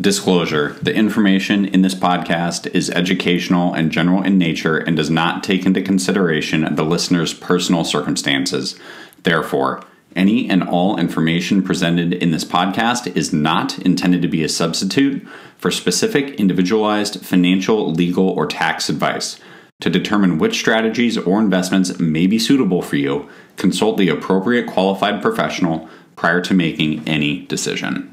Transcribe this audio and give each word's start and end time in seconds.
Disclosure 0.00 0.74
The 0.80 0.94
information 0.94 1.66
in 1.66 1.82
this 1.82 1.94
podcast 1.94 2.66
is 2.74 2.88
educational 2.88 3.74
and 3.74 3.92
general 3.92 4.22
in 4.22 4.38
nature 4.38 4.78
and 4.78 4.96
does 4.96 5.10
not 5.10 5.44
take 5.44 5.66
into 5.66 5.82
consideration 5.82 6.74
the 6.74 6.82
listener's 6.82 7.34
personal 7.34 7.84
circumstances. 7.84 8.74
Therefore, 9.22 9.84
any 10.16 10.48
and 10.48 10.62
all 10.62 10.98
information 10.98 11.62
presented 11.62 12.14
in 12.14 12.30
this 12.30 12.44
podcast 12.44 13.14
is 13.14 13.34
not 13.34 13.78
intended 13.80 14.22
to 14.22 14.28
be 14.28 14.42
a 14.42 14.48
substitute 14.48 15.26
for 15.58 15.70
specific 15.70 16.40
individualized 16.40 17.24
financial, 17.24 17.92
legal, 17.92 18.30
or 18.30 18.46
tax 18.46 18.88
advice. 18.88 19.38
To 19.82 19.90
determine 19.90 20.38
which 20.38 20.58
strategies 20.58 21.18
or 21.18 21.38
investments 21.38 21.98
may 21.98 22.26
be 22.26 22.38
suitable 22.38 22.80
for 22.80 22.96
you, 22.96 23.28
consult 23.58 23.98
the 23.98 24.08
appropriate 24.08 24.66
qualified 24.66 25.20
professional 25.20 25.86
prior 26.16 26.40
to 26.40 26.54
making 26.54 27.06
any 27.06 27.44
decision. 27.46 28.11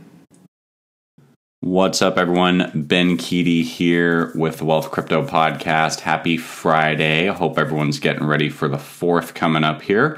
What's 1.62 2.02
up, 2.02 2.18
everyone? 2.18 2.72
Ben 2.74 3.18
Keaty 3.18 3.66
here 3.66 4.32
with 4.34 4.60
the 4.60 4.66
Wealth 4.66 4.92
Crypto 4.92 5.26
Podcast. 5.26 6.00
Happy 6.00 6.38
Friday. 6.38 7.28
Hope 7.28 7.60
everyone's 7.60 8.00
getting 8.00 8.24
ready 8.24 8.48
for 8.48 8.70
the 8.70 8.78
fourth 8.78 9.34
coming 9.34 9.66
up 9.66 9.82
here. 9.82 10.18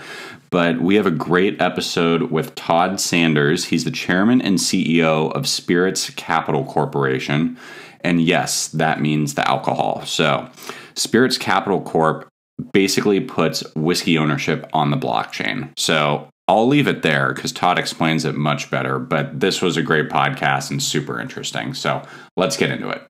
But 0.51 0.81
we 0.81 0.93
have 0.95 1.07
a 1.07 1.11
great 1.11 1.59
episode 1.59 2.29
with 2.29 2.53
Todd 2.53 2.99
Sanders. 2.99 3.65
He's 3.65 3.85
the 3.85 3.89
chairman 3.91 4.39
and 4.39 4.59
CEO 4.59 5.31
of 5.31 5.47
Spirits 5.47 6.11
Capital 6.11 6.63
Corporation. 6.63 7.57
And 8.01 8.21
yes, 8.21 8.67
that 8.67 9.01
means 9.01 9.33
the 9.33 9.49
alcohol. 9.49 10.05
So, 10.05 10.47
Spirits 10.93 11.39
Capital 11.39 11.81
Corp 11.81 12.27
basically 12.71 13.19
puts 13.19 13.63
whiskey 13.73 14.15
ownership 14.15 14.69
on 14.73 14.91
the 14.91 14.97
blockchain. 14.97 15.71
So, 15.75 16.29
I'll 16.51 16.67
leave 16.67 16.85
it 16.85 17.01
there 17.01 17.33
because 17.33 17.53
Todd 17.53 17.79
explains 17.79 18.25
it 18.25 18.35
much 18.35 18.69
better. 18.69 18.99
But 18.99 19.39
this 19.39 19.61
was 19.61 19.77
a 19.77 19.81
great 19.81 20.09
podcast 20.09 20.69
and 20.69 20.83
super 20.83 21.17
interesting. 21.17 21.73
So 21.73 22.01
let's 22.35 22.57
get 22.57 22.69
into 22.69 22.89
it. 22.89 23.07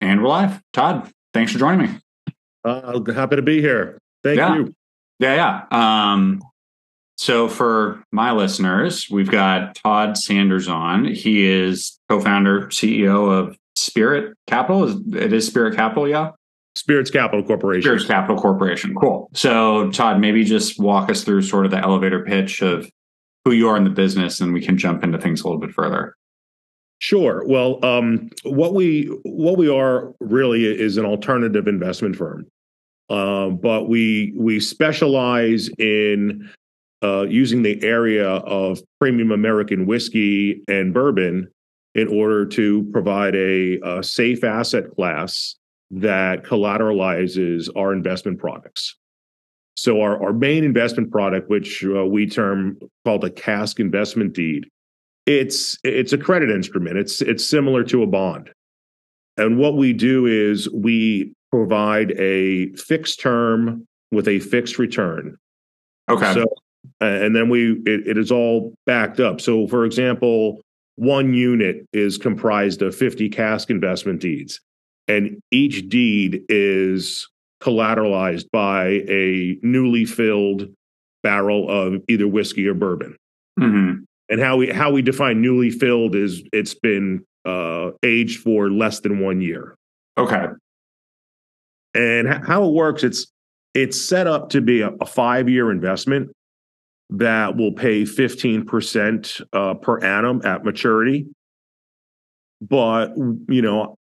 And 0.00 0.22
we're 0.22 0.28
live. 0.28 0.60
Todd, 0.72 1.08
thanks 1.32 1.52
for 1.52 1.60
joining 1.60 1.92
me. 1.92 1.98
Uh, 2.64 3.00
happy 3.12 3.36
to 3.36 3.42
be 3.42 3.60
here. 3.60 3.96
Thank 4.24 4.38
yeah. 4.38 4.56
you. 4.56 4.74
Yeah, 5.20 5.64
yeah. 5.70 6.12
Um, 6.12 6.42
so 7.16 7.46
for 7.46 8.02
my 8.10 8.32
listeners, 8.32 9.06
we've 9.08 9.30
got 9.30 9.76
Todd 9.76 10.18
Sanders 10.18 10.66
on. 10.66 11.04
He 11.04 11.44
is 11.44 11.96
co-founder, 12.08 12.70
CEO 12.70 13.30
of 13.30 13.56
Spirit 13.76 14.36
Capital. 14.48 14.82
Is 14.88 14.96
It 15.14 15.32
is 15.32 15.46
Spirit 15.46 15.76
Capital, 15.76 16.08
yeah. 16.08 16.32
Spirits 16.74 17.10
Capital 17.10 17.44
Corporation. 17.44 17.82
Spirits 17.82 18.06
Capital 18.06 18.40
Corporation. 18.40 18.94
Cool. 18.94 19.28
So, 19.34 19.90
Todd, 19.90 20.20
maybe 20.20 20.44
just 20.44 20.80
walk 20.80 21.10
us 21.10 21.22
through 21.22 21.42
sort 21.42 21.66
of 21.66 21.70
the 21.70 21.78
elevator 21.78 22.24
pitch 22.24 22.62
of 22.62 22.90
who 23.44 23.52
you 23.52 23.68
are 23.68 23.76
in 23.76 23.84
the 23.84 23.90
business, 23.90 24.40
and 24.40 24.52
we 24.52 24.60
can 24.60 24.78
jump 24.78 25.04
into 25.04 25.18
things 25.18 25.42
a 25.42 25.44
little 25.44 25.60
bit 25.60 25.72
further. 25.72 26.14
Sure. 26.98 27.42
Well, 27.46 27.84
um, 27.84 28.30
what 28.44 28.74
we 28.74 29.06
what 29.24 29.58
we 29.58 29.68
are 29.68 30.14
really 30.20 30.64
is 30.64 30.96
an 30.96 31.04
alternative 31.04 31.66
investment 31.66 32.14
firm, 32.14 32.46
uh, 33.10 33.48
but 33.48 33.88
we 33.88 34.32
we 34.36 34.60
specialize 34.60 35.68
in 35.78 36.48
uh, 37.02 37.22
using 37.22 37.62
the 37.62 37.82
area 37.82 38.28
of 38.28 38.80
premium 39.00 39.32
American 39.32 39.84
whiskey 39.86 40.62
and 40.68 40.94
bourbon 40.94 41.48
in 41.96 42.06
order 42.06 42.46
to 42.46 42.88
provide 42.92 43.34
a, 43.34 43.80
a 43.84 44.02
safe 44.02 44.44
asset 44.44 44.94
class 44.94 45.56
that 45.92 46.42
collateralizes 46.42 47.68
our 47.76 47.92
investment 47.92 48.38
products. 48.38 48.96
So 49.76 50.00
our, 50.00 50.22
our 50.22 50.32
main 50.32 50.64
investment 50.64 51.10
product, 51.10 51.48
which 51.50 51.84
uh, 51.84 52.06
we 52.06 52.26
term 52.26 52.78
called 53.04 53.24
a 53.24 53.30
cask 53.30 53.78
investment 53.78 54.32
deed, 54.32 54.64
it's 55.26 55.78
it's 55.84 56.12
a 56.12 56.18
credit 56.18 56.50
instrument. 56.50 56.96
It's 56.96 57.22
it's 57.22 57.46
similar 57.48 57.84
to 57.84 58.02
a 58.02 58.06
bond. 58.06 58.50
And 59.36 59.58
what 59.58 59.76
we 59.76 59.92
do 59.92 60.26
is 60.26 60.68
we 60.70 61.32
provide 61.50 62.12
a 62.12 62.72
fixed 62.72 63.20
term 63.20 63.86
with 64.10 64.28
a 64.28 64.40
fixed 64.40 64.78
return. 64.78 65.36
Okay. 66.10 66.34
So 66.34 66.46
and 67.00 67.36
then 67.36 67.48
we 67.48 67.72
it, 67.86 68.06
it 68.08 68.18
is 68.18 68.32
all 68.32 68.74
backed 68.86 69.20
up. 69.20 69.40
So 69.40 69.68
for 69.68 69.84
example, 69.84 70.60
one 70.96 71.34
unit 71.34 71.86
is 71.92 72.18
comprised 72.18 72.82
of 72.82 72.94
50 72.94 73.28
cask 73.28 73.70
investment 73.70 74.20
deeds 74.20 74.60
and 75.08 75.40
each 75.50 75.88
deed 75.88 76.42
is 76.48 77.28
collateralized 77.62 78.46
by 78.52 78.86
a 79.08 79.56
newly 79.62 80.04
filled 80.04 80.68
barrel 81.22 81.70
of 81.70 82.02
either 82.08 82.26
whiskey 82.26 82.66
or 82.66 82.74
bourbon. 82.74 83.16
Mm-hmm. 83.58 84.02
And 84.28 84.40
how 84.40 84.56
we 84.56 84.70
how 84.70 84.90
we 84.90 85.02
define 85.02 85.40
newly 85.40 85.70
filled 85.70 86.14
is 86.14 86.42
it's 86.52 86.74
been 86.74 87.24
uh, 87.44 87.90
aged 88.02 88.40
for 88.40 88.70
less 88.70 89.00
than 89.00 89.20
one 89.20 89.40
year. 89.40 89.76
Okay. 90.16 90.46
And 91.94 92.28
how 92.46 92.64
it 92.64 92.72
works, 92.72 93.04
it's 93.04 93.26
it's 93.74 94.00
set 94.00 94.26
up 94.26 94.50
to 94.50 94.60
be 94.60 94.80
a, 94.80 94.90
a 95.00 95.06
five 95.06 95.48
year 95.48 95.70
investment 95.70 96.30
that 97.10 97.56
will 97.56 97.72
pay 97.72 98.04
fifteen 98.04 98.64
percent 98.64 99.40
uh, 99.52 99.74
per 99.74 99.98
annum 99.98 100.40
at 100.44 100.64
maturity. 100.64 101.26
But 102.60 103.12
you 103.48 103.60
know, 103.60 103.96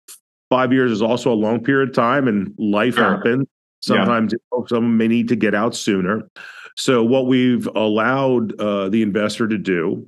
five 0.51 0.73
years 0.73 0.91
is 0.91 1.01
also 1.01 1.31
a 1.31 1.34
long 1.34 1.63
period 1.63 1.89
of 1.89 1.95
time 1.95 2.28
and 2.28 2.53
life 2.59 2.95
sure. 2.95 3.16
happens. 3.16 3.47
Sometimes 3.79 4.34
yeah. 4.34 4.59
some 4.67 4.97
may 4.97 5.07
need 5.07 5.29
to 5.29 5.35
get 5.35 5.56
out 5.56 5.75
sooner. 5.75 6.29
So 6.78 7.03
what 7.03 7.25
we've 7.25 7.66
allowed 7.67 8.59
uh, 8.59 8.90
the 8.90 9.01
investor 9.01 9.47
to 9.47 9.57
do 9.57 10.06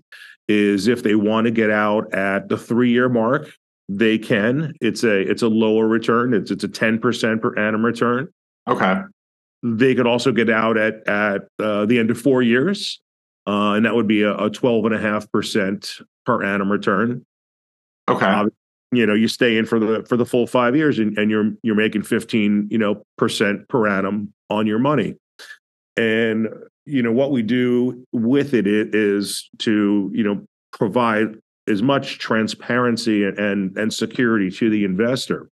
is 0.48 0.88
if 0.88 1.02
they 1.02 1.16
want 1.16 1.46
to 1.46 1.52
get 1.52 1.72
out 1.72 2.14
at 2.14 2.50
the 2.50 2.58
three 2.58 2.92
year 2.92 3.10
mark, 3.10 3.52
they 3.90 4.18
can. 4.18 4.74
It's 4.82 5.04
a 5.04 5.20
it's 5.22 5.42
a 5.42 5.48
lower 5.48 5.88
return. 5.88 6.34
It's 6.34 6.52
it's 6.52 6.64
a 6.64 6.68
ten 6.68 7.00
percent 7.00 7.42
per 7.42 7.58
annum 7.58 7.84
return. 7.84 8.28
Okay. 8.68 9.02
They 9.64 9.96
could 9.96 10.08
also 10.08 10.32
get 10.32 10.50
out 10.50 10.78
at 10.78 11.08
at 11.08 11.44
uh, 11.58 11.86
the 11.86 12.00
end 12.00 12.12
of 12.12 12.20
four 12.20 12.42
years, 12.42 13.02
uh, 13.48 13.74
and 13.74 13.86
that 13.86 13.96
would 13.96 14.08
be 14.08 14.24
a, 14.24 14.36
a 14.36 14.50
twelve 14.50 14.86
and 14.86 14.94
a 14.94 15.00
half 15.00 15.32
percent 15.32 16.00
per 16.26 16.44
annum 16.44 16.72
return. 16.72 17.26
Okay 18.10 18.50
you 18.96 19.06
know 19.06 19.14
you 19.14 19.28
stay 19.28 19.58
in 19.58 19.66
for 19.66 19.80
the 19.80 20.06
for 20.08 20.18
the 20.18 20.26
full 20.26 20.48
five 20.48 20.76
years 20.76 21.00
and, 21.00 21.18
and 21.18 21.30
you're 21.30 21.52
you're 21.64 21.76
making 21.76 22.04
15 22.04 22.68
you 22.70 22.78
know 22.78 23.04
percent 23.18 23.68
per 23.70 23.88
annum 23.88 24.34
on 24.50 24.68
your 24.68 24.80
money. 24.80 25.16
And 25.98 26.48
you 26.86 27.02
know 27.02 27.12
what 27.12 27.32
we 27.32 27.42
do 27.42 28.06
with 28.12 28.54
it 28.54 28.68
is 28.68 29.50
to 29.60 30.12
you 30.14 30.24
know 30.24 30.46
provide 30.72 31.38
as 31.68 31.82
much 31.82 32.20
transparency 32.20 33.24
and 33.24 33.38
and, 33.38 33.78
and 33.78 33.94
security 33.94 34.50
to 34.52 34.70
the 34.70 34.84
investor. 34.84 35.50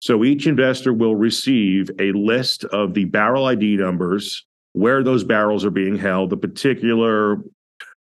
So 0.00 0.24
each 0.24 0.46
investor 0.46 0.92
will 0.92 1.14
receive 1.14 1.90
a 2.00 2.10
list 2.12 2.64
of 2.64 2.94
the 2.94 3.04
barrel 3.04 3.46
id 3.46 3.76
numbers 3.76 4.44
where 4.72 5.02
those 5.02 5.22
barrels 5.22 5.64
are 5.64 5.70
being 5.70 5.96
held 5.96 6.30
the 6.30 6.36
particular 6.36 7.38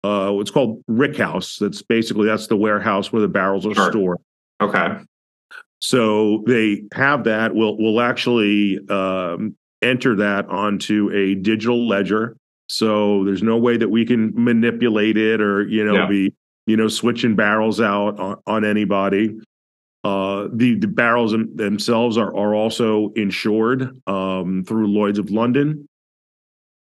uh, 0.02 0.30
what's 0.30 0.50
called 0.50 0.82
rick 0.86 1.16
house. 1.16 1.56
That's 1.58 1.82
basically 1.82 2.26
that's 2.26 2.46
the 2.46 2.56
warehouse 2.56 3.12
where 3.12 3.22
the 3.22 3.28
barrels 3.28 3.66
are 3.66 3.74
sure. 3.74 3.90
stored 3.90 4.18
Okay. 4.60 4.98
So 5.80 6.42
they 6.46 6.84
have 6.94 7.24
that. 7.24 7.54
We'll 7.54 7.76
we'll 7.76 8.00
actually 8.00 8.78
um, 8.88 9.54
enter 9.82 10.16
that 10.16 10.48
onto 10.48 11.10
a 11.12 11.34
digital 11.34 11.86
ledger. 11.86 12.36
So 12.68 13.24
there's 13.24 13.42
no 13.42 13.58
way 13.58 13.76
that 13.76 13.90
we 13.90 14.06
can 14.06 14.32
manipulate 14.34 15.18
it 15.18 15.40
or 15.40 15.68
you 15.68 15.84
know 15.84 15.94
yeah. 15.94 16.06
be 16.06 16.34
you 16.66 16.76
know 16.76 16.88
switching 16.88 17.36
barrels 17.36 17.80
out 17.80 18.18
on, 18.18 18.36
on 18.46 18.64
anybody. 18.64 19.38
Uh, 20.04 20.48
the 20.52 20.76
the 20.76 20.88
barrels 20.88 21.34
themselves 21.54 22.16
are 22.16 22.34
are 22.34 22.54
also 22.54 23.12
insured 23.14 24.00
um, 24.06 24.64
through 24.66 24.86
Lloyd's 24.86 25.18
of 25.18 25.30
London, 25.30 25.86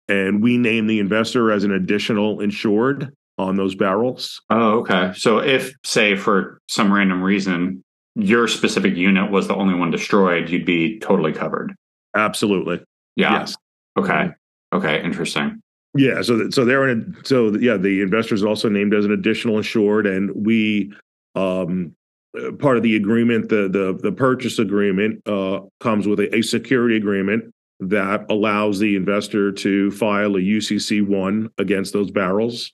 and 0.07 0.43
we 0.43 0.57
name 0.57 0.85
the 0.85 0.99
investor 0.99 1.51
as 1.51 1.63
an 1.63 1.71
additional 1.71 2.39
insured 2.39 3.11
on 3.37 3.55
those 3.55 3.75
barrels. 3.75 4.41
Oh, 4.49 4.79
okay. 4.79 5.13
So 5.15 5.39
if, 5.39 5.73
say, 5.83 6.15
for 6.15 6.59
some 6.67 6.93
random 6.93 7.23
reason, 7.23 7.83
your 8.15 8.47
specific 8.47 8.95
unit 8.95 9.31
was 9.31 9.47
the 9.47 9.55
only 9.55 9.73
one 9.73 9.91
destroyed, 9.91 10.49
you'd 10.49 10.65
be 10.65 10.99
totally 10.99 11.33
covered. 11.33 11.73
Absolutely. 12.15 12.83
Yeah. 13.15 13.39
Yes. 13.39 13.55
Okay. 13.97 14.29
Okay. 14.73 15.03
Interesting. 15.03 15.61
Yeah. 15.95 16.21
So, 16.21 16.49
so 16.49 16.65
they're 16.65 16.87
in. 16.87 17.15
A, 17.19 17.25
so 17.25 17.53
yeah, 17.55 17.77
the 17.77 18.01
investors 18.01 18.43
also 18.43 18.69
named 18.69 18.93
as 18.93 19.05
an 19.05 19.11
additional 19.11 19.57
insured, 19.57 20.07
and 20.07 20.31
we, 20.33 20.93
um, 21.35 21.93
part 22.59 22.77
of 22.77 22.83
the 22.83 22.95
agreement, 22.95 23.49
the 23.49 23.67
the 23.67 23.99
the 24.01 24.11
purchase 24.11 24.59
agreement, 24.59 25.21
uh, 25.27 25.61
comes 25.81 26.07
with 26.07 26.19
a, 26.19 26.33
a 26.35 26.41
security 26.41 26.95
agreement 26.95 27.53
that 27.81 28.25
allows 28.29 28.79
the 28.79 28.95
investor 28.95 29.51
to 29.51 29.91
file 29.91 30.35
a 30.35 30.39
UCC 30.39 31.05
one 31.05 31.49
against 31.57 31.91
those 31.93 32.11
barrels. 32.11 32.71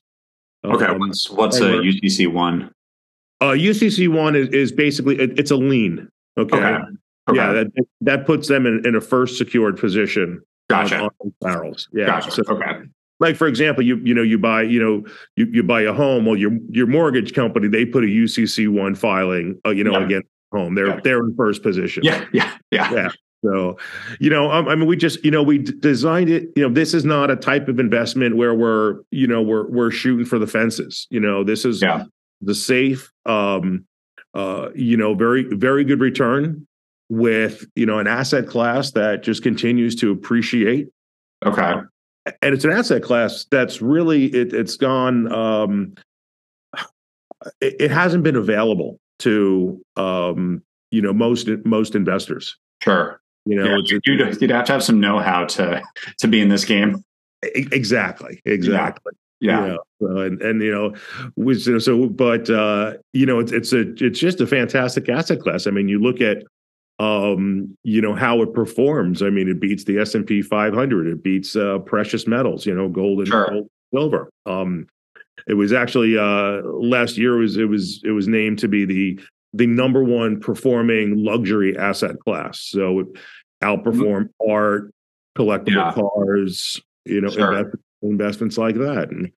Okay, 0.64 0.86
um, 0.86 0.98
what's 0.98 1.30
what's 1.30 1.60
a 1.60 1.70
UCC 1.78 2.32
one? 2.32 2.70
Uh, 3.40 3.52
UCC 3.52 4.08
one 4.08 4.34
is, 4.34 4.48
is 4.48 4.72
basically 4.72 5.18
it, 5.18 5.38
it's 5.38 5.50
a 5.50 5.56
lien. 5.56 6.08
Okay. 6.36 6.56
okay. 6.56 6.74
okay. 7.28 7.36
Yeah, 7.36 7.52
that 7.52 7.66
that 8.00 8.26
puts 8.26 8.48
them 8.48 8.66
in, 8.66 8.82
in 8.84 8.96
a 8.96 9.00
first 9.00 9.38
secured 9.38 9.78
position. 9.78 10.42
Gotcha. 10.68 10.98
On, 11.00 11.10
on 11.20 11.34
barrels. 11.40 11.88
Yeah. 11.92 12.06
Gotcha. 12.06 12.30
So, 12.32 12.42
okay. 12.48 12.82
like 13.20 13.36
for 13.36 13.46
example, 13.46 13.84
you 13.84 13.96
you 14.02 14.14
know 14.14 14.22
you 14.22 14.38
buy 14.38 14.62
you 14.62 14.80
know 14.82 15.04
you, 15.36 15.46
you 15.52 15.62
buy 15.62 15.82
a 15.82 15.92
home. 15.92 16.26
Well, 16.26 16.36
your 16.36 16.52
your 16.70 16.86
mortgage 16.86 17.34
company 17.34 17.68
they 17.68 17.84
put 17.84 18.04
a 18.04 18.08
UCC 18.08 18.68
one 18.68 18.94
filing, 18.94 19.60
uh, 19.64 19.70
you 19.70 19.84
know, 19.84 19.92
Yeah. 19.92 20.04
against 20.04 20.28
home. 20.52 20.74
They're 20.74 20.88
Yeah. 20.88 21.00
they're 21.04 21.20
in 21.20 21.34
first 21.36 21.62
position. 21.62 22.02
Yeah, 22.04 22.24
yeah, 22.32 22.56
yeah. 22.70 22.92
Yeah. 22.92 23.10
So, 23.44 23.78
you 24.18 24.30
know, 24.30 24.50
um, 24.50 24.66
I 24.68 24.74
mean, 24.74 24.88
we 24.88 24.96
just, 24.96 25.24
you 25.24 25.30
know, 25.30 25.42
we 25.42 25.58
designed 25.58 26.28
it. 26.28 26.48
You 26.56 26.66
know, 26.68 26.74
this 26.74 26.92
is 26.92 27.04
not 27.04 27.30
a 27.30 27.36
type 27.36 27.68
of 27.68 27.78
investment 27.78 28.36
where 28.36 28.54
we're, 28.54 28.96
you 29.10 29.26
know, 29.28 29.42
we're 29.42 29.68
we're 29.68 29.90
shooting 29.92 30.26
for 30.26 30.38
the 30.38 30.46
fences. 30.46 31.06
You 31.10 31.20
know, 31.20 31.44
this 31.44 31.64
is 31.64 31.80
Yeah. 31.80 32.04
the 32.40 32.54
safe, 32.54 33.12
um, 33.26 33.84
uh, 34.34 34.70
you 34.74 34.96
know, 34.96 35.14
very 35.14 35.44
very 35.44 35.84
good 35.84 36.00
return 36.00 36.66
with 37.10 37.64
you 37.76 37.86
know 37.86 37.98
an 37.98 38.06
asset 38.06 38.46
class 38.48 38.90
that 38.92 39.22
just 39.22 39.42
continues 39.42 39.94
to 39.96 40.10
appreciate, 40.10 40.88
Okay. 41.46 41.74
and 42.42 42.54
it's 42.54 42.64
an 42.64 42.72
asset 42.72 43.02
class 43.02 43.46
that's 43.50 43.80
really 43.80 44.26
it, 44.26 44.52
it's 44.52 44.76
gone. 44.76 45.32
Um, 45.32 45.94
it, 47.60 47.76
it 47.80 47.90
hasn't 47.90 48.24
been 48.24 48.36
available 48.36 48.98
to 49.20 49.80
um, 49.96 50.62
you 50.90 51.00
know 51.00 51.12
most 51.12 51.48
most 51.64 51.94
investors. 51.94 52.56
Sure. 52.82 53.20
You 53.48 53.56
know, 53.56 53.64
Yeah, 53.64 53.78
it's, 53.78 53.90
you'd, 53.90 54.40
you'd 54.42 54.50
have 54.50 54.66
to 54.66 54.72
have 54.72 54.82
some 54.82 55.00
know-how 55.00 55.46
to 55.46 55.82
to 56.18 56.28
be 56.28 56.40
in 56.40 56.48
this 56.50 56.64
game. 56.64 57.02
Exactly. 57.42 58.42
Exactly. 58.44 59.12
Yeah. 59.40 59.60
You 59.60 59.66
know, 59.68 59.78
so, 60.00 60.18
and 60.18 60.42
and 60.42 60.62
you 60.62 60.70
know, 60.72 60.94
was 61.36 61.64
so, 61.84 62.06
but 62.08 62.50
uh, 62.50 62.94
you 63.12 63.24
know, 63.24 63.38
it's 63.38 63.52
it's 63.52 63.72
a 63.72 63.92
it's 64.04 64.18
just 64.18 64.40
a 64.40 64.46
fantastic 64.46 65.08
asset 65.08 65.40
class. 65.40 65.66
I 65.66 65.70
mean, 65.70 65.88
you 65.88 65.98
look 66.00 66.20
at 66.20 66.42
um, 66.98 67.76
you 67.84 68.02
know 68.02 68.14
how 68.14 68.42
it 68.42 68.52
performs. 68.52 69.22
I 69.22 69.30
mean, 69.30 69.48
it 69.48 69.60
beats 69.60 69.84
the 69.84 69.98
S 69.98 70.14
and 70.14 70.26
P 70.26 70.42
500. 70.42 71.06
It 71.06 71.22
beats 71.22 71.54
uh, 71.56 71.78
precious 71.78 72.26
metals. 72.26 72.66
You 72.66 72.74
know, 72.74 72.88
gold 72.88 73.20
and 73.20 73.28
Sure. 73.28 73.48
gold, 73.48 73.68
silver. 73.94 74.28
Um, 74.44 74.86
it 75.46 75.54
was 75.54 75.72
actually 75.72 76.18
uh, 76.18 76.60
last 76.64 77.16
year 77.16 77.36
was 77.36 77.56
it 77.56 77.68
was 77.68 78.02
it 78.04 78.10
was 78.10 78.26
named 78.26 78.58
to 78.58 78.68
be 78.68 78.84
the 78.84 79.20
the 79.54 79.66
number 79.66 80.02
one 80.04 80.40
performing 80.40 81.24
luxury 81.24 81.78
asset 81.78 82.18
class. 82.20 82.60
So 82.60 83.12
it 83.60 83.64
outperformed 83.64 84.30
art, 84.48 84.90
collectible 85.36 85.68
Yeah. 85.74 85.92
cars, 85.92 86.80
you 87.04 87.20
know, 87.20 87.28
Sure. 87.30 87.52
invest- 87.52 87.76
investments 88.02 88.58
like 88.58 88.76
that. 88.76 89.10
And 89.10 89.30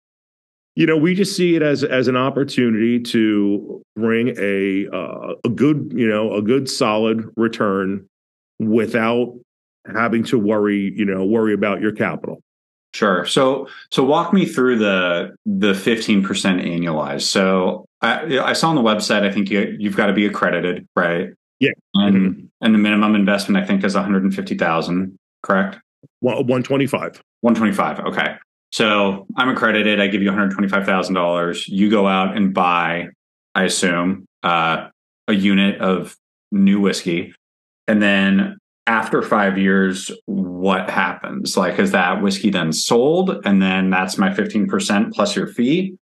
you 0.76 0.86
know, 0.86 0.96
we 0.96 1.12
just 1.12 1.34
see 1.34 1.56
it 1.56 1.62
as 1.62 1.82
as 1.82 2.06
an 2.06 2.16
opportunity 2.16 3.00
to 3.00 3.82
bring 3.96 4.32
a 4.38 4.86
uh, 4.92 5.34
a 5.44 5.48
good, 5.48 5.92
you 5.92 6.06
know, 6.06 6.32
a 6.34 6.40
good 6.40 6.70
solid 6.70 7.28
return 7.36 8.06
without 8.60 9.36
having 9.92 10.22
to 10.22 10.38
worry, 10.38 10.92
you 10.96 11.04
know, 11.04 11.24
worry 11.24 11.52
about 11.52 11.80
your 11.80 11.90
capital. 11.90 12.40
Sure. 12.94 13.26
So 13.26 13.66
so 13.90 14.04
walk 14.04 14.32
me 14.32 14.46
through 14.46 14.78
the 14.78 15.34
the 15.46 15.74
fifteen 15.74 16.22
percent 16.22 16.62
annualized. 16.62 17.22
So 17.22 17.84
I, 18.00 18.38
I 18.38 18.52
saw 18.52 18.68
on 18.68 18.76
the 18.76 18.82
website. 18.82 19.22
I 19.24 19.32
think 19.32 19.50
you 19.50 19.76
you've 19.80 19.96
got 19.96 20.06
to 20.06 20.12
be 20.12 20.26
accredited, 20.26 20.86
right? 20.94 21.30
Yeah. 21.60 21.70
And 21.94 22.48
and 22.60 22.74
the 22.74 22.78
minimum 22.78 23.14
investment 23.14 23.62
I 23.62 23.66
think 23.66 23.84
is 23.84 23.94
one 23.94 24.04
hundred 24.04 24.24
and 24.24 24.34
fifty 24.34 24.56
thousand. 24.56 25.16
Correct. 25.42 25.78
One 26.20 26.62
twenty 26.62 26.86
five. 26.86 27.20
One 27.40 27.54
twenty 27.54 27.72
five. 27.72 28.00
Okay. 28.00 28.36
So 28.70 29.26
I'm 29.36 29.48
accredited. 29.48 30.00
I 30.00 30.08
give 30.08 30.22
you 30.22 30.28
one 30.28 30.38
hundred 30.38 30.54
twenty 30.54 30.68
five 30.68 30.84
thousand 30.84 31.14
dollars. 31.14 31.66
You 31.68 31.90
go 31.90 32.06
out 32.06 32.36
and 32.36 32.52
buy, 32.52 33.08
I 33.54 33.64
assume, 33.64 34.26
uh, 34.42 34.88
a 35.26 35.32
unit 35.32 35.80
of 35.80 36.16
new 36.52 36.80
whiskey, 36.80 37.34
and 37.86 38.02
then 38.02 38.58
after 38.86 39.20
five 39.22 39.58
years, 39.58 40.10
what 40.26 40.88
happens? 40.88 41.56
Like, 41.56 41.78
is 41.78 41.90
that 41.92 42.22
whiskey 42.22 42.50
then 42.50 42.72
sold, 42.72 43.44
and 43.44 43.60
then 43.60 43.90
that's 43.90 44.16
my 44.16 44.32
fifteen 44.32 44.66
percent 44.66 45.12
plus 45.12 45.34
your 45.34 45.46
fee, 45.46 45.96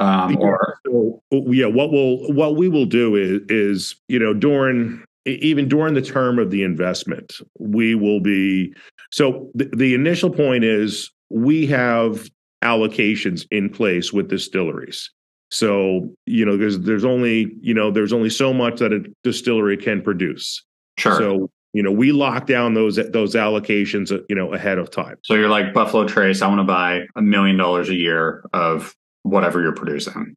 um, 0.00 0.36
or 0.38 0.78
So 0.86 1.22
yeah, 1.30 1.66
what 1.66 1.92
we'll 1.92 2.32
what 2.32 2.56
we 2.56 2.68
will 2.68 2.86
do 2.86 3.14
is 3.14 3.42
is 3.48 3.96
you 4.08 4.18
know 4.18 4.32
during 4.32 5.04
even 5.26 5.68
during 5.68 5.94
the 5.94 6.02
term 6.02 6.38
of 6.38 6.50
the 6.50 6.62
investment, 6.62 7.34
we 7.58 7.94
will 7.94 8.20
be 8.20 8.72
so 9.10 9.50
the, 9.54 9.70
the 9.76 9.94
initial 9.94 10.30
point 10.30 10.64
is 10.64 11.10
we 11.28 11.66
have 11.66 12.28
allocations 12.64 13.46
in 13.50 13.68
place 13.68 14.12
with 14.12 14.28
distilleries. 14.28 15.10
So 15.50 16.10
you 16.26 16.46
know 16.46 16.56
there's 16.56 16.78
there's 16.80 17.04
only 17.04 17.52
you 17.60 17.74
know 17.74 17.90
there's 17.90 18.12
only 18.12 18.30
so 18.30 18.54
much 18.54 18.78
that 18.78 18.92
a 18.92 19.02
distillery 19.22 19.76
can 19.76 20.00
produce. 20.00 20.64
sure? 20.96 21.12
So, 21.12 21.18
So 21.18 21.50
you 21.72 21.82
know 21.82 21.92
we 21.92 22.12
lock 22.12 22.46
down 22.46 22.74
those 22.74 22.96
those 22.96 23.34
allocations 23.34 24.10
uh, 24.10 24.22
you 24.28 24.34
know 24.34 24.54
ahead 24.54 24.78
of 24.78 24.90
time. 24.90 25.16
So 25.24 25.34
you're 25.34 25.50
like 25.50 25.74
Buffalo 25.74 26.06
Trace. 26.06 26.40
I 26.40 26.48
want 26.48 26.60
to 26.60 26.64
buy 26.64 27.06
a 27.16 27.22
million 27.22 27.56
dollars 27.56 27.90
a 27.90 27.94
year 27.94 28.44
of 28.52 28.94
whatever 29.30 29.60
you're 29.60 29.72
producing. 29.72 30.34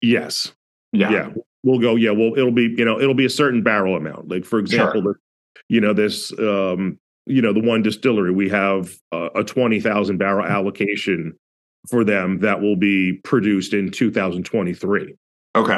Yes. 0.00 0.52
Yeah. 0.92 1.10
yeah 1.10 1.28
we'll 1.62 1.78
go 1.78 1.96
yeah 1.96 2.10
well 2.10 2.32
it'll 2.36 2.50
be 2.52 2.74
you 2.76 2.84
know 2.84 2.98
it'll 3.00 3.14
be 3.14 3.24
a 3.24 3.30
certain 3.30 3.62
barrel 3.62 3.96
amount 3.96 4.28
like 4.28 4.44
for 4.44 4.58
example 4.58 5.02
the, 5.02 5.14
you 5.68 5.80
know 5.80 5.92
this 5.92 6.32
um 6.38 6.98
you 7.26 7.42
know 7.42 7.52
the 7.52 7.60
one 7.60 7.82
distillery 7.82 8.32
we 8.32 8.48
have 8.48 8.92
uh, 9.12 9.28
a 9.34 9.44
20,000 9.44 10.16
barrel 10.16 10.44
allocation 10.44 11.36
for 11.88 12.04
them 12.04 12.40
that 12.40 12.60
will 12.60 12.76
be 12.76 13.14
produced 13.24 13.72
in 13.74 13.90
2023 13.90 15.14
Okay. 15.56 15.72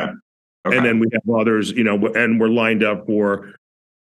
Okay. 0.65 0.77
and 0.77 0.87
then 0.87 0.99
we 0.99 1.07
have 1.13 1.23
others 1.35 1.71
you 1.73 1.85
know 1.85 1.97
and 2.15 2.41
we're 2.41 2.49
lined 2.49 2.83
up 2.83 3.07
for 3.07 3.53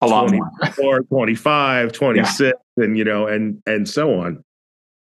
a 0.01 0.07
lot 0.07 0.29
20 0.29 0.39
more. 0.79 0.97
or 0.99 1.03
25 1.03 1.93
26 1.93 2.59
and 2.79 2.97
you 2.97 3.05
know 3.05 3.27
and 3.27 3.61
and 3.67 3.89
so 3.89 4.21
on 4.21 4.43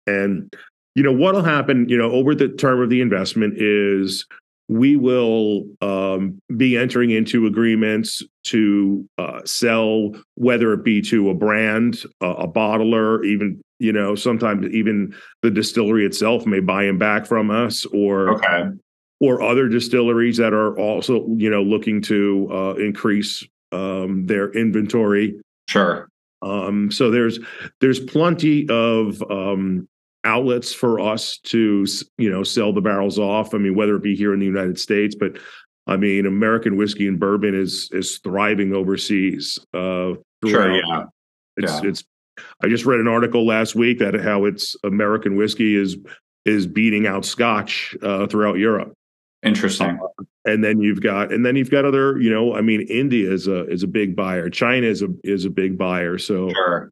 and 0.07 0.53
you 0.95 1.03
know 1.03 1.13
what'll 1.13 1.43
happen 1.43 1.89
you 1.89 1.97
know 1.99 2.11
over 2.11 2.35
the 2.35 2.49
term 2.49 2.81
of 2.81 2.91
the 2.91 3.01
investment 3.01 3.55
is 3.61 4.27
we 4.69 4.97
will 4.97 5.67
um, 5.83 6.39
be 6.57 6.75
entering 6.77 7.11
into 7.11 7.47
agreements 7.47 8.23
to 8.45 9.07
uh, 9.19 9.41
sell 9.45 10.13
whether 10.37 10.73
it 10.73 10.83
be 10.83 11.03
to 11.03 11.29
a 11.31 11.35
brand 11.35 12.03
a, 12.23 12.27
a 12.27 12.49
bottler 12.49 13.25
even 13.27 13.61
you 13.79 13.93
know 13.93 14.15
sometimes 14.15 14.67
even 14.73 15.15
the 15.43 15.51
distillery 15.51 16.07
itself 16.07 16.47
may 16.47 16.61
buy 16.61 16.85
them 16.85 16.99
back 16.99 17.27
from 17.27 17.51
us 17.51 17.85
or 17.87 18.31
Okay. 18.35 18.71
or 19.21 19.43
other 19.43 19.69
distilleries 19.69 20.37
that 20.39 20.53
are 20.55 20.79
also 20.79 21.27
you 21.37 21.51
know 21.51 21.63
looking 21.63 22.01
to 22.03 22.49
uh, 22.53 22.75
increase 22.75 23.47
um, 23.73 24.25
their 24.27 24.51
inventory 24.53 25.41
Sure. 25.69 26.09
um, 26.43 26.91
so 26.91 27.11
there's 27.11 27.39
there's 27.81 27.99
plenty 28.01 28.67
of 28.69 29.21
um, 29.31 29.89
outlets 30.25 30.73
for 30.73 31.01
us 31.01 31.39
to 31.45 31.87
you 32.19 32.31
know 32.31 32.43
sell 32.43 32.73
the 32.73 32.81
barrels 32.81 33.19
off. 33.19 33.55
I 33.55 33.59
mean, 33.59 33.75
whether 33.75 33.97
it 33.97 34.03
be 34.03 34.17
here 34.17 34.33
in 34.35 34.41
the 34.41 34.47
United 34.47 34.79
States, 34.79 35.15
but 35.15 35.39
I 35.87 35.97
mean, 35.97 36.25
American 36.27 36.77
whiskey 36.77 37.07
and 37.09 37.19
bourbon 37.21 37.55
is 37.55 37.89
is 37.93 38.19
thriving 38.19 38.75
overseas. 38.75 39.59
Uh, 39.73 40.15
Sure. 40.47 40.71
Yeah. 40.77 41.05
It's 41.57 41.83
yeah. 41.83 41.89
it's. 41.89 42.05
I 42.63 42.69
just 42.69 42.85
read 42.85 43.01
an 43.01 43.09
article 43.09 43.47
last 43.47 43.75
week 43.75 43.99
that 44.01 44.15
how 44.15 44.45
it's 44.45 44.77
American 44.85 45.37
whiskey 45.37 45.75
is 45.75 45.97
is 46.45 46.67
beating 46.67 47.07
out 47.07 47.25
Scotch 47.25 47.97
uh, 48.03 48.27
throughout 48.27 48.59
Europe 48.59 48.93
Interesting. 49.43 49.99
and 50.45 50.63
then 50.63 50.81
you've 50.81 51.01
got 51.01 51.33
and 51.33 51.47
then 51.47 51.57
you've 51.57 51.71
got 51.71 51.85
other 51.87 52.19
you 52.21 52.29
know 52.31 52.55
i 52.55 52.61
mean 52.61 52.83
india 52.89 53.31
is 53.33 53.47
a 53.47 53.67
is 53.71 53.83
a 53.83 53.87
big 53.87 54.15
buyer 54.17 54.51
china 54.51 54.87
is 54.87 55.01
a 55.03 55.09
is 55.23 55.45
a 55.47 55.51
big 55.51 55.79
buyer 55.79 56.19
so 56.19 56.51
Sure. 56.51 56.91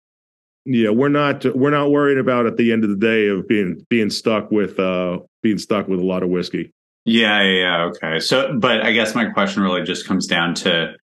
Yeah 0.64 0.90
we're 0.90 1.09
not 1.09 1.45
we're 1.57 1.71
not 1.71 1.90
worried 1.90 2.19
about 2.19 2.47
at 2.47 2.57
the 2.57 2.73
end 2.73 2.85
of 2.85 2.90
the 2.90 2.97
day 2.97 3.28
of 3.28 3.47
being 3.49 3.85
being 3.88 4.11
stuck 4.11 4.50
with 4.50 4.78
uh 4.78 5.19
being 5.42 5.59
stuck 5.59 5.88
with 5.88 5.99
a 5.99 6.04
lot 6.04 6.23
of 6.23 6.28
whiskey 6.28 6.73
Yeah, 7.04 7.42
yeah. 7.42 7.83
Okay. 7.85 8.21
So, 8.21 8.57
but 8.59 8.83
I 8.83 8.92
guess 8.92 9.14
my 9.14 9.26
question 9.26 9.62
really 9.62 9.83
just 9.83 10.07
comes 10.07 10.26
down 10.26 10.54
to 10.57 10.95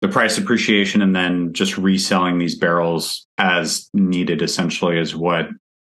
the 0.00 0.08
price 0.08 0.38
appreciation 0.38 1.02
and 1.02 1.14
then 1.14 1.52
just 1.52 1.76
reselling 1.78 2.38
these 2.38 2.56
barrels 2.56 3.26
as 3.38 3.88
needed 3.92 4.42
essentially 4.42 4.98
is 4.98 5.14
what 5.14 5.46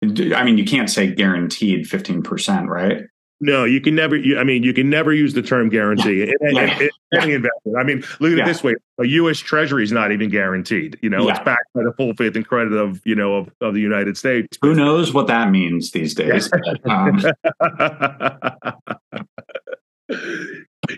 I 0.02 0.42
mean, 0.42 0.58
you 0.58 0.64
can't 0.64 0.90
say 0.90 1.12
guaranteed 1.12 1.86
15%, 1.86 2.66
right? 2.66 3.02
No 3.42 3.64
you 3.64 3.80
can 3.80 3.94
never 3.94 4.16
you, 4.16 4.38
i 4.38 4.44
mean 4.44 4.62
you 4.62 4.72
can 4.72 4.88
never 4.88 5.12
use 5.12 5.34
the 5.34 5.42
term 5.42 5.68
guarantee 5.68 6.32
Yeah. 6.40 6.88
any 7.20 7.32
investment 7.34 7.76
i 7.78 7.82
mean 7.82 8.02
look 8.20 8.32
at 8.32 8.38
Yeah. 8.38 8.44
it 8.44 8.46
this 8.46 8.62
way 8.64 8.74
a 8.98 9.06
u.s 9.06 9.38
treasury 9.38 9.82
is 9.84 9.92
not 9.92 10.12
even 10.12 10.30
guaranteed 10.30 10.98
you 11.02 11.10
know 11.10 11.28
it's 11.28 11.38
backed 11.40 11.66
by 11.74 11.82
the 11.82 11.92
full 11.98 12.14
faith 12.14 12.34
and 12.36 12.46
credit 12.46 12.72
of 12.72 13.00
you 13.04 13.14
know 13.14 13.34
of, 13.36 13.50
of 13.60 13.74
the 13.74 13.80
united 13.80 14.16
states 14.16 14.56
Who 14.62 14.74
knows 14.74 15.12
what 15.12 15.26
that 15.26 15.50
means 15.50 15.90
these 15.90 16.14
days? 16.14 16.48
Um, 16.84 17.20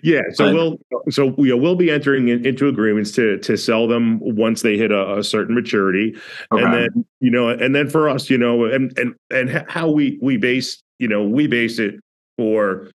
yeah, 0.03 0.23
so 0.33 0.47
But- 0.47 0.55
we'll 0.55 0.79
so 1.11 1.27
we 1.37 1.53
we'll 1.53 1.77
be 1.77 1.91
entering 1.91 2.29
in, 2.29 2.45
into 2.45 2.67
agreements 2.69 3.13
to 3.13 3.39
to 3.39 3.57
sell 3.57 3.87
them 3.87 4.19
once 4.21 4.63
they 4.63 4.77
hit 4.77 4.91
a, 4.91 5.19
a 5.19 5.23
certain 5.23 5.55
maturity, 5.55 6.17
okay. 6.53 6.65
and 6.65 6.73
then 6.75 7.05
you 7.21 7.31
know, 7.31 7.49
and 7.51 7.75
then 7.75 7.89
for 7.89 8.09
us, 8.09 8.29
you 8.31 8.39
know, 8.39 8.65
and 8.65 8.97
and 8.99 9.15
and 9.31 9.51
how 9.69 9.91
we 9.91 10.19
we 10.23 10.37
base 10.37 10.83
you 10.99 11.07
know 11.07 11.23
we 11.23 11.47
base 11.47 11.79
it 11.79 11.97
for 12.37 12.91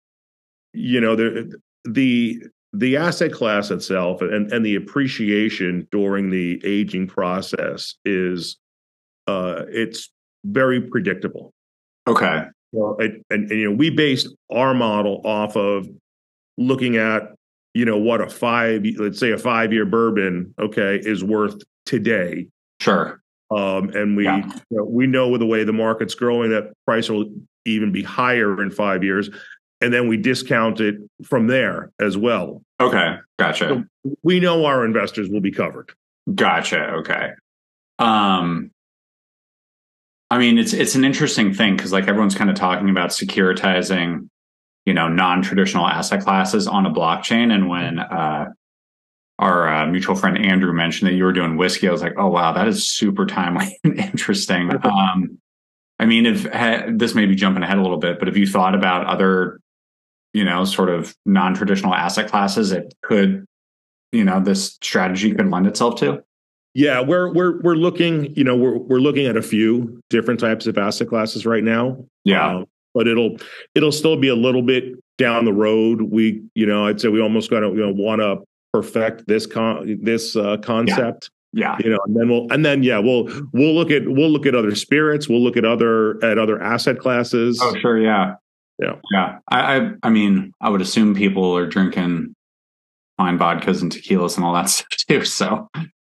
you 0.72 1.00
know 1.00 1.16
the 1.16 1.58
the 1.84 2.42
the 2.72 2.96
asset 2.96 3.32
class 3.32 3.70
itself 3.70 4.20
and 4.20 4.52
and 4.52 4.64
the 4.64 4.76
appreciation 4.76 5.86
during 5.90 6.30
the 6.30 6.60
aging 6.64 7.06
process 7.06 7.94
is 8.04 8.56
uh 9.26 9.62
it's 9.68 10.10
very 10.44 10.80
predictable 10.80 11.52
okay. 12.06 12.44
So, 12.74 12.96
and, 12.98 13.24
and, 13.30 13.50
and 13.50 13.60
you 13.60 13.70
know, 13.70 13.76
we 13.76 13.90
based 13.90 14.28
our 14.50 14.74
model 14.74 15.22
off 15.24 15.56
of 15.56 15.88
looking 16.58 16.96
at 16.96 17.32
you 17.74 17.84
know 17.84 17.98
what 17.98 18.20
a 18.20 18.28
five 18.28 18.84
let's 18.98 19.18
say 19.18 19.30
a 19.32 19.38
five 19.38 19.72
year 19.72 19.86
bourbon 19.86 20.54
okay 20.58 21.00
is 21.02 21.22
worth 21.22 21.56
today 21.84 22.48
Sure. 22.80 23.20
Um, 23.50 23.90
and 23.90 24.16
we 24.16 24.24
Yeah. 24.24 24.44
you 24.70 24.76
know, 24.78 24.84
we 24.84 25.06
know 25.06 25.28
with 25.28 25.40
the 25.40 25.46
way 25.46 25.64
the 25.64 25.72
market's 25.72 26.14
growing 26.14 26.50
that 26.50 26.72
price 26.86 27.08
will 27.08 27.30
even 27.64 27.92
be 27.92 28.02
higher 28.02 28.62
in 28.62 28.70
five 28.70 29.02
years 29.04 29.28
and 29.80 29.92
then 29.92 30.08
we 30.08 30.16
discount 30.16 30.80
it 30.80 30.96
from 31.24 31.46
there 31.46 31.90
as 32.00 32.16
well 32.16 32.62
Okay. 32.80 33.16
Gotcha. 33.38 33.84
we 34.22 34.40
know 34.40 34.64
our 34.64 34.84
investors 34.84 35.28
will 35.28 35.40
be 35.40 35.52
covered 35.52 35.92
Gotcha. 36.34 36.90
Okay. 36.94 37.30
Um, 38.00 38.72
I 40.28 40.38
mean, 40.38 40.58
it's 40.58 40.72
it's 40.72 40.96
an 40.96 41.04
interesting 41.04 41.54
thing 41.54 41.76
because 41.76 41.92
like 41.92 42.08
everyone's 42.08 42.34
kind 42.34 42.50
of 42.50 42.56
talking 42.56 42.90
about 42.90 43.10
securitizing, 43.10 44.28
you 44.84 44.92
know, 44.92 45.06
non-traditional 45.08 45.86
asset 45.86 46.24
classes 46.24 46.66
on 46.66 46.84
a 46.84 46.90
blockchain. 46.90 47.52
And 47.54 47.68
when 47.68 48.00
uh, 48.00 48.46
our 49.38 49.68
uh, 49.68 49.86
mutual 49.86 50.14
friend 50.14 50.38
Andrew 50.38 50.72
mentioned 50.72 51.10
that 51.10 51.14
you 51.14 51.24
were 51.24 51.32
doing 51.32 51.56
whiskey, 51.56 51.88
I 51.88 51.92
was 51.92 52.02
like, 52.02 52.14
oh 52.16 52.28
wow, 52.28 52.52
that 52.52 52.66
is 52.68 52.86
super 52.86 53.26
timely 53.26 53.78
and 53.84 53.98
interesting. 53.98 54.70
Um, 54.84 55.38
I 55.98 56.04
mean, 56.04 56.26
if 56.26 56.44
ha- 56.52 56.86
this 56.90 57.14
may 57.14 57.24
be 57.24 57.34
jumping 57.34 57.62
ahead 57.62 57.78
a 57.78 57.82
little 57.82 57.96
bit, 57.96 58.18
but 58.18 58.28
have 58.28 58.36
you 58.36 58.46
thought 58.46 58.74
about 58.74 59.06
other, 59.06 59.60
you 60.34 60.44
know, 60.44 60.64
sort 60.66 60.90
of 60.90 61.16
non-traditional 61.24 61.94
asset 61.94 62.28
classes 62.28 62.68
that 62.70 62.92
could, 63.02 63.46
you 64.12 64.22
know, 64.22 64.38
this 64.38 64.78
strategy 64.82 65.32
could 65.32 65.50
lend 65.50 65.66
itself 65.66 65.98
to? 66.00 66.22
Yeah, 66.74 67.00
we're 67.00 67.32
we're 67.32 67.62
we're 67.62 67.76
looking, 67.76 68.34
you 68.34 68.44
know, 68.44 68.54
we're 68.54 68.76
we're 68.76 68.98
looking 68.98 69.26
at 69.26 69.38
a 69.38 69.42
few 69.42 69.98
different 70.10 70.38
types 70.38 70.66
of 70.66 70.76
asset 70.76 71.08
classes 71.08 71.46
right 71.46 71.64
now. 71.64 72.04
Yeah. 72.24 72.58
Uh, 72.58 72.64
but 72.92 73.08
it'll 73.08 73.38
it'll 73.74 73.92
still 73.92 74.18
be 74.18 74.28
a 74.28 74.34
little 74.36 74.62
bit 74.62 74.94
down 75.16 75.46
the 75.46 75.52
road. 75.52 76.02
We, 76.02 76.42
you 76.54 76.66
know, 76.66 76.86
I'd 76.86 77.00
say 77.00 77.08
we 77.08 77.22
almost 77.22 77.48
got 77.50 77.60
to 77.60 77.68
you 77.68 77.76
know 77.76 77.92
want 77.92 78.20
to 78.20 78.42
perfect 78.82 79.26
this 79.26 79.46
con 79.46 79.98
this 80.02 80.36
uh, 80.36 80.56
concept. 80.58 81.30
Yeah. 81.52 81.76
You 81.82 81.90
know, 81.90 81.98
and 82.06 82.16
then 82.16 82.28
we'll 82.28 82.46
and 82.52 82.64
then 82.64 82.82
yeah, 82.82 82.98
we'll 82.98 83.24
we'll 83.52 83.74
look 83.74 83.90
at 83.90 84.06
we'll 84.06 84.30
look 84.30 84.46
at 84.46 84.54
other 84.54 84.74
spirits. 84.74 85.28
We'll 85.28 85.42
look 85.42 85.56
at 85.56 85.64
other 85.64 86.22
at 86.24 86.38
other 86.38 86.60
asset 86.62 86.98
classes. 86.98 87.58
Oh, 87.62 87.74
sure. 87.80 87.98
Yeah. 87.98 88.34
Yeah. 88.78 88.96
Yeah. 89.10 89.38
I, 89.48 89.76
I, 89.78 89.90
I 90.02 90.10
mean, 90.10 90.52
I 90.60 90.68
would 90.68 90.82
assume 90.82 91.14
people 91.14 91.56
are 91.56 91.66
drinking 91.66 92.34
fine 93.16 93.38
vodkas 93.38 93.80
and 93.80 93.90
tequilas 93.90 94.36
and 94.36 94.44
all 94.44 94.52
that 94.52 94.68
stuff 94.68 94.88
too. 95.08 95.24
So 95.24 95.68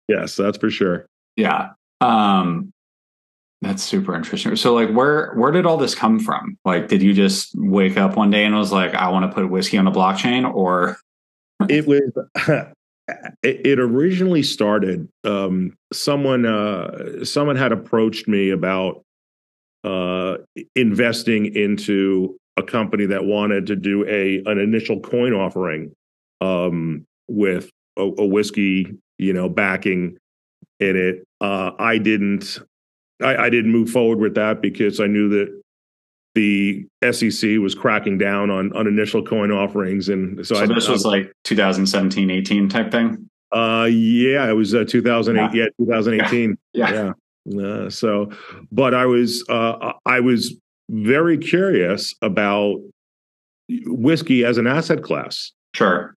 Yes, 0.08 0.36
that's 0.36 0.58
for 0.58 0.70
sure. 0.70 1.06
yeah. 1.36 1.70
Um, 2.00 2.72
that's 3.62 3.82
super 3.82 4.14
interesting. 4.16 4.54
So 4.56 4.74
like 4.74 4.90
where 4.90 5.32
where 5.34 5.50
did 5.52 5.66
all 5.66 5.76
this 5.76 5.94
come 5.94 6.18
from? 6.18 6.56
Like 6.64 6.88
did 6.88 7.00
you 7.02 7.14
just 7.14 7.52
wake 7.56 7.96
up 7.96 8.16
one 8.16 8.30
day 8.30 8.44
and 8.44 8.54
was 8.56 8.72
like, 8.72 8.94
I 8.94 9.08
want 9.08 9.28
to 9.30 9.34
put 9.34 9.48
whiskey 9.50 9.78
on 9.78 9.86
a 9.86 9.92
blockchain 9.92 10.52
or 10.52 10.98
it 11.68 11.86
was 11.86 12.02
it, 13.42 13.78
originally 13.78 14.42
started 14.42 15.08
um 15.24 15.74
someone 15.92 16.46
uh 16.46 17.24
someone 17.24 17.56
had 17.56 17.72
approached 17.72 18.28
me 18.28 18.50
about 18.50 19.02
uh 19.84 20.36
investing 20.76 21.54
into 21.54 22.36
a 22.56 22.62
company 22.62 23.06
that 23.06 23.24
wanted 23.24 23.66
to 23.66 23.76
do 23.76 24.06
a 24.06 24.42
an 24.50 24.58
initial 24.58 25.00
coin 25.00 25.32
offering 25.32 25.92
um 26.40 27.04
with 27.28 27.70
a, 27.96 28.02
a 28.02 28.26
whiskey 28.26 28.86
you 29.18 29.32
know 29.32 29.48
backing 29.48 30.16
in 30.80 30.96
it. 30.96 31.24
Uh 31.40 31.72
i 31.78 31.98
didn't 31.98 32.58
I, 33.22 33.36
I 33.36 33.50
didn't 33.50 33.72
move 33.72 33.90
forward 33.90 34.18
with 34.18 34.34
that 34.34 34.60
because 34.60 35.00
i 35.00 35.06
knew 35.06 35.28
that 35.30 35.61
the 36.34 36.86
SEC 37.10 37.58
was 37.58 37.74
cracking 37.74 38.18
down 38.18 38.50
on 38.50 38.72
on 38.76 38.86
initial 38.86 39.22
coin 39.22 39.50
offerings, 39.50 40.08
and 40.08 40.44
so, 40.46 40.54
so 40.54 40.62
I, 40.62 40.66
this 40.66 40.88
was 40.88 41.04
like 41.04 41.32
2017, 41.44 42.30
18 42.30 42.68
type 42.68 42.90
thing? 42.90 43.28
uh, 43.52 43.86
yeah, 43.90 44.48
it 44.48 44.54
was 44.54 44.74
uh, 44.74 44.84
2008. 44.88 45.54
Yeah, 45.56 45.66
2018. 45.78 46.56
Yeah. 46.74 47.12
Yeah. 47.44 47.62
Uh, 47.62 47.90
so, 47.90 48.30
but 48.70 48.94
I 48.94 49.04
was 49.04 49.44
uh, 49.48 49.92
I 50.06 50.20
was 50.20 50.54
very 50.88 51.36
curious 51.36 52.14
about 52.22 52.76
whiskey 53.86 54.44
as 54.44 54.58
an 54.58 54.66
asset 54.66 55.02
class. 55.02 55.52
Sure. 55.74 56.14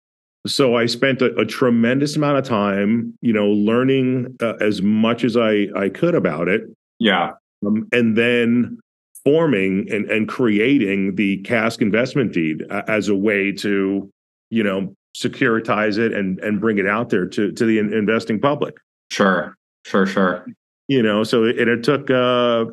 So 0.48 0.76
I 0.76 0.86
spent 0.86 1.22
a, 1.22 1.34
a 1.36 1.46
tremendous 1.46 2.16
amount 2.16 2.38
of 2.38 2.44
time, 2.46 3.18
you 3.22 3.34
know, 3.34 3.48
learning 3.50 4.36
uh, 4.42 4.54
as 4.62 4.82
much 4.82 5.24
as 5.24 5.36
I 5.36 5.68
I 5.76 5.90
could 5.90 6.14
about 6.16 6.48
it, 6.48 6.62
Yeah. 7.00 7.32
um, 7.66 7.88
and 7.92 8.16
then 8.16 8.80
forming 9.26 9.88
and, 9.92 10.10
and 10.10 10.30
creating 10.30 11.16
the 11.16 11.38
cask 11.40 11.82
investment 11.82 12.32
deed 12.32 12.62
a- 12.70 12.90
as 12.90 13.10
a 13.10 13.16
way 13.16 13.52
to, 13.52 14.10
you 14.52 14.64
know, 14.64 14.94
securitize 15.16 15.98
it 15.98 16.14
and 16.14 16.40
and 16.40 16.60
bring 16.60 16.78
it 16.78 16.88
out 16.88 17.10
there 17.10 17.26
to 17.26 17.52
to 17.52 17.66
the 17.66 17.80
in- 17.80 17.94
investing 17.94 18.40
public. 18.40 18.76
Sure. 19.12 19.56
Sure. 19.86 20.06
Sure. 20.06 20.46
You 20.88 21.02
know, 21.02 21.24
so 21.24 21.46
it, 21.46 21.68
it 21.68 21.84
took 21.84 22.10
uh, 22.10 22.66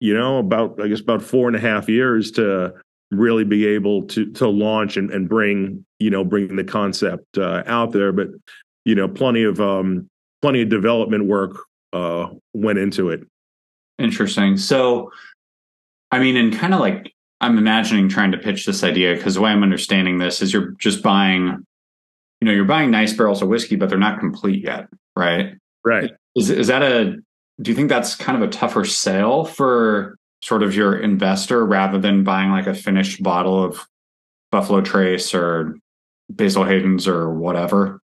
you 0.00 0.14
know 0.14 0.38
about 0.38 0.80
I 0.82 0.88
guess 0.88 1.00
about 1.00 1.22
four 1.22 1.48
and 1.48 1.56
a 1.56 1.60
half 1.60 1.88
years 1.88 2.30
to 2.32 2.74
really 3.10 3.44
be 3.44 3.66
able 3.66 4.02
to 4.08 4.30
to 4.32 4.48
launch 4.48 4.96
and, 4.96 5.10
and 5.10 5.28
bring 5.28 5.84
you 5.98 6.10
know 6.10 6.24
bring 6.24 6.56
the 6.56 6.64
concept 6.64 7.38
uh, 7.38 7.62
out 7.66 7.92
there. 7.92 8.12
But 8.12 8.28
you 8.84 8.94
know, 8.94 9.08
plenty 9.08 9.44
of 9.44 9.60
um, 9.60 10.08
plenty 10.42 10.62
of 10.62 10.68
development 10.68 11.26
work 11.26 11.56
uh, 11.92 12.28
went 12.52 12.78
into 12.78 13.10
it. 13.10 13.20
Interesting. 13.98 14.56
So, 14.56 15.10
I 16.16 16.18
mean, 16.18 16.34
and 16.38 16.56
kind 16.56 16.72
of 16.72 16.80
like 16.80 17.12
I'm 17.42 17.58
imagining 17.58 18.08
trying 18.08 18.32
to 18.32 18.38
pitch 18.38 18.64
this 18.64 18.82
idea 18.82 19.14
because 19.14 19.34
the 19.34 19.42
way 19.42 19.50
I'm 19.50 19.62
understanding 19.62 20.16
this 20.16 20.40
is 20.40 20.50
you're 20.50 20.70
just 20.78 21.02
buying, 21.02 21.62
you 22.40 22.46
know, 22.46 22.52
you're 22.52 22.64
buying 22.64 22.90
nice 22.90 23.12
barrels 23.12 23.42
of 23.42 23.48
whiskey, 23.48 23.76
but 23.76 23.90
they're 23.90 23.98
not 23.98 24.18
complete 24.18 24.64
yet, 24.64 24.88
right? 25.14 25.56
Right. 25.84 26.12
Is 26.34 26.48
is 26.48 26.68
that 26.68 26.82
a? 26.82 27.16
Do 27.60 27.70
you 27.70 27.74
think 27.74 27.90
that's 27.90 28.14
kind 28.14 28.42
of 28.42 28.48
a 28.48 28.50
tougher 28.50 28.86
sale 28.86 29.44
for 29.44 30.16
sort 30.42 30.62
of 30.62 30.74
your 30.74 30.96
investor 30.96 31.66
rather 31.66 31.98
than 31.98 32.24
buying 32.24 32.50
like 32.50 32.66
a 32.66 32.74
finished 32.74 33.22
bottle 33.22 33.62
of 33.62 33.86
Buffalo 34.50 34.80
Trace 34.80 35.34
or 35.34 35.76
Basil 36.30 36.64
Hayden's 36.64 37.06
or 37.06 37.30
whatever? 37.30 38.00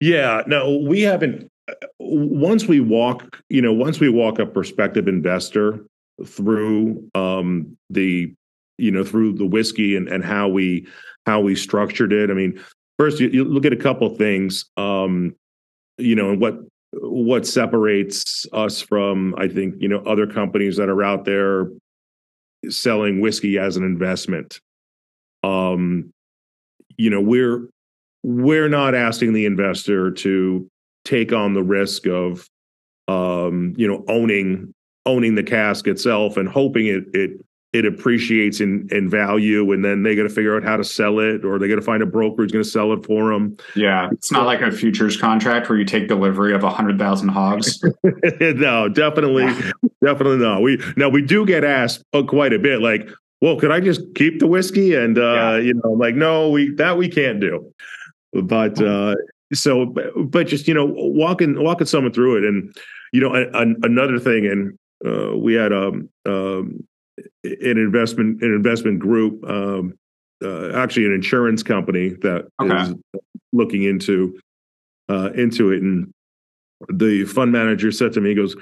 Yeah, 0.00 0.42
no, 0.48 0.78
we 0.78 1.02
haven't. 1.02 1.48
Uh, 1.68 1.74
once 2.00 2.66
we 2.66 2.80
walk, 2.80 3.40
you 3.48 3.62
know, 3.62 3.72
once 3.72 4.00
we 4.00 4.08
walk 4.08 4.40
a 4.40 4.46
prospective 4.46 5.06
investor 5.06 5.86
through 6.24 7.08
um, 7.14 7.76
the, 7.90 8.32
you 8.78 8.90
know, 8.90 9.04
through 9.04 9.34
the 9.34 9.46
whiskey 9.46 9.96
and 9.96 10.08
and 10.08 10.24
how 10.24 10.48
we 10.48 10.86
how 11.26 11.40
we 11.40 11.54
structured 11.54 12.12
it. 12.12 12.30
I 12.30 12.34
mean, 12.34 12.62
first 12.98 13.20
you, 13.20 13.28
you 13.28 13.44
look 13.44 13.64
at 13.64 13.72
a 13.72 13.76
couple 13.76 14.08
things, 14.16 14.66
um, 14.76 15.34
you 15.98 16.14
know, 16.14 16.30
and 16.30 16.40
what 16.40 16.58
what 17.00 17.46
separates 17.46 18.46
us 18.52 18.80
from, 18.80 19.34
I 19.36 19.48
think, 19.48 19.74
you 19.78 19.88
know, 19.88 19.98
other 20.00 20.26
companies 20.26 20.76
that 20.76 20.88
are 20.88 21.02
out 21.02 21.24
there 21.24 21.68
selling 22.68 23.20
whiskey 23.20 23.58
as 23.58 23.76
an 23.76 23.84
investment. 23.84 24.60
Um, 25.42 26.12
you 26.96 27.10
know, 27.10 27.20
we're 27.20 27.68
we're 28.22 28.68
not 28.68 28.94
asking 28.94 29.32
the 29.32 29.46
investor 29.46 30.10
to 30.10 30.68
take 31.04 31.32
on 31.32 31.52
the 31.52 31.62
risk 31.62 32.06
of 32.06 32.48
um, 33.08 33.74
you 33.76 33.86
know 33.86 34.04
owning 34.08 34.73
owning 35.06 35.34
the 35.34 35.42
cask 35.42 35.86
itself 35.86 36.36
and 36.36 36.48
hoping 36.48 36.86
it 36.86 37.04
it 37.14 37.40
it 37.72 37.84
appreciates 37.84 38.60
in 38.60 38.88
in 38.92 39.10
value 39.10 39.72
and 39.72 39.84
then 39.84 40.04
they 40.04 40.14
got 40.14 40.22
to 40.22 40.28
figure 40.28 40.56
out 40.56 40.62
how 40.62 40.76
to 40.76 40.84
sell 40.84 41.18
it 41.18 41.44
or 41.44 41.58
they 41.58 41.66
got 41.66 41.74
to 41.74 41.82
find 41.82 42.02
a 42.02 42.06
broker 42.06 42.42
who's 42.42 42.52
going 42.52 42.62
to 42.64 42.70
sell 42.70 42.92
it 42.92 43.04
for 43.04 43.32
them 43.32 43.56
Yeah, 43.74 44.08
it's 44.12 44.30
not 44.30 44.46
like 44.46 44.60
a 44.60 44.70
futures 44.70 45.16
contract 45.16 45.68
where 45.68 45.76
you 45.76 45.84
take 45.84 46.06
delivery 46.06 46.54
of 46.54 46.62
a 46.62 46.70
hundred 46.70 46.98
thousand 47.00 47.30
hogs. 47.30 47.82
no 48.40 48.88
definitely 48.88 49.46
definitely 50.02 50.38
no 50.38 50.60
we 50.60 50.78
now 50.96 51.08
we 51.08 51.20
do 51.22 51.44
get 51.44 51.64
asked 51.64 52.04
uh, 52.12 52.22
quite 52.22 52.52
a 52.52 52.58
bit 52.60 52.80
like 52.80 53.08
well 53.40 53.58
could 53.58 53.72
i 53.72 53.80
just 53.80 54.00
keep 54.14 54.38
the 54.38 54.46
whiskey 54.46 54.94
and 54.94 55.18
uh 55.18 55.22
Yeah. 55.34 55.56
you 55.58 55.74
know 55.74 55.90
like 55.90 56.14
no 56.14 56.50
we 56.50 56.72
that 56.76 56.96
we 56.96 57.08
can't 57.08 57.40
do 57.40 57.72
but 58.32 58.80
uh 58.80 59.16
so 59.52 59.84
but, 59.86 60.12
but 60.30 60.46
just 60.46 60.68
you 60.68 60.74
know 60.74 60.86
walking 60.86 61.60
walking 61.62 61.86
someone 61.88 62.12
through 62.12 62.38
it 62.38 62.44
and 62.44 62.72
you 63.12 63.20
know 63.20 63.34
a, 63.34 63.42
a, 63.50 63.74
another 63.82 64.18
thing 64.20 64.46
and 64.46 64.78
uh 65.06 65.36
we 65.36 65.54
had 65.54 65.72
um 65.72 66.08
um 66.26 66.82
an 67.44 67.78
investment 67.78 68.42
an 68.42 68.52
investment 68.54 68.98
group 68.98 69.42
um 69.48 69.94
uh, 70.42 70.70
actually 70.74 71.06
an 71.06 71.12
insurance 71.12 71.62
company 71.62 72.10
that 72.20 72.46
is 72.62 72.90
Okay. 72.90 73.20
looking 73.52 73.82
into 73.84 74.38
uh 75.08 75.30
into 75.34 75.70
it. 75.70 75.82
And 75.82 76.12
the 76.88 77.24
fund 77.24 77.52
manager 77.52 77.90
said 77.92 78.12
to 78.12 78.20
me 78.20 78.30
he 78.30 78.34
goes 78.34 78.56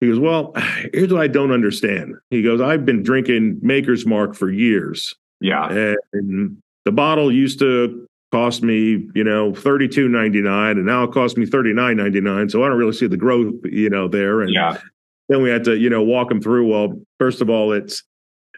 he 0.00 0.08
goes 0.08 0.18
well 0.18 0.52
here's 0.94 1.12
what 1.12 1.22
i 1.22 1.28
don't 1.28 1.52
understand. 1.52 2.14
He 2.30 2.42
goes 2.42 2.60
i've 2.60 2.84
been 2.86 3.02
drinking 3.02 3.58
maker's 3.62 4.06
mark 4.06 4.34
for 4.34 4.50
years. 4.50 5.14
Yeah, 5.42 5.94
and 6.12 6.56
the 6.84 6.92
bottle 6.92 7.30
used 7.32 7.58
to 7.60 8.06
cost 8.32 8.62
me 8.62 9.08
you 9.14 9.24
know 9.24 9.52
32.99 9.52 10.70
and 10.72 10.86
now 10.86 11.02
it 11.04 11.12
costs 11.12 11.36
me 11.36 11.44
39.99 11.46 12.48
so 12.50 12.62
i 12.62 12.68
don't 12.68 12.78
really 12.78 12.92
see 12.92 13.08
the 13.08 13.16
growth 13.16 13.54
you 13.64 13.90
know 13.90 14.06
there. 14.08 14.40
And 14.42 14.50
yeah, 14.52 14.78
then 15.30 15.42
we 15.42 15.48
had 15.48 15.64
to 15.64 15.78
you 15.78 15.88
know 15.88 16.02
walk 16.02 16.28
them 16.28 16.42
through 16.42 16.66
well 16.70 17.00
first 17.18 17.40
of 17.40 17.48
all 17.48 17.72
it's 17.72 18.02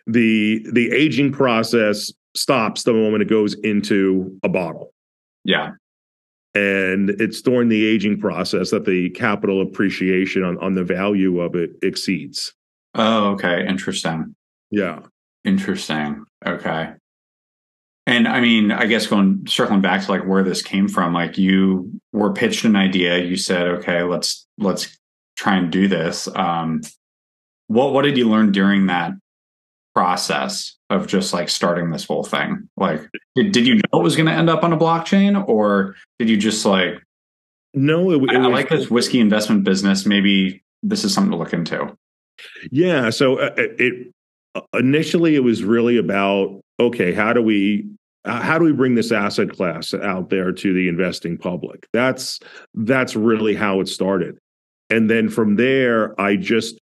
the 0.06 0.66
the 0.72 0.90
aging 0.90 1.32
process 1.32 2.12
stops 2.34 2.84
the 2.84 2.92
moment 2.92 3.22
it 3.22 3.28
goes 3.28 3.54
into 3.54 4.38
a 4.42 4.48
bottle. 4.48 4.92
Yeah. 5.44 5.72
And 6.54 7.10
it's 7.10 7.40
during 7.40 7.68
the 7.68 7.86
aging 7.86 8.20
process 8.20 8.70
that 8.70 8.84
the 8.84 9.10
capital 9.10 9.62
appreciation 9.62 10.42
on, 10.44 10.58
on 10.58 10.74
the 10.74 10.84
value 10.84 11.40
of 11.40 11.54
it 11.54 11.70
exceeds. 11.82 12.52
Oh, 12.94 13.30
okay. 13.32 13.66
Interesting. 13.66 14.34
Yeah. 14.70 15.00
Interesting. 15.44 16.24
Okay. 16.44 16.92
And 18.06 18.28
I 18.28 18.40
mean, 18.40 18.72
I 18.72 18.86
guess 18.86 19.06
going 19.06 19.44
circling 19.46 19.80
back 19.80 20.04
to 20.04 20.10
like 20.10 20.26
where 20.26 20.42
this 20.42 20.60
came 20.60 20.88
from, 20.88 21.14
like 21.14 21.38
you 21.38 22.00
were 22.12 22.32
pitched 22.32 22.64
an 22.64 22.76
idea, 22.76 23.18
you 23.18 23.36
said, 23.36 23.68
okay, 23.68 24.02
let's 24.02 24.46
let's 24.58 24.98
try 25.36 25.56
and 25.56 25.70
do 25.70 25.88
this. 25.88 26.28
Um 26.34 26.82
what 27.68 27.92
what 27.92 28.02
did 28.02 28.16
you 28.16 28.28
learn 28.28 28.52
during 28.52 28.86
that 28.86 29.12
process 29.94 30.76
of 30.90 31.06
just 31.06 31.32
like 31.32 31.48
starting 31.48 31.90
this 31.90 32.04
whole 32.04 32.24
thing? 32.24 32.68
Like, 32.76 33.00
did, 33.34 33.52
did 33.52 33.66
you 33.66 33.76
know 33.76 34.00
it 34.00 34.02
was 34.02 34.16
going 34.16 34.26
to 34.26 34.32
end 34.32 34.50
up 34.50 34.64
on 34.64 34.72
a 34.72 34.76
blockchain, 34.76 35.46
or 35.48 35.94
did 36.18 36.28
you 36.28 36.36
just 36.36 36.64
like? 36.64 37.02
No, 37.74 38.10
it, 38.10 38.16
it 38.16 38.30
I, 38.30 38.38
was, 38.38 38.46
I 38.46 38.50
like 38.50 38.68
this 38.68 38.90
whiskey 38.90 39.20
investment 39.20 39.64
business. 39.64 40.04
Maybe 40.04 40.62
this 40.82 41.04
is 41.04 41.14
something 41.14 41.30
to 41.30 41.36
look 41.36 41.52
into. 41.52 41.96
Yeah. 42.70 43.10
So 43.10 43.38
uh, 43.38 43.54
it 43.56 44.12
uh, 44.54 44.60
initially 44.74 45.34
it 45.34 45.44
was 45.44 45.62
really 45.62 45.96
about 45.96 46.60
okay, 46.78 47.12
how 47.12 47.32
do 47.32 47.40
we 47.40 47.86
how 48.24 48.58
do 48.58 48.64
we 48.64 48.72
bring 48.72 48.94
this 48.94 49.10
asset 49.10 49.50
class 49.50 49.94
out 49.94 50.30
there 50.30 50.52
to 50.52 50.72
the 50.72 50.88
investing 50.88 51.38
public? 51.38 51.86
That's 51.92 52.40
that's 52.74 53.16
really 53.16 53.54
how 53.54 53.80
it 53.80 53.88
started. 53.88 54.38
And 54.92 55.08
then 55.08 55.30
from 55.30 55.56
there, 55.56 56.20
I 56.20 56.36
just 56.36 56.78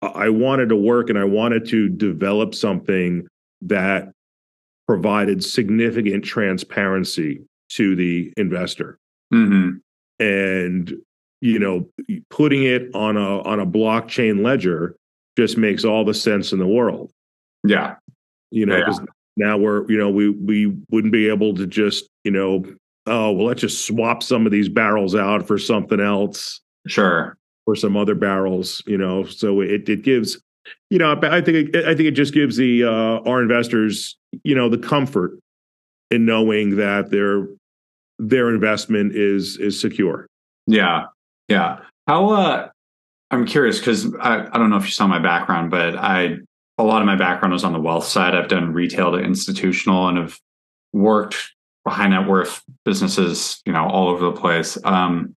I 0.00 0.28
wanted 0.28 0.68
to 0.68 0.76
work 0.76 1.10
and 1.10 1.18
I 1.18 1.24
wanted 1.24 1.66
to 1.70 1.88
develop 1.88 2.54
something 2.54 3.26
that 3.62 4.12
provided 4.86 5.42
significant 5.42 6.24
transparency 6.24 7.42
to 7.70 7.96
the 7.96 8.32
investor. 8.36 8.96
Mm-hmm. 9.34 9.78
And 10.24 10.94
you 11.40 11.58
know, 11.58 11.88
putting 12.30 12.62
it 12.62 12.94
on 12.94 13.16
a 13.16 13.42
on 13.42 13.58
a 13.58 13.66
blockchain 13.66 14.44
ledger 14.44 14.94
just 15.36 15.56
makes 15.56 15.84
all 15.84 16.04
the 16.04 16.14
sense 16.14 16.52
in 16.52 16.60
the 16.60 16.66
world. 16.66 17.10
Yeah. 17.64 17.96
You 18.52 18.66
know, 18.66 18.76
yeah. 18.76 18.98
now 19.36 19.58
we're, 19.58 19.90
you 19.90 19.98
know, 19.98 20.10
we 20.10 20.30
we 20.30 20.76
wouldn't 20.92 21.12
be 21.12 21.28
able 21.28 21.54
to 21.54 21.66
just, 21.66 22.08
you 22.22 22.30
know, 22.30 22.64
oh, 23.06 23.32
well, 23.32 23.46
let's 23.46 23.62
just 23.62 23.84
swap 23.84 24.22
some 24.22 24.46
of 24.46 24.52
these 24.52 24.68
barrels 24.68 25.16
out 25.16 25.44
for 25.44 25.58
something 25.58 25.98
else. 25.98 26.60
Sure 26.86 27.36
or 27.68 27.76
some 27.76 27.98
other 27.98 28.14
barrels, 28.14 28.82
you 28.86 28.96
know. 28.96 29.24
So 29.24 29.60
it 29.60 29.86
it 29.88 30.02
gives, 30.02 30.40
you 30.88 30.98
know, 30.98 31.18
I 31.22 31.42
think 31.42 31.74
it, 31.74 31.84
I 31.84 31.94
think 31.94 32.08
it 32.08 32.12
just 32.12 32.32
gives 32.32 32.56
the 32.56 32.84
uh, 32.84 33.20
our 33.28 33.42
investors, 33.42 34.16
you 34.42 34.54
know, 34.54 34.70
the 34.70 34.78
comfort 34.78 35.38
in 36.10 36.24
knowing 36.24 36.76
that 36.76 37.10
their 37.10 37.46
their 38.18 38.48
investment 38.48 39.14
is 39.14 39.58
is 39.58 39.78
secure. 39.78 40.26
Yeah, 40.66 41.04
yeah. 41.48 41.80
How 42.06 42.30
uh, 42.30 42.68
I'm 43.30 43.44
curious 43.44 43.78
because 43.78 44.14
I 44.18 44.48
I 44.50 44.58
don't 44.58 44.70
know 44.70 44.78
if 44.78 44.86
you 44.86 44.92
saw 44.92 45.06
my 45.06 45.18
background, 45.18 45.70
but 45.70 45.94
I 45.94 46.38
a 46.78 46.84
lot 46.84 47.02
of 47.02 47.06
my 47.06 47.16
background 47.16 47.52
was 47.52 47.64
on 47.64 47.74
the 47.74 47.80
wealth 47.80 48.06
side. 48.06 48.34
I've 48.34 48.48
done 48.48 48.72
retail 48.72 49.12
to 49.12 49.18
institutional 49.18 50.08
and 50.08 50.16
have 50.16 50.38
worked 50.94 51.52
high 51.86 52.08
net 52.08 52.26
worth 52.26 52.62
businesses, 52.84 53.62
you 53.64 53.72
know, 53.72 53.86
all 53.86 54.08
over 54.08 54.26
the 54.26 54.32
place. 54.32 54.76
Um, 54.84 55.34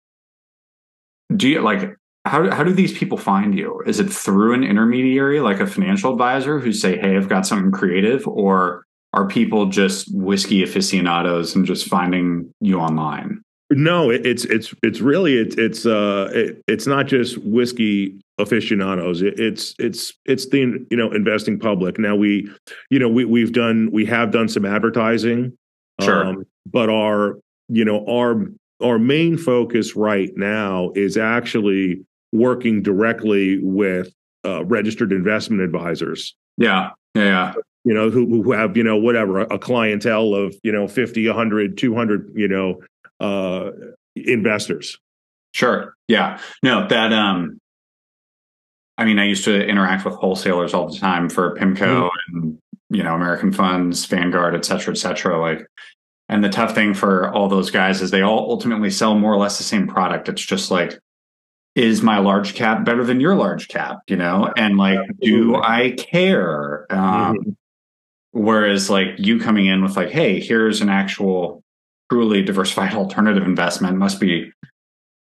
do 1.36 1.48
you 1.48 1.62
like 1.62 1.95
how, 2.25 2.51
how 2.51 2.63
do 2.63 2.73
these 2.73 2.97
people 2.97 3.17
find 3.17 3.57
you? 3.57 3.81
Is 3.85 3.99
it 3.99 4.11
through 4.11 4.53
an 4.53 4.63
intermediary 4.63 5.39
like 5.39 5.59
a 5.59 5.67
financial 5.67 6.11
advisor 6.11 6.59
who 6.59 6.71
say, 6.71 6.97
hey, 6.97 7.15
I've 7.15 7.29
got 7.29 7.45
something 7.47 7.71
creative? 7.71 8.27
Or 8.27 8.83
are 9.13 9.27
people 9.27 9.67
just 9.67 10.13
whiskey 10.13 10.63
aficionados 10.63 11.55
and 11.55 11.65
just 11.65 11.88
finding 11.88 12.53
you 12.59 12.79
online? 12.79 13.41
No, 13.71 14.09
it, 14.09 14.25
it's 14.25 14.45
it's 14.45 14.73
it's 14.81 14.99
really 14.99 15.38
it, 15.38 15.59
it's 15.59 15.85
uh 15.85 16.31
it, 16.33 16.63
it's 16.67 16.88
not 16.88 17.05
just 17.05 17.38
whiskey 17.38 18.19
aficionados. 18.39 19.21
It, 19.21 19.39
it's 19.39 19.75
it's 19.77 20.13
it's 20.25 20.49
the 20.49 20.86
you 20.89 20.97
know 20.97 21.12
investing 21.12 21.60
public. 21.60 21.99
Now 21.99 22.15
we 22.15 22.49
you 22.89 22.97
know 22.97 23.08
we 23.08 23.25
we've 23.25 23.53
done 23.53 23.91
we 23.91 24.05
have 24.05 24.32
done 24.32 24.49
some 24.49 24.65
advertising, 24.65 25.55
sure, 26.01 26.25
um, 26.25 26.45
but 26.65 26.89
our 26.89 27.38
you 27.67 27.86
know 27.86 28.03
our 28.08 28.47
our 28.82 28.97
main 28.97 29.38
focus 29.38 29.95
right 29.95 30.32
now 30.36 30.91
is 30.95 31.15
actually 31.15 32.03
working 32.31 32.81
directly 32.81 33.59
with 33.61 34.13
uh, 34.45 34.63
registered 34.65 35.11
investment 35.11 35.61
advisors. 35.61 36.35
Yeah. 36.57 36.91
Yeah. 37.15 37.23
yeah. 37.23 37.53
You 37.85 37.93
know, 37.93 38.09
who, 38.09 38.25
who 38.25 38.51
have, 38.51 38.75
you 38.75 38.83
know, 38.83 38.97
whatever, 38.97 39.39
a 39.39 39.57
clientele 39.57 40.33
of, 40.33 40.55
you 40.63 40.71
know, 40.71 40.87
50, 40.87 41.27
100, 41.27 41.77
200, 41.77 42.31
you 42.35 42.47
know, 42.47 42.81
uh, 43.19 43.71
investors. 44.15 44.97
Sure. 45.53 45.93
Yeah. 46.07 46.39
No, 46.61 46.87
that, 46.87 47.13
um, 47.13 47.59
I 48.97 49.05
mean, 49.05 49.17
I 49.17 49.25
used 49.25 49.45
to 49.45 49.65
interact 49.65 50.03
with 50.03 50.15
wholesalers 50.15 50.73
all 50.73 50.89
the 50.89 50.97
time 50.97 51.29
for 51.29 51.55
PIMCO 51.55 51.77
mm-hmm. 51.77 52.37
and, 52.37 52.57
you 52.89 53.01
know, 53.01 53.15
American 53.15 53.53
funds, 53.53 54.05
Vanguard, 54.05 54.55
et 54.55 54.65
cetera, 54.65 54.93
et 54.93 54.97
cetera. 54.97 55.39
Like, 55.39 55.65
and 56.27 56.43
the 56.43 56.49
tough 56.49 56.75
thing 56.75 56.93
for 56.93 57.33
all 57.33 57.47
those 57.47 57.71
guys 57.71 58.01
is 58.01 58.11
they 58.11 58.21
all 58.21 58.51
ultimately 58.51 58.89
sell 58.89 59.15
more 59.15 59.33
or 59.33 59.37
less 59.37 59.57
the 59.57 59.63
same 59.63 59.87
product. 59.87 60.27
It's 60.29 60.45
just 60.45 60.69
like 60.69 60.99
is 61.79 62.01
my 62.01 62.19
large 62.19 62.55
cap 62.55 62.83
better 62.83 63.05
than 63.05 63.21
your 63.21 63.35
large 63.35 63.69
cap 63.69 63.99
you 64.07 64.17
know 64.17 64.51
and 64.57 64.77
like 64.77 64.99
do 65.21 65.55
i 65.55 65.91
care 65.91 66.85
um, 66.89 67.37
mm-hmm. 67.37 67.49
whereas 68.31 68.89
like 68.89 69.07
you 69.17 69.39
coming 69.39 69.65
in 69.65 69.81
with 69.81 69.95
like 69.95 70.09
hey 70.09 70.41
here's 70.41 70.81
an 70.81 70.89
actual 70.89 71.63
truly 72.11 72.43
diversified 72.43 72.93
alternative 72.95 73.43
investment 73.43 73.97
must 73.97 74.19
be 74.19 74.51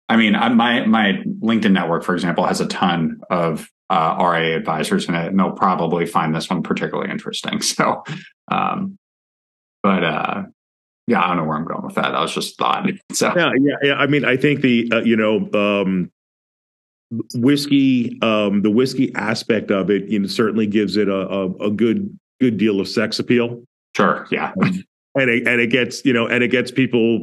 i 0.10 0.16
mean 0.16 0.36
I, 0.36 0.50
my 0.50 0.86
my 0.86 1.24
linkedin 1.42 1.72
network 1.72 2.04
for 2.04 2.14
example 2.14 2.46
has 2.46 2.62
a 2.62 2.68
ton 2.68 3.22
of 3.32 3.68
uh, 3.90 4.16
ria 4.20 4.56
advisors 4.56 5.10
in 5.10 5.16
it 5.16 5.28
and 5.28 5.40
they'll 5.40 5.52
probably 5.52 6.06
find 6.06 6.36
this 6.36 6.50
one 6.50 6.62
particularly 6.62 7.10
interesting 7.10 7.62
so 7.64 8.04
um 8.52 8.96
but 9.82 10.04
uh 10.04 10.44
yeah, 11.06 11.22
I 11.22 11.28
don't 11.28 11.38
know 11.38 11.44
where 11.44 11.58
I'm 11.58 11.66
going 11.66 11.84
with 11.84 11.96
that. 11.96 12.12
That 12.12 12.22
was 12.22 12.34
just 12.34 12.58
thought. 12.58 12.90
So 13.12 13.34
yeah, 13.36 13.52
yeah, 13.60 13.76
yeah. 13.84 13.94
I 13.96 14.08
mean, 14.08 14.24
I 14.24 14.38
think 14.38 14.62
the 14.62 14.90
uh, 14.90 15.02
you 15.02 15.18
know 15.18 15.50
um, 15.54 16.10
whiskey, 17.36 18.20
um, 18.22 18.62
the 18.62 18.70
whiskey 18.70 19.14
aspect 19.16 19.72
of 19.72 19.90
it, 19.90 20.10
you 20.10 20.20
know, 20.20 20.28
certainly 20.28 20.68
gives 20.68 20.98
it 20.98 21.08
a, 21.08 21.28
a, 21.30 21.52
a 21.68 21.72
good 21.72 22.18
good 22.40 22.58
deal 22.58 22.80
of 22.80 22.88
sex 22.88 23.20
appeal. 23.20 23.64
Sure, 23.96 24.28
yeah, 24.32 24.54
and 24.62 25.30
it 25.30 25.48
and 25.48 25.62
it 25.62 25.68
gets 25.68 26.04
you 26.06 26.14
know 26.14 26.28
and 26.28 26.44
it 26.44 26.50
gets 26.50 26.72
people 26.72 27.22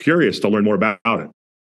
curious 0.00 0.38
to 0.40 0.48
learn 0.48 0.64
more 0.64 0.74
about 0.74 0.98
it. 1.04 1.30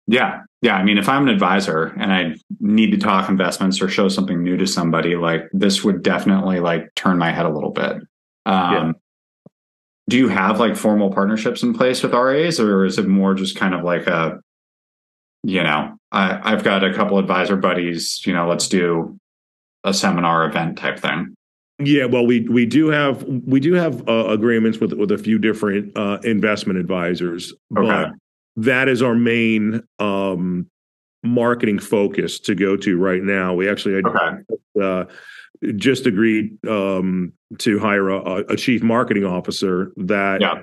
Yeah, 0.07 0.41
yeah. 0.61 0.75
I 0.75 0.83
mean, 0.83 0.97
if 0.97 1.09
I'm 1.09 1.23
an 1.23 1.29
advisor 1.29 1.87
and 1.97 2.13
I 2.13 2.35
need 2.59 2.91
to 2.91 2.97
talk 2.97 3.29
investments 3.29 3.81
or 3.81 3.89
show 3.89 4.07
something 4.07 4.41
new 4.41 4.55
to 4.57 4.65
somebody, 4.65 5.15
like 5.15 5.43
this 5.51 5.83
would 5.83 6.01
definitely 6.01 6.59
like 6.59 6.93
turn 6.95 7.17
my 7.17 7.31
head 7.31 7.45
a 7.45 7.49
little 7.49 7.71
bit. 7.71 7.97
Um, 8.45 8.73
yeah. 8.73 8.91
Do 10.09 10.17
you 10.17 10.29
have 10.29 10.59
like 10.59 10.77
formal 10.77 11.11
partnerships 11.11 11.63
in 11.63 11.73
place 11.73 12.01
with 12.01 12.13
RAs, 12.13 12.59
or 12.59 12.85
is 12.85 12.97
it 12.97 13.07
more 13.07 13.33
just 13.33 13.57
kind 13.57 13.75
of 13.75 13.83
like 13.83 14.07
a 14.07 14.39
you 15.43 15.63
know, 15.63 15.97
I, 16.11 16.39
I've 16.43 16.63
got 16.63 16.83
a 16.83 16.93
couple 16.93 17.17
advisor 17.17 17.55
buddies, 17.55 18.21
you 18.25 18.33
know, 18.33 18.47
let's 18.47 18.67
do 18.67 19.19
a 19.83 19.93
seminar 19.93 20.45
event 20.45 20.77
type 20.77 20.99
thing. 20.99 21.35
Yeah, 21.79 22.05
well, 22.05 22.25
we 22.25 22.41
we 22.49 22.65
do 22.65 22.87
have 22.87 23.23
we 23.23 23.59
do 23.59 23.73
have 23.73 24.07
uh, 24.09 24.29
agreements 24.29 24.79
with 24.79 24.93
with 24.93 25.11
a 25.11 25.17
few 25.17 25.37
different 25.37 25.95
uh, 25.95 26.17
investment 26.23 26.79
advisors, 26.79 27.53
okay. 27.77 27.87
but 27.87 28.11
that 28.55 28.89
is 28.89 29.03
our 29.03 29.13
main 29.13 29.83
um, 29.99 30.67
marketing 31.23 31.77
focus 31.77 32.39
to 32.39 32.55
go 32.55 32.77
to 32.77 32.97
right 32.97 33.21
now. 33.21 33.53
We 33.53 33.69
actually 33.69 34.01
okay. 34.03 34.37
uh, 34.81 35.05
just 35.75 36.07
agreed 36.07 36.57
um, 36.67 37.33
to 37.59 37.77
hire 37.79 38.09
a, 38.09 38.43
a, 38.49 38.55
chief 38.55 38.81
marketing 38.81 39.25
officer 39.25 39.91
that 39.97 40.41
yeah. 40.41 40.61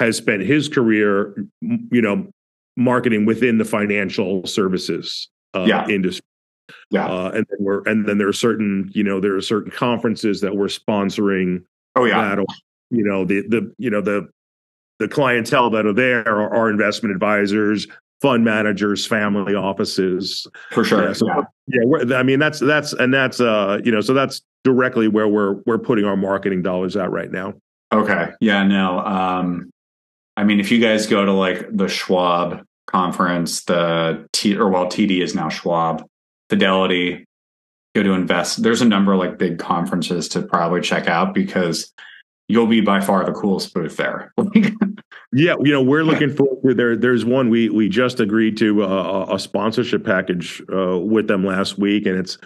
has 0.00 0.16
spent 0.16 0.42
his 0.42 0.68
career, 0.68 1.34
you 1.60 2.02
know, 2.02 2.28
marketing 2.78 3.26
within 3.26 3.58
the 3.58 3.64
financial 3.64 4.46
services 4.46 5.28
uh, 5.54 5.64
yeah. 5.68 5.86
industry. 5.88 6.24
Yeah, 6.90 7.06
uh, 7.06 7.30
and 7.34 7.46
then 7.50 7.58
we're 7.60 7.82
and 7.84 8.06
then 8.06 8.18
there 8.18 8.28
are 8.28 8.32
certain 8.32 8.90
you 8.94 9.02
know 9.02 9.20
there 9.20 9.34
are 9.34 9.40
certain 9.42 9.70
conferences 9.70 10.40
that 10.42 10.56
we're 10.56 10.66
sponsoring. 10.66 11.64
Oh 11.96 12.04
yeah, 12.04 12.34
that, 12.34 12.46
you 12.90 13.02
know 13.02 13.24
the 13.24 13.42
the 13.48 13.72
you 13.78 13.90
know 13.90 14.00
the 14.00 14.28
the 14.98 15.08
clientele 15.08 15.70
that 15.70 15.86
are 15.86 15.92
there 15.92 16.28
are, 16.28 16.68
investment 16.68 17.14
advisors, 17.14 17.86
fund 18.20 18.44
managers, 18.44 19.06
family 19.06 19.54
offices. 19.54 20.46
For 20.72 20.84
sure. 20.84 21.06
Yeah, 21.06 21.12
so, 21.12 21.26
yeah. 21.68 21.80
yeah 22.06 22.16
I 22.16 22.22
mean 22.22 22.38
that's 22.38 22.60
that's 22.60 22.92
and 22.92 23.14
that's 23.14 23.40
uh 23.40 23.78
you 23.84 23.92
know 23.92 24.00
so 24.00 24.12
that's 24.12 24.42
directly 24.64 25.08
where 25.08 25.28
we're 25.28 25.54
we're 25.66 25.78
putting 25.78 26.04
our 26.04 26.16
marketing 26.16 26.62
dollars 26.62 26.96
at 26.96 27.10
right 27.10 27.30
now. 27.30 27.54
Okay. 27.92 28.32
Yeah. 28.40 28.64
No. 28.64 28.98
Um, 28.98 29.70
I 30.36 30.44
mean, 30.44 30.60
if 30.60 30.70
you 30.70 30.80
guys 30.80 31.06
go 31.06 31.24
to 31.24 31.32
like 31.32 31.66
the 31.74 31.88
Schwab 31.88 32.64
conference, 32.88 33.64
the 33.64 34.26
T 34.32 34.56
or 34.56 34.68
well, 34.68 34.86
TD 34.86 35.22
is 35.22 35.34
now 35.34 35.48
Schwab, 35.48 36.04
Fidelity. 36.50 37.24
go 37.94 38.02
to 38.02 38.12
invest, 38.12 38.62
there's 38.62 38.82
a 38.82 38.86
number 38.86 39.12
of 39.12 39.18
like 39.18 39.38
big 39.38 39.58
conferences 39.58 40.28
to 40.30 40.42
probably 40.42 40.80
check 40.80 41.06
out 41.06 41.34
because 41.34 41.92
you'll 42.48 42.66
be 42.66 42.80
by 42.80 43.00
far 43.00 43.24
the 43.24 43.32
coolest 43.32 43.72
booth 43.74 43.96
there. 43.96 44.32
yeah, 45.32 45.54
you 45.62 45.72
know, 45.72 45.82
we're 45.82 46.04
looking 46.04 46.34
forward. 46.34 46.76
There, 46.76 46.96
there's 46.96 47.24
one 47.24 47.50
we 47.50 47.68
we 47.68 47.88
just 47.88 48.20
agreed 48.20 48.56
to 48.58 48.82
uh, 48.82 49.26
a 49.30 49.38
sponsorship 49.38 50.04
package 50.04 50.62
uh, 50.72 50.98
with 50.98 51.28
them 51.28 51.44
last 51.44 51.78
week, 51.78 52.06
and 52.06 52.18
it's 52.18 52.38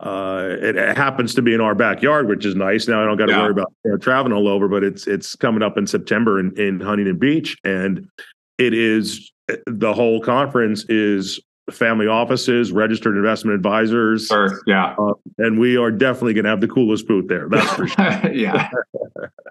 uh, 0.00 0.48
it, 0.60 0.76
it, 0.76 0.96
happens 0.96 1.34
to 1.34 1.42
be 1.42 1.54
in 1.54 1.60
our 1.60 1.74
backyard, 1.74 2.28
which 2.28 2.44
is 2.44 2.54
nice. 2.54 2.88
Now 2.88 3.02
I 3.02 3.06
don't 3.06 3.16
got 3.16 3.26
to 3.26 3.32
yeah. 3.32 3.42
worry 3.42 3.52
about 3.52 3.72
you 3.84 3.92
know, 3.92 3.96
traveling 3.96 4.32
all 4.32 4.48
over, 4.48 4.66
but 4.68 4.82
it's 4.82 5.06
it's 5.06 5.36
coming 5.36 5.62
up 5.62 5.78
in 5.78 5.86
September 5.86 6.40
in, 6.40 6.52
in 6.58 6.80
Huntington 6.80 7.18
Beach, 7.18 7.56
and 7.64 8.08
it 8.58 8.74
is 8.74 9.30
the 9.66 9.92
whole 9.92 10.20
conference 10.20 10.84
is 10.88 11.40
family 11.70 12.06
offices, 12.06 12.72
registered 12.72 13.16
investment 13.16 13.54
advisors. 13.54 14.26
Sure. 14.26 14.60
Yeah. 14.66 14.94
Uh, 14.98 15.14
and 15.38 15.58
we 15.58 15.76
are 15.76 15.90
definitely 15.90 16.34
going 16.34 16.44
to 16.44 16.50
have 16.50 16.60
the 16.60 16.68
coolest 16.68 17.08
booth 17.08 17.28
there. 17.28 17.48
That's 17.48 17.72
for 17.72 17.86
sure. 17.86 18.32
yeah. 18.32 18.68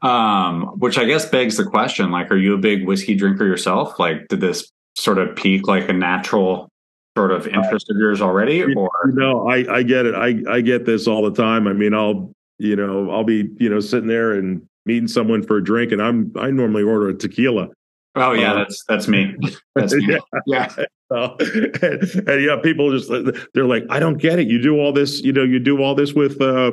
um, 0.01 0.65
which 0.79 0.97
I 0.97 1.06
guess 1.06 1.25
begs 1.25 1.58
the 1.58 1.65
question 1.65 2.12
like, 2.12 2.29
are 2.32 2.38
you 2.38 2.53
a 2.53 2.58
big 2.58 2.86
whiskey 2.86 3.15
drinker 3.15 3.45
yourself? 3.45 3.97
Like, 3.97 4.27
did 4.27 4.41
this 4.41 4.71
sort 4.95 5.17
of 5.17 5.36
peak 5.36 5.67
like 5.67 5.89
a 5.89 5.93
natural 5.93 6.69
sort 7.17 7.32
of 7.32 7.47
interest 7.47 7.89
of 7.89 7.97
yours 7.97 8.21
already? 8.21 8.63
Or 8.63 8.91
no, 9.08 9.47
I, 9.47 9.77
I 9.77 9.84
get 9.84 10.06
it. 10.06 10.15
I, 10.15 10.41
I 10.51 10.62
get 10.62 10.86
this 10.86 11.08
all 11.08 11.23
the 11.23 11.34
time. 11.34 11.67
I 11.67 11.73
mean, 11.73 11.93
I'll, 11.93 12.32
you 12.60 12.75
know, 12.75 13.10
I'll 13.10 13.23
be, 13.23 13.49
you 13.58 13.69
know, 13.69 13.79
sitting 13.79 14.08
there 14.08 14.34
and 14.34 14.62
meeting 14.86 15.08
someone 15.08 15.41
for 15.41 15.58
a 15.58 15.63
drink 15.63 15.91
and 15.91 16.01
I'm, 16.01 16.32
I 16.38 16.51
normally 16.51 16.84
order 16.84 17.10
a 17.10 17.13
tequila. 17.13 17.69
Oh 18.15 18.34
yeah, 18.34 18.52
uh, 18.52 18.56
that's 18.60 18.84
that's 18.88 19.08
me. 19.08 19.36
That's 19.76 19.93
me. 19.95 20.06
yeah. 20.08 20.19
yeah. 20.45 20.86
Uh, 21.10 21.36
and, 21.82 22.28
and, 22.28 22.43
yeah, 22.43 22.58
people 22.62 22.95
just 22.95 23.12
they're 23.54 23.65
like, 23.65 23.84
I 23.89 23.99
don't 23.99 24.17
get 24.17 24.38
it. 24.38 24.47
You 24.47 24.62
do 24.62 24.80
all 24.80 24.93
this, 24.93 25.21
you 25.21 25.34
know, 25.34 25.43
you 25.43 25.60
do 25.60 25.82
all 25.82 25.95
this 25.95 26.13
with, 26.13 26.39
uh, 26.41 26.71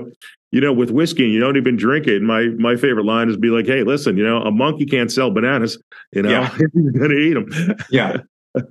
you 0.50 0.60
know, 0.60 0.72
with 0.72 0.90
whiskey, 0.90 1.24
and 1.24 1.32
you 1.32 1.40
don't 1.40 1.56
even 1.56 1.76
drink 1.76 2.06
it. 2.06 2.22
My 2.22 2.48
my 2.58 2.76
favorite 2.76 3.06
line 3.06 3.30
is 3.30 3.36
be 3.36 3.48
like, 3.48 3.66
Hey, 3.66 3.84
listen, 3.84 4.16
you 4.16 4.24
know, 4.24 4.42
a 4.42 4.50
monkey 4.50 4.84
can't 4.84 5.10
sell 5.10 5.30
bananas. 5.30 5.78
You 6.12 6.22
know, 6.22 6.30
yeah. 6.30 6.50
he's 6.74 6.92
gonna 6.92 7.14
eat 7.14 7.34
them. 7.34 7.76
yeah, 7.90 8.18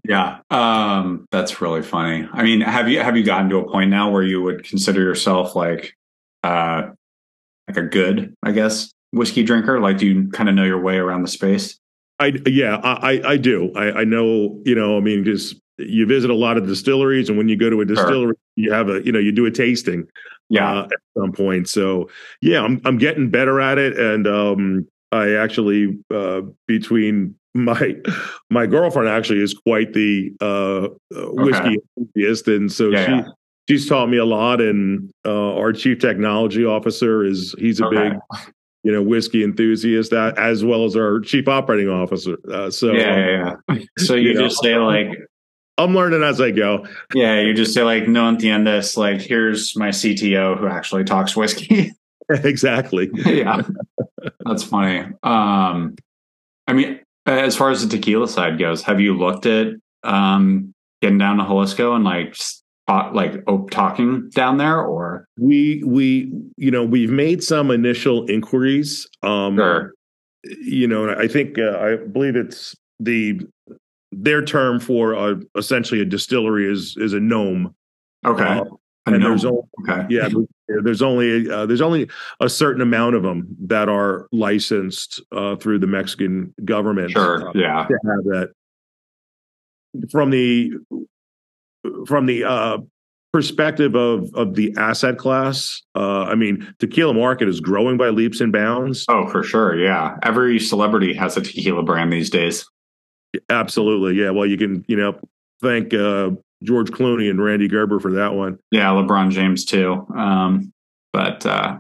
yeah. 0.08 0.40
Um, 0.52 1.28
that's 1.32 1.62
really 1.62 1.82
funny. 1.82 2.28
I 2.32 2.44
mean, 2.44 2.62
have 2.62 2.88
you 2.88 3.00
have 3.02 3.18
you 3.18 3.24
gotten 3.24 3.50
to 3.50 3.58
a 3.58 3.72
point 3.72 3.90
now 3.90 4.12
where 4.12 4.24
you 4.24 4.42
would 4.44 4.64
consider 4.64 5.02
yourself 5.02 5.56
like, 5.56 5.96
uh, 6.44 6.90
like 7.68 7.78
a 7.78 7.84
good, 7.84 8.36
I 8.44 8.52
guess, 8.52 8.92
whiskey 9.12 9.44
drinker? 9.44 9.80
Like, 9.80 9.98
do 9.98 10.06
you 10.06 10.30
kind 10.30 10.50
of 10.50 10.56
know 10.56 10.66
your 10.66 10.82
way 10.82 10.98
around 10.98 11.24
the 11.24 11.30
space? 11.30 11.79
I 12.20 12.34
yeah, 12.46 12.78
I 12.84 13.22
I 13.26 13.38
do. 13.38 13.72
I, 13.76 14.02
I 14.02 14.04
know. 14.04 14.60
You 14.66 14.76
know, 14.76 14.98
I 14.98 15.00
mean, 15.00 15.24
because 15.24 15.56
you 15.78 16.06
visit 16.06 16.30
a 16.30 16.36
lot 16.36 16.58
of 16.58 16.68
distilleries, 16.68 17.30
and 17.30 17.38
when 17.38 17.48
you 17.48 17.56
go 17.56 17.70
to 17.70 17.80
a 17.82 17.86
distillery, 17.86 18.34
sure. 18.34 18.36
you 18.56 18.72
have 18.72 18.90
a 18.90 19.04
you 19.06 19.12
know 19.12 19.20
you 19.20 19.32
do 19.32 19.46
a 19.46 19.52
tasting. 19.52 20.08
Yeah, 20.50 20.80
uh, 20.80 20.84
at 20.86 21.00
some 21.18 21.32
point. 21.32 21.70
So 21.70 22.10
yeah, 22.42 22.62
I'm 22.62 22.82
I'm 22.84 22.98
getting 22.98 23.30
better 23.30 23.62
at 23.62 23.78
it, 23.78 23.98
and 23.98 24.28
um, 24.28 24.88
I 25.12 25.34
actually 25.36 25.98
uh, 26.14 26.42
between 26.68 27.36
my 27.54 27.96
my 28.50 28.66
girlfriend 28.66 29.10
actually 29.10 29.42
is 29.42 29.54
quite 29.54 29.94
the 29.94 30.32
uh, 30.42 30.90
whiskey 31.12 31.78
okay. 31.78 31.78
enthusiast, 31.98 32.48
and 32.48 32.72
so 32.72 32.90
yeah, 32.90 33.06
she. 33.06 33.12
Yeah. 33.12 33.24
She's 33.70 33.88
taught 33.88 34.10
me 34.10 34.18
a 34.18 34.26
lot, 34.26 34.62
and 34.62 35.12
uh, 35.24 35.54
our 35.54 35.72
chief 35.74 36.00
technology 36.00 36.66
officer 36.66 37.24
is 37.24 37.54
he's 37.60 37.80
a 37.80 37.86
okay. 37.86 38.10
big 38.10 38.14
you 38.84 38.92
know, 38.92 39.02
whiskey 39.02 39.44
enthusiast, 39.44 40.14
uh, 40.14 40.34
as 40.38 40.64
well 40.64 40.86
as 40.86 40.96
our 40.96 41.20
chief 41.20 41.48
operating 41.48 41.90
officer. 41.90 42.38
Uh, 42.50 42.70
so 42.70 42.94
yeah, 42.94 43.18
yeah, 43.18 43.56
yeah. 43.70 43.80
So 43.98 44.16
you, 44.16 44.30
you 44.30 44.40
just 44.40 44.64
know, 44.64 44.70
say 44.70 44.78
like, 44.78 45.18
I'm 45.78 45.96
learning 45.96 46.24
as 46.24 46.42
I 46.42 46.52
go. 46.52 46.86
Yeah, 47.14 47.40
you 47.40 47.54
just 47.54 47.74
say 47.74 47.84
like, 47.84 48.08
no 48.08 48.24
entiendes. 48.24 48.98
Like, 48.98 49.22
here's 49.22 49.76
my 49.76 49.90
CTO 49.90 50.58
who 50.58 50.68
actually 50.68 51.04
talks 51.04 51.36
whiskey. 51.36 51.94
exactly. 52.30 53.10
yeah, 53.26 53.64
that's 54.46 54.64
funny. 54.64 55.00
Um, 55.24 55.96
I 56.68 56.74
mean, 56.74 57.00
as 57.26 57.56
far 57.56 57.72
as 57.72 57.82
the 57.82 57.98
tequila 57.98 58.28
side 58.28 58.60
goes, 58.60 58.84
have 58.84 59.02
you 59.02 59.18
looked 59.18 59.48
at 59.48 59.74
um, 60.04 60.76
getting 61.02 61.18
down 61.18 61.38
to 61.38 61.44
Jalisco 61.44 61.96
and 61.96 62.04
like 62.04 62.36
like 63.14 63.44
talking 63.72 64.30
down 64.30 64.58
there 64.58 64.82
or 64.82 65.28
we 65.38 65.84
we 65.86 66.32
you 66.58 66.72
know 66.72 66.84
we've 66.84 67.12
made 67.12 67.44
some 67.44 67.72
initial 67.72 68.26
inquiries 68.30 69.08
um 69.24 69.58
sure. 69.58 69.94
you 70.44 70.88
know 70.88 71.14
i 71.16 71.28
think 71.28 71.58
uh, 71.60 71.78
i 71.80 71.96
believe 71.96 72.36
it's 72.36 72.76
the 73.00 73.40
their 74.12 74.44
term 74.44 74.80
for 74.80 75.16
uh, 75.16 75.36
essentially 75.56 76.02
a 76.02 76.06
distillery 76.06 76.70
is 76.70 76.98
is 76.98 77.14
a 77.14 77.20
NOM 77.20 77.76
okay 78.26 78.44
uh, 78.44 78.64
and 79.06 79.24
there's 79.24 79.46
only, 79.46 79.62
okay. 79.82 80.06
yeah 80.10 80.30
there's 80.84 81.02
only 81.02 81.50
uh, 81.50 81.66
there's 81.66 81.82
only 81.82 82.10
a 82.40 82.50
certain 82.50 82.82
amount 82.82 83.16
of 83.16 83.24
them 83.24 83.56
that 83.60 83.90
are 83.90 84.28
licensed 84.32 85.22
uh, 85.32 85.56
through 85.56 85.80
the 85.80 85.88
Mexican 85.88 86.54
government. 86.64 87.12
Sure, 87.12 87.50
uh, 87.50 87.52
yeah, 87.56 87.88
to 87.88 87.94
have 88.06 88.24
that. 88.26 88.52
From 90.12 90.30
the 90.30 90.72
from 92.06 92.26
the 92.26 92.44
uh, 92.44 92.78
perspective 93.32 93.96
of 93.96 94.34
of 94.34 94.56
the 94.56 94.74
asset 94.78 95.18
class, 95.18 95.82
uh, 95.96 96.24
I 96.24 96.36
mean, 96.36 96.74
tequila 96.80 97.14
market 97.14 97.48
is 97.48 97.60
growing 97.60 97.98
by 97.98 98.10
leaps 98.10 98.42
and 98.42 98.52
bounds. 98.52 99.06
Oh, 99.10 99.28
for 99.28 99.44
sure, 99.44 99.78
yeah. 99.78 100.18
Every 100.24 100.60
celebrity 100.60 101.14
has 101.14 101.38
a 101.38 101.42
tequila 101.42 101.84
brand 101.84 102.12
these 102.12 102.30
days. 102.30 102.66
Absolutely, 103.50 104.22
yeah. 104.22 104.32
Well, 104.32 104.46
you 104.46 104.58
can 104.58 104.84
you 104.88 104.96
know 104.96 105.20
thank 105.62 105.94
uh, 105.94 106.32
George 106.64 106.90
Clooney 106.92 107.30
and 107.30 107.44
Rande 107.44 107.70
Gerber 107.70 108.00
for 108.00 108.14
that 108.14 108.34
one. 108.34 108.60
Yeah, 108.72 108.88
LeBron 108.88 109.32
James 109.32 109.66
too. 109.66 110.06
Um, 110.16 110.74
but 111.14 111.46
uh, 111.46 111.78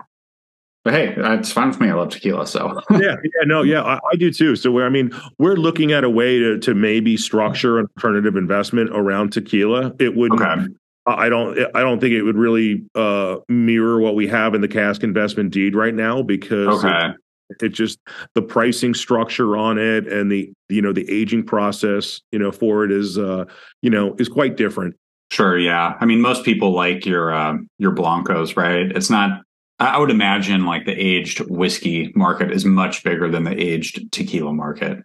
but 0.83 0.93
hey, 0.93 1.13
it's 1.17 1.51
fine 1.51 1.73
for 1.73 1.83
me. 1.83 1.89
I 1.89 1.93
love 1.93 2.09
tequila, 2.09 2.47
so 2.47 2.81
yeah, 2.91 2.99
yeah, 2.99 3.45
no, 3.45 3.63
yeah, 3.63 3.83
I, 3.83 3.99
I 4.11 4.15
do 4.15 4.31
too. 4.31 4.55
So, 4.55 4.79
I 4.79 4.89
mean, 4.89 5.11
we're 5.37 5.55
looking 5.55 5.91
at 5.91 6.03
a 6.03 6.09
way 6.09 6.39
to 6.39 6.57
to 6.59 6.73
maybe 6.73 7.17
structure 7.17 7.79
an 7.79 7.87
alternative 7.97 8.35
investment 8.35 8.89
around 8.93 9.33
tequila. 9.33 9.93
It 9.99 10.15
would. 10.15 10.33
Okay. 10.33 10.67
I 11.05 11.27
don't. 11.27 11.57
I 11.75 11.81
don't 11.81 11.99
think 11.99 12.13
it 12.13 12.21
would 12.21 12.37
really 12.37 12.83
uh, 12.95 13.37
mirror 13.47 13.99
what 13.99 14.15
we 14.15 14.27
have 14.27 14.53
in 14.53 14.61
the 14.61 14.67
cask 14.67 15.03
investment 15.03 15.51
deed 15.51 15.75
right 15.75 15.93
now 15.93 16.21
because 16.21 16.83
okay. 16.85 17.09
it, 17.49 17.63
it 17.63 17.69
just 17.69 17.99
the 18.35 18.41
pricing 18.41 18.93
structure 18.93 19.57
on 19.57 19.77
it 19.79 20.07
and 20.07 20.31
the 20.31 20.51
you 20.69 20.81
know 20.81 20.93
the 20.93 21.09
aging 21.09 21.45
process 21.45 22.21
you 22.31 22.37
know 22.37 22.51
for 22.51 22.85
it 22.85 22.91
is 22.91 23.17
uh, 23.17 23.45
you 23.81 23.89
know 23.89 24.15
is 24.19 24.29
quite 24.29 24.55
different. 24.55 24.95
Sure. 25.31 25.57
Yeah. 25.57 25.95
I 25.99 26.05
mean, 26.05 26.21
most 26.21 26.43
people 26.43 26.71
like 26.71 27.05
your 27.05 27.33
uh, 27.33 27.57
your 27.79 27.91
blancos, 27.91 28.55
right? 28.55 28.91
It's 28.91 29.09
not 29.09 29.41
I 29.79 29.97
would 29.97 30.11
imagine 30.11 30.65
like 30.65 30.85
the 30.85 30.91
aged 30.91 31.39
whiskey 31.49 32.11
market 32.15 32.51
is 32.51 32.65
much 32.65 33.03
bigger 33.03 33.29
than 33.29 33.45
the 33.45 33.57
aged 33.57 34.11
tequila 34.11 34.53
market. 34.53 34.99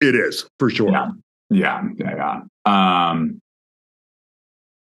It 0.00 0.14
is 0.14 0.48
for 0.58 0.70
sure. 0.70 0.90
Yeah. 0.90 1.10
Yeah. 1.50 1.82
Yeah. 1.96 2.40
yeah. 2.64 3.10
Um, 3.10 3.40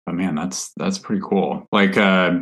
but 0.04 0.14
man, 0.14 0.34
that's, 0.34 0.72
that's 0.76 0.98
pretty 0.98 1.22
cool. 1.24 1.66
Like, 1.72 1.96
uh, 1.96 2.40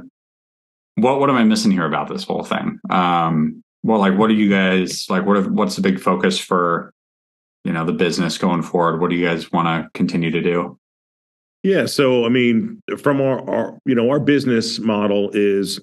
what, 0.97 1.21
what 1.21 1.31
am 1.31 1.37
I 1.37 1.45
missing 1.45 1.71
here 1.71 1.87
about 1.87 2.09
this 2.09 2.25
whole 2.25 2.43
thing? 2.43 2.79
Um, 2.91 3.63
well, 3.83 4.01
like, 4.01 4.19
what 4.19 4.31
are 4.31 4.35
you 4.35 4.51
guys 4.51 5.07
like? 5.09 5.25
What 5.25 5.37
are, 5.37 5.49
what's 5.49 5.77
the 5.77 5.83
big 5.83 6.01
focus 6.01 6.39
for, 6.39 6.93
you 7.65 7.73
know, 7.73 7.85
the 7.85 7.93
business 7.93 8.37
going 8.37 8.63
forward? 8.63 9.01
What 9.01 9.11
do 9.11 9.17
you 9.17 9.27
guys 9.27 9.53
want 9.53 9.67
to 9.67 9.89
continue 9.95 10.31
to 10.31 10.43
do? 10.43 10.79
Yeah. 11.63 11.87
So, 11.87 12.27
I 12.27 12.29
mean, 12.29 12.83
from 12.99 13.21
our, 13.21 13.49
our, 13.49 13.79
you 13.87 13.95
know, 13.95 14.11
our 14.11 14.21
business 14.21 14.79
model 14.79 15.31
is 15.33 15.81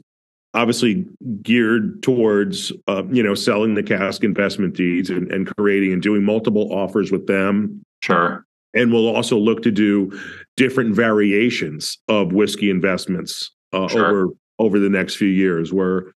obviously 0.54 1.06
geared 1.42 2.02
towards 2.04 2.72
uh, 2.88 3.04
you 3.12 3.24
know 3.24 3.34
selling 3.34 3.74
the 3.76 3.84
cask 3.84 4.24
investment 4.24 4.76
deeds 4.76 5.10
and, 5.10 5.32
and, 5.32 5.48
creating 5.56 5.94
and 5.94 6.02
doing 6.02 6.24
multiple 6.24 6.72
offers 6.74 7.12
with 7.12 7.28
them 7.28 7.82
sure 8.02 8.46
and 8.74 8.92
we'll 8.92 9.14
also 9.14 9.38
look 9.38 9.62
to 9.64 9.72
do 9.72 10.18
different 10.58 10.96
variations 10.96 11.98
of 12.08 12.32
whiskey 12.32 12.70
investments 12.70 13.52
uh, 13.74 13.88
sure. 13.88 14.06
over 14.06 14.28
over 14.60 14.80
the 14.80 14.90
next 14.90 15.16
few 15.16 15.28
years 15.28 15.74
where 15.74 16.12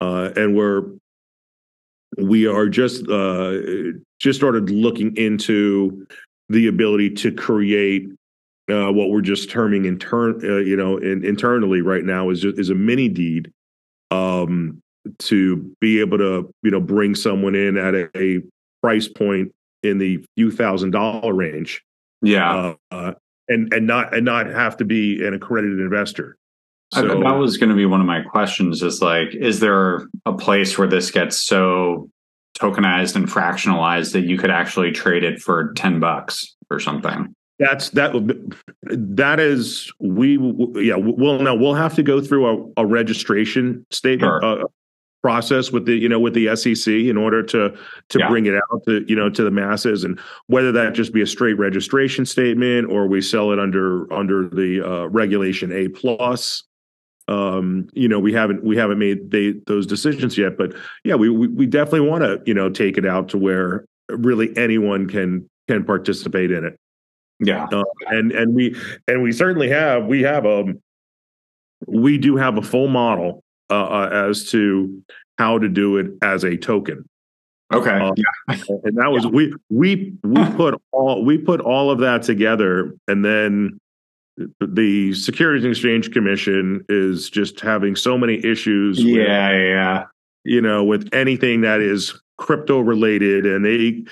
uh, 0.00 0.30
and 0.36 0.56
we're 0.56 0.82
we 2.18 2.46
are 2.46 2.68
just 2.68 3.08
uh, 3.08 3.58
just 4.18 4.38
started 4.38 4.70
looking 4.70 5.16
into 5.16 6.06
the 6.48 6.66
ability 6.66 7.10
to 7.10 7.32
create 7.32 8.08
uh, 8.70 8.90
what 8.92 9.10
we're 9.10 9.20
just 9.20 9.50
terming 9.50 9.84
intern, 9.84 10.40
uh, 10.44 10.56
you 10.56 10.76
know, 10.76 10.98
in, 10.98 11.24
internally 11.24 11.80
right 11.80 12.04
now 12.04 12.30
is 12.30 12.40
just, 12.40 12.58
is 12.58 12.70
a 12.70 12.74
mini 12.74 13.08
deed 13.08 13.50
um, 14.10 14.80
to 15.18 15.74
be 15.80 16.00
able 16.00 16.18
to 16.18 16.50
you 16.62 16.70
know 16.70 16.80
bring 16.80 17.14
someone 17.14 17.54
in 17.54 17.76
at 17.76 17.94
a, 17.94 18.08
a 18.16 18.40
price 18.82 19.08
point 19.08 19.52
in 19.82 19.98
the 19.98 20.24
few 20.36 20.50
thousand 20.50 20.90
dollar 20.90 21.32
range. 21.32 21.82
Yeah, 22.22 22.52
uh, 22.52 22.74
uh, 22.90 23.12
and 23.48 23.72
and 23.72 23.86
not 23.86 24.14
and 24.14 24.24
not 24.24 24.46
have 24.46 24.76
to 24.78 24.84
be 24.84 25.24
an 25.24 25.34
accredited 25.34 25.80
investor. 25.80 26.36
So, 26.92 27.06
that 27.06 27.36
was 27.36 27.58
going 27.58 27.68
to 27.68 27.76
be 27.76 27.84
one 27.84 28.00
of 28.00 28.06
my 28.06 28.22
questions. 28.22 28.82
Is 28.82 29.02
like, 29.02 29.34
is 29.34 29.60
there 29.60 30.08
a 30.24 30.32
place 30.32 30.78
where 30.78 30.88
this 30.88 31.10
gets 31.10 31.38
so 31.38 32.08
tokenized 32.58 33.14
and 33.14 33.28
fractionalized 33.28 34.12
that 34.12 34.24
you 34.24 34.38
could 34.38 34.50
actually 34.50 34.92
trade 34.92 35.22
it 35.22 35.40
for 35.40 35.72
ten 35.74 36.00
bucks 36.00 36.56
or 36.70 36.80
something? 36.80 37.34
That's 37.58 37.90
that. 37.90 38.12
That 38.82 39.40
is 39.40 39.92
we. 39.98 40.38
Yeah, 40.76 40.94
we'll 40.96 41.40
now 41.40 41.54
we'll 41.54 41.74
have 41.74 41.94
to 41.96 42.02
go 42.02 42.20
through 42.20 42.72
a, 42.76 42.82
a 42.82 42.86
registration 42.86 43.84
statement 43.90 44.30
Sure. 44.42 44.62
uh, 44.62 44.64
process 45.22 45.72
with 45.72 45.84
the 45.84 45.94
you 45.96 46.08
know 46.08 46.20
with 46.20 46.34
the 46.34 46.54
SEC 46.54 46.92
in 46.92 47.16
order 47.16 47.42
to 47.42 47.76
to 48.10 48.18
Yeah. 48.18 48.28
bring 48.28 48.46
it 48.46 48.54
out 48.54 48.82
to 48.86 49.04
you 49.08 49.16
know 49.16 49.28
to 49.28 49.42
the 49.42 49.50
masses, 49.50 50.04
and 50.04 50.20
whether 50.46 50.70
that 50.70 50.94
just 50.94 51.12
be 51.12 51.20
a 51.20 51.26
straight 51.26 51.58
registration 51.58 52.24
statement 52.24 52.90
or 52.90 53.08
we 53.08 53.20
sell 53.20 53.50
it 53.50 53.58
under 53.58 54.10
under 54.12 54.48
the 54.48 54.80
uh, 54.82 55.06
regulation 55.08 55.72
A 55.72 55.88
plus. 55.88 56.62
Um, 57.26 57.88
you 57.92 58.08
know, 58.08 58.18
we 58.20 58.32
haven't 58.32 58.62
we 58.64 58.76
haven't 58.76 58.98
made 58.98 59.30
they, 59.32 59.54
those 59.66 59.84
decisions 59.86 60.38
yet, 60.38 60.56
but 60.56 60.72
yeah, 61.04 61.16
we 61.16 61.28
we, 61.28 61.48
we 61.48 61.66
definitely 61.66 62.08
want 62.08 62.22
to 62.22 62.40
you 62.46 62.54
know 62.54 62.70
take 62.70 62.96
it 62.96 63.04
out 63.04 63.28
to 63.30 63.36
where 63.38 63.84
really 64.08 64.56
anyone 64.56 65.08
can 65.08 65.50
can 65.66 65.84
participate 65.84 66.50
in 66.52 66.64
it 66.64 66.78
Yeah. 67.40 67.66
uh, 67.72 67.84
and 68.08 68.32
and 68.32 68.54
we 68.54 68.74
and 69.06 69.22
we 69.22 69.32
certainly 69.32 69.68
have 69.68 70.06
we 70.06 70.22
have 70.22 70.44
um 70.44 70.80
we 71.86 72.18
do 72.18 72.36
have 72.36 72.58
a 72.58 72.62
full 72.62 72.88
model 72.88 73.44
uh, 73.70 73.74
uh, 73.84 74.26
as 74.28 74.50
to 74.50 75.02
how 75.38 75.58
to 75.58 75.68
do 75.68 75.98
it 75.98 76.10
as 76.22 76.44
a 76.44 76.56
token 76.56 77.04
Okay. 77.72 77.90
Uh, 77.90 78.12
yeah. 78.16 78.56
and 78.84 78.96
that 78.96 79.10
was 79.12 79.26
we 79.26 79.52
we 79.70 80.14
we 80.24 80.44
put 80.56 80.80
all 80.92 81.24
we 81.24 81.36
put 81.38 81.60
all 81.60 81.90
of 81.90 81.98
that 82.00 82.22
together 82.22 82.94
and 83.08 83.24
then 83.24 83.78
the 84.60 85.12
securities 85.14 85.64
and 85.64 85.72
exchange 85.72 86.10
commission 86.12 86.84
is 86.88 87.28
just 87.28 87.60
having 87.60 87.94
so 87.96 88.16
many 88.16 88.44
issues 88.44 88.98
with, 89.04 89.14
Yeah. 89.14 89.50
Yeah. 89.52 90.04
you 90.44 90.60
know 90.62 90.82
with 90.82 91.08
anything 91.12 91.60
that 91.60 91.80
is 91.80 92.18
crypto 92.38 92.80
related 92.80 93.44
and 93.46 93.64
they 93.64 94.02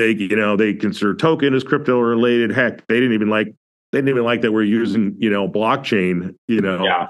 they 0.00 0.10
you 0.12 0.36
know 0.36 0.56
they 0.56 0.72
consider 0.74 1.14
token 1.14 1.54
as 1.54 1.62
crypto 1.62 1.98
related 2.00 2.50
heck 2.50 2.86
they 2.86 2.94
didn't 2.96 3.12
even 3.12 3.28
like 3.28 3.46
they 3.92 3.98
didn't 3.98 4.08
even 4.08 4.24
like 4.24 4.40
that 4.40 4.52
we're 4.52 4.62
using 4.62 5.14
you 5.18 5.28
know 5.30 5.48
blockchain 5.48 6.34
you 6.48 6.60
know 6.60 6.84
Yeah. 6.84 7.08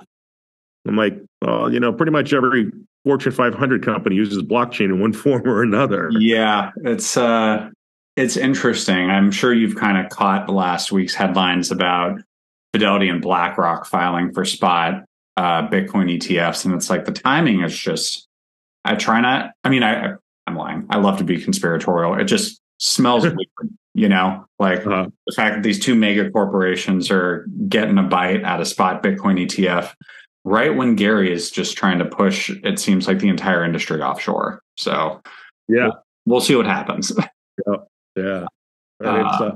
i'm 0.88 0.96
like 0.96 1.18
well 1.42 1.72
you 1.72 1.78
know 1.80 1.92
pretty 1.92 2.12
much 2.12 2.32
every 2.32 2.70
fortune 3.04 3.32
500 3.32 3.84
company 3.84 4.16
uses 4.16 4.42
blockchain 4.42 4.86
in 4.86 5.00
one 5.00 5.12
form 5.22 5.42
or 5.46 5.62
another 5.62 6.10
Yeah. 6.18 6.70
It's 6.84 7.16
uh 7.16 7.70
it's 8.16 8.36
interesting. 8.36 9.08
I'm 9.08 9.30
sure 9.30 9.54
you've 9.54 9.76
kind 9.76 9.96
of 9.96 10.10
caught 10.10 10.50
last 10.50 10.92
week's 10.92 11.14
headlines 11.14 11.70
about 11.70 12.18
Fidelity 12.74 13.08
and 13.08 13.22
BlackRock 13.22 13.86
filing 13.86 14.32
for 14.34 14.44
spot 14.44 15.04
uh 15.36 15.66
Bitcoin 15.68 16.18
ETFs. 16.18 16.64
And 16.64 16.74
it's 16.74 16.90
like 16.90 17.04
the 17.06 17.12
timing 17.12 17.62
is 17.62 17.76
just 17.78 18.26
I 18.84 18.96
try 18.96 19.20
not 19.20 19.52
I 19.64 19.68
mean 19.70 19.82
I 19.82 20.14
I'm 20.46 20.56
lying. 20.56 20.86
I 20.90 20.98
love 20.98 21.18
to 21.18 21.24
be 21.24 21.40
conspiratorial. 21.40 22.18
It 22.18 22.24
just 22.24 22.59
smells 22.80 23.22
weird, 23.24 23.36
you 23.94 24.08
know, 24.08 24.44
like 24.58 24.86
Uh, 24.86 25.06
the 25.26 25.34
fact 25.36 25.56
that 25.56 25.62
these 25.62 25.78
two 25.78 25.94
mega 25.94 26.30
corporations 26.30 27.10
are 27.10 27.46
getting 27.68 27.98
a 27.98 28.02
bite 28.02 28.42
at 28.42 28.60
a 28.60 28.64
spot 28.64 29.02
Bitcoin 29.02 29.40
ETF 29.46 29.94
right 30.44 30.74
when 30.74 30.96
Gary 30.96 31.30
is 31.32 31.50
just 31.50 31.76
trying 31.76 31.98
to 31.98 32.04
push, 32.06 32.48
it 32.64 32.78
seems 32.78 33.06
like 33.06 33.18
the 33.18 33.28
entire 33.28 33.62
industry 33.64 34.00
offshore. 34.02 34.60
So 34.76 35.20
yeah 35.68 35.90
we'll 36.26 36.40
see 36.40 36.56
what 36.56 36.66
happens. 36.66 37.12
yeah 38.16 38.46
And 39.00 39.26
it's, 39.26 39.40
uh, 39.40 39.52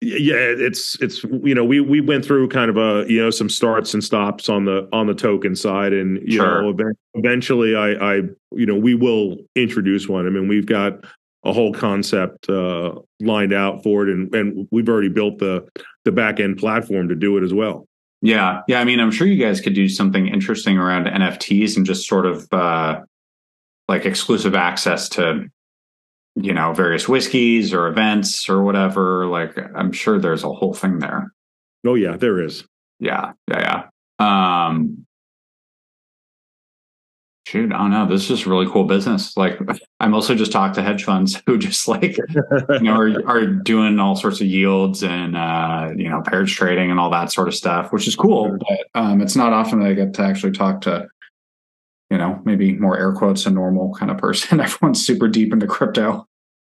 yeah 0.00 0.36
it's 0.36 0.96
it's 1.00 1.24
you 1.24 1.54
know 1.54 1.64
we 1.64 1.80
we 1.80 2.00
went 2.00 2.24
through 2.24 2.48
kind 2.48 2.70
of 2.70 2.76
a 2.76 3.04
you 3.10 3.20
know 3.20 3.30
some 3.30 3.48
starts 3.48 3.92
and 3.92 4.04
stops 4.04 4.48
on 4.48 4.64
the 4.64 4.88
on 4.92 5.08
the 5.08 5.14
token 5.14 5.56
side 5.56 5.92
and 5.92 6.18
you 6.22 6.36
Sure. 6.38 6.62
know 6.72 6.92
eventually 7.14 7.74
i 7.74 7.90
i 7.94 8.14
you 8.52 8.66
know 8.66 8.76
we 8.76 8.94
will 8.94 9.36
introduce 9.56 10.08
one 10.08 10.26
i 10.26 10.30
mean 10.30 10.46
we've 10.46 10.66
got 10.66 11.04
a 11.44 11.52
whole 11.52 11.72
concept 11.72 12.48
uh 12.48 12.92
lined 13.20 13.52
out 13.52 13.82
for 13.82 14.06
it 14.06 14.12
and 14.12 14.34
and 14.34 14.68
we've 14.70 14.88
already 14.88 15.08
built 15.08 15.38
the 15.38 15.66
the 16.04 16.12
back 16.12 16.40
end 16.40 16.56
platform 16.58 17.08
to 17.08 17.14
do 17.14 17.36
it 17.36 17.42
as 17.44 17.52
well 17.54 17.86
Yeah. 18.22 18.62
Yeah. 18.66 18.80
I 18.80 18.84
mean, 18.84 18.98
I'm 18.98 19.12
sure 19.12 19.26
you 19.28 19.40
guys 19.42 19.60
could 19.60 19.74
do 19.74 19.88
something 19.88 20.26
interesting 20.26 20.76
around 20.78 21.06
NFTs 21.06 21.76
and 21.76 21.86
just 21.86 22.08
sort 22.08 22.26
of 22.26 22.46
uh, 22.52 23.00
like 23.88 24.04
exclusive 24.06 24.54
access 24.56 25.08
to, 25.10 25.44
you 26.34 26.52
know, 26.52 26.72
various 26.72 27.08
whiskeys 27.08 27.72
or 27.72 27.86
events 27.86 28.48
or 28.48 28.62
whatever. 28.64 29.26
Like, 29.26 29.56
I'm 29.76 29.92
sure 29.92 30.18
there's 30.18 30.42
a 30.44 30.52
whole 30.52 30.74
thing 30.74 30.98
there. 30.98 31.32
oh 31.86 31.94
yeah 31.94 32.16
there 32.16 32.42
is 32.42 32.64
Yeah. 32.98 33.32
Yeah. 33.48 33.84
Yeah. 34.20 34.66
Um, 34.66 35.06
shoot. 37.48 37.72
I 37.72 37.78
don't 37.78 37.90
know. 37.90 38.06
This 38.06 38.22
is 38.22 38.28
just 38.28 38.46
really 38.46 38.66
cool 38.66 38.84
business. 38.84 39.36
Like, 39.36 39.58
I'm 40.00 40.14
also 40.14 40.34
just 40.34 40.52
talked 40.52 40.74
to 40.74 40.82
hedge 40.82 41.04
funds 41.04 41.40
who 41.46 41.56
just 41.56 41.88
like, 41.88 42.18
you 42.18 42.80
know, 42.80 43.00
are, 43.00 43.26
are 43.26 43.46
doing 43.46 43.98
all 43.98 44.16
sorts 44.16 44.40
of 44.40 44.46
yields 44.46 45.02
and 45.02 45.36
uh, 45.36 45.90
you 45.96 46.08
know 46.08 46.22
pairs 46.22 46.52
trading 46.52 46.90
and 46.90 47.00
all 47.00 47.10
that 47.10 47.32
sort 47.32 47.48
of 47.48 47.54
stuff, 47.54 47.92
which 47.92 48.06
is 48.06 48.14
cool. 48.14 48.58
But 48.58 49.00
um, 49.00 49.22
it's 49.22 49.36
not 49.36 49.52
often 49.52 49.80
that 49.80 49.88
I 49.88 49.94
get 49.94 50.14
to 50.14 50.22
actually 50.22 50.52
talk 50.52 50.82
to, 50.82 51.08
you 52.10 52.18
know, 52.18 52.40
maybe 52.44 52.74
more 52.74 52.98
air 52.98 53.12
quotes 53.12 53.46
a 53.46 53.50
normal 53.50 53.94
kind 53.94 54.10
of 54.10 54.18
person. 54.18 54.60
Everyone's 54.60 55.04
super 55.04 55.28
deep 55.28 55.52
into 55.52 55.66
crypto. 55.66 56.26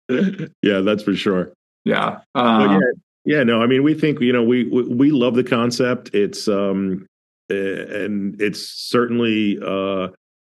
yeah 0.62 0.80
that's 0.80 1.04
for 1.04 1.14
sure 1.14 1.52
Yeah, 1.84 2.18
um, 2.34 2.72
yeah, 2.72 3.36
yeah, 3.36 3.44
no, 3.44 3.62
I 3.62 3.66
mean, 3.66 3.84
we 3.84 3.94
think 3.94 4.20
you 4.20 4.32
know 4.32 4.42
we 4.42 4.64
we, 4.64 4.82
we 4.82 5.10
love 5.10 5.34
the 5.36 5.44
concept. 5.44 6.10
It's 6.12 6.48
um, 6.48 7.06
uh, 7.50 7.54
and 7.54 8.40
it's 8.40 8.60
certainly 8.60 9.58
uh 9.64 10.08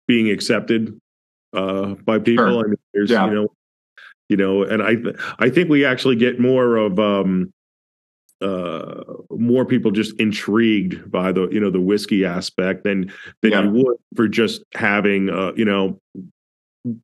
being 0.10 0.30
accepted 0.30 1.00
uh 1.54 1.93
by 2.04 2.17
people. 2.19 2.45
Sure. 2.50 2.65
I 2.65 2.67
mean, 2.67 2.76
there's 2.93 3.12
Yeah. 3.12 3.28
you 3.28 3.34
know, 3.36 3.48
you 4.28 4.36
know, 4.38 4.63
and 4.63 4.82
I 4.84 4.95
th- 4.95 5.15
I 5.38 5.50
think 5.50 5.69
we 5.69 5.86
actually 5.86 6.15
get 6.17 6.39
more 6.39 6.76
of 6.76 7.00
um 7.00 7.54
uh 8.41 9.04
more 9.32 9.65
people 9.65 9.91
just 9.91 10.19
intrigued 10.19 11.12
by 11.12 11.32
the 11.32 11.48
you 11.50 11.60
know 11.60 11.69
the 11.69 11.80
whiskey 11.80 12.26
aspect 12.26 12.84
than 12.84 13.12
than 13.41 13.52
Yeah. 13.52 13.63
you 13.63 13.69
would 13.72 13.98
for 14.15 14.28
just 14.28 14.63
having 14.74 15.30
uh 15.30 15.52
you 15.56 15.65
know 15.65 16.00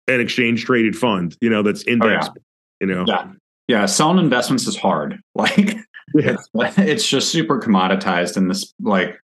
an 0.08 0.20
exchange 0.22 0.66
traded 0.66 0.96
fund 0.98 1.38
you 1.42 1.50
know 1.50 1.62
that's 1.62 1.84
indexed 1.84 2.32
you 2.80 2.88
know 2.88 3.02
Oh, 3.02 3.06
yeah, 3.08 3.28
yeah. 3.68 3.86
Selling 3.86 4.18
investments 4.20 4.66
is 4.68 4.76
hard. 4.78 5.20
Like, 5.36 5.76
Yeah. 6.14 6.36
it's, 6.36 6.50
it's 6.78 7.08
just 7.08 7.30
super 7.30 7.60
commoditized 7.60 8.38
in 8.38 8.48
this 8.48 8.74
like 8.80 9.20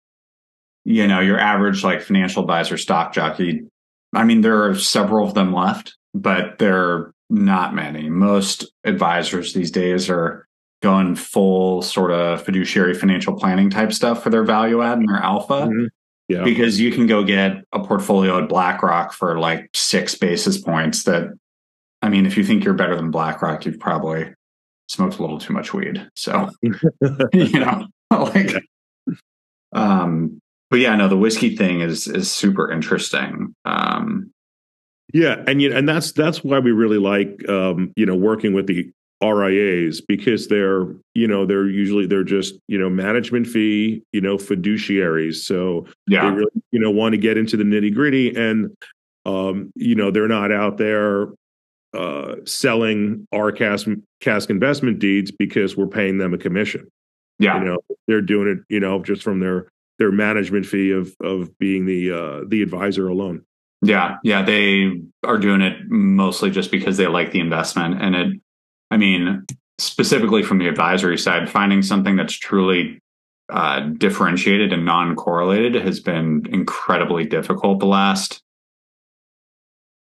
you 0.85 1.07
know 1.07 1.19
your 1.19 1.39
average 1.39 1.83
like 1.83 2.01
financial 2.01 2.41
advisor 2.41 2.77
stock 2.77 3.13
jockey 3.13 3.61
i 4.13 4.23
mean 4.23 4.41
there 4.41 4.63
are 4.65 4.75
several 4.75 5.27
of 5.27 5.33
them 5.33 5.53
left 5.53 5.95
but 6.13 6.57
there 6.59 6.77
are 6.83 7.13
not 7.29 7.73
many 7.73 8.09
most 8.09 8.65
advisors 8.83 9.53
these 9.53 9.71
days 9.71 10.09
are 10.09 10.45
going 10.81 11.15
full 11.15 11.81
sort 11.81 12.11
of 12.11 12.41
fiduciary 12.43 12.93
financial 12.95 13.33
planning 13.35 13.69
type 13.69 13.93
stuff 13.93 14.23
for 14.23 14.29
their 14.31 14.43
value 14.43 14.81
add 14.81 14.97
and 14.97 15.07
their 15.07 15.17
alpha 15.17 15.67
Mhm. 15.67 15.87
yeah 16.27 16.43
because 16.43 16.79
you 16.79 16.91
can 16.91 17.05
go 17.07 17.23
get 17.23 17.63
a 17.71 17.79
portfolio 17.83 18.41
at 18.41 18.49
BlackRock 18.49 19.13
for 19.13 19.37
like 19.39 19.69
six 19.75 20.15
basis 20.15 20.57
points. 20.57 21.03
That, 21.03 21.29
I 22.01 22.09
mean, 22.09 22.25
if 22.25 22.35
you 22.35 22.43
think 22.43 22.63
you're 22.63 22.73
better 22.73 22.95
than 22.95 23.11
BlackRock, 23.11 23.65
you've 23.65 23.79
probably 23.79 24.33
smoked 24.87 25.19
a 25.19 25.21
little 25.21 25.37
too 25.39 25.53
much 25.53 25.71
weed. 25.73 26.05
So, 26.15 26.49
you 27.33 27.59
know, 27.59 27.85
like, 28.11 28.55
um, 29.73 30.40
but 30.71 30.79
yeah, 30.79 30.95
no, 30.95 31.09
the 31.09 31.17
whiskey 31.17 31.55
thing 31.55 31.81
is 31.81 32.07
is 32.07 32.31
super 32.31 32.71
interesting. 32.71 33.53
Um, 33.65 34.31
Yeah, 35.13 35.43
and 35.45 35.61
you 35.61 35.69
know, 35.69 35.77
and 35.77 35.87
that's 35.87 36.13
that's 36.13 36.43
why 36.43 36.59
we 36.59 36.71
really 36.71 36.97
like 36.97 37.47
um, 37.49 37.91
you 37.97 38.05
know 38.05 38.15
working 38.15 38.53
with 38.53 38.67
the 38.67 38.89
RIAs 39.21 40.01
because 40.01 40.47
they're 40.47 40.87
you 41.13 41.27
know 41.27 41.45
they're 41.45 41.67
usually 41.67 42.07
they're 42.07 42.23
just 42.23 42.55
you 42.69 42.79
know 42.79 42.89
management 42.89 43.47
fee 43.47 44.01
you 44.13 44.21
know 44.21 44.37
fiduciaries. 44.37 45.35
So 45.35 45.85
they 46.07 46.15
yeah, 46.15 46.33
really 46.33 46.51
you 46.71 46.79
know 46.79 46.89
want 46.89 47.13
to 47.13 47.17
get 47.17 47.37
into 47.37 47.57
the 47.57 47.65
nitty 47.65 47.93
gritty 47.93 48.33
and 48.33 48.73
um, 49.25 49.71
you 49.75 49.93
know 49.93 50.09
they're 50.09 50.29
not 50.29 50.53
out 50.53 50.77
there 50.77 51.27
uh, 51.93 52.35
selling 52.45 53.27
our 53.33 53.51
cask 53.51 53.87
cask 54.21 54.49
investment 54.49 54.99
deeds 54.99 55.31
because 55.31 55.75
we're 55.75 55.87
paying 55.87 56.17
them 56.17 56.33
a 56.33 56.37
commission. 56.37 56.87
Yeah, 57.39 57.59
you 57.59 57.65
know 57.65 57.77
they're 58.07 58.21
doing 58.21 58.47
it 58.47 58.59
you 58.73 58.79
know 58.79 59.03
just 59.03 59.21
from 59.21 59.41
their 59.41 59.67
their 60.01 60.11
management 60.11 60.65
fee 60.65 60.89
of 60.89 61.15
of 61.21 61.55
being 61.59 61.85
the 61.85 62.11
uh, 62.11 62.41
the 62.47 62.63
advisor 62.63 63.07
alone. 63.07 63.45
Yeah, 63.83 64.15
yeah, 64.23 64.41
they 64.41 64.99
are 65.23 65.37
doing 65.37 65.61
it 65.61 65.77
mostly 65.89 66.49
just 66.49 66.71
because 66.71 66.97
they 66.97 67.05
like 67.05 67.31
the 67.31 67.39
investment. 67.39 68.01
And 68.01 68.15
it, 68.15 68.41
I 68.89 68.97
mean, 68.97 69.45
specifically 69.77 70.41
from 70.41 70.57
the 70.57 70.67
advisory 70.67 71.19
side, 71.19 71.49
finding 71.49 71.83
something 71.83 72.15
that's 72.15 72.33
truly 72.33 72.99
uh, 73.51 73.81
differentiated 73.97 74.73
and 74.73 74.85
non 74.85 75.15
correlated 75.15 75.75
has 75.75 75.99
been 75.99 76.47
incredibly 76.49 77.25
difficult 77.25 77.79
the 77.79 77.85
last 77.85 78.41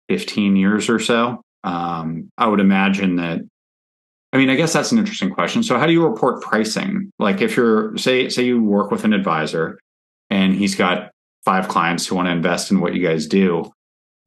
15 0.08 0.56
years 0.56 0.88
or 0.88 0.98
so. 0.98 1.42
Um, 1.62 2.30
I 2.38 2.46
would 2.46 2.60
imagine 2.60 3.16
that. 3.16 3.40
I 4.32 4.38
mean, 4.38 4.48
I 4.48 4.54
guess 4.54 4.72
that's 4.72 4.92
an 4.92 4.98
interesting 4.98 5.30
question. 5.30 5.62
So, 5.62 5.78
how 5.78 5.86
do 5.86 5.92
you 5.92 6.06
report 6.06 6.40
pricing? 6.40 7.12
Like, 7.18 7.42
if 7.42 7.54
you're 7.54 7.98
say 7.98 8.30
say 8.30 8.44
you 8.44 8.62
work 8.62 8.90
with 8.90 9.04
an 9.04 9.12
advisor 9.12 9.78
and 10.30 10.54
he's 10.54 10.74
got 10.74 11.10
five 11.44 11.68
clients 11.68 12.06
who 12.06 12.14
want 12.16 12.26
to 12.26 12.32
invest 12.32 12.70
in 12.70 12.80
what 12.80 12.94
you 12.94 13.06
guys 13.06 13.26
do, 13.26 13.70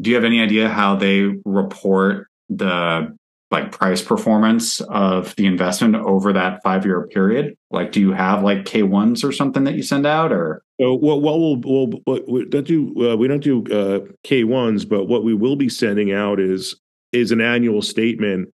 do 0.02 0.10
you 0.10 0.16
have 0.16 0.26
any 0.26 0.42
idea 0.42 0.70
how 0.70 0.96
they 0.96 1.32
report 1.46 2.28
the 2.50 3.16
like 3.52 3.72
price 3.72 4.02
performance 4.02 4.82
of 4.82 5.36
the 5.36 5.46
investment 5.46 5.96
over 5.96 6.34
that 6.34 6.62
five 6.63 6.86
year 6.86 7.08
period? 7.08 7.56
Like, 7.70 7.92
do 7.92 8.00
you 8.00 8.12
have 8.12 8.44
like 8.44 8.66
K 8.66 8.82
ones 8.82 9.24
or 9.24 9.32
something 9.32 9.63
that 9.66 9.76
you 9.76 9.84
send 9.84 10.08
out, 10.08 10.32
or 10.32 10.63
So 10.82 10.96
what, 10.96 11.22
what 11.22 11.39
we'll, 11.39 11.88
what, 12.06 12.28
we 12.28 12.46
don't 12.46 12.66
do, 12.66 13.12
uh, 13.12 13.16
we 13.16 13.28
don't 13.28 13.44
do 13.44 13.60
uh, 13.66 14.00
K1s, 14.26 14.89
but 14.89 15.06
what 15.06 15.24
we 15.24 15.36
will 15.36 15.56
be 15.56 15.70
sending 15.70 16.12
out 16.12 16.39
is, 16.39 16.76
is 17.12 17.32
an 17.32 17.42
annual 17.42 17.84
statement 17.84 18.50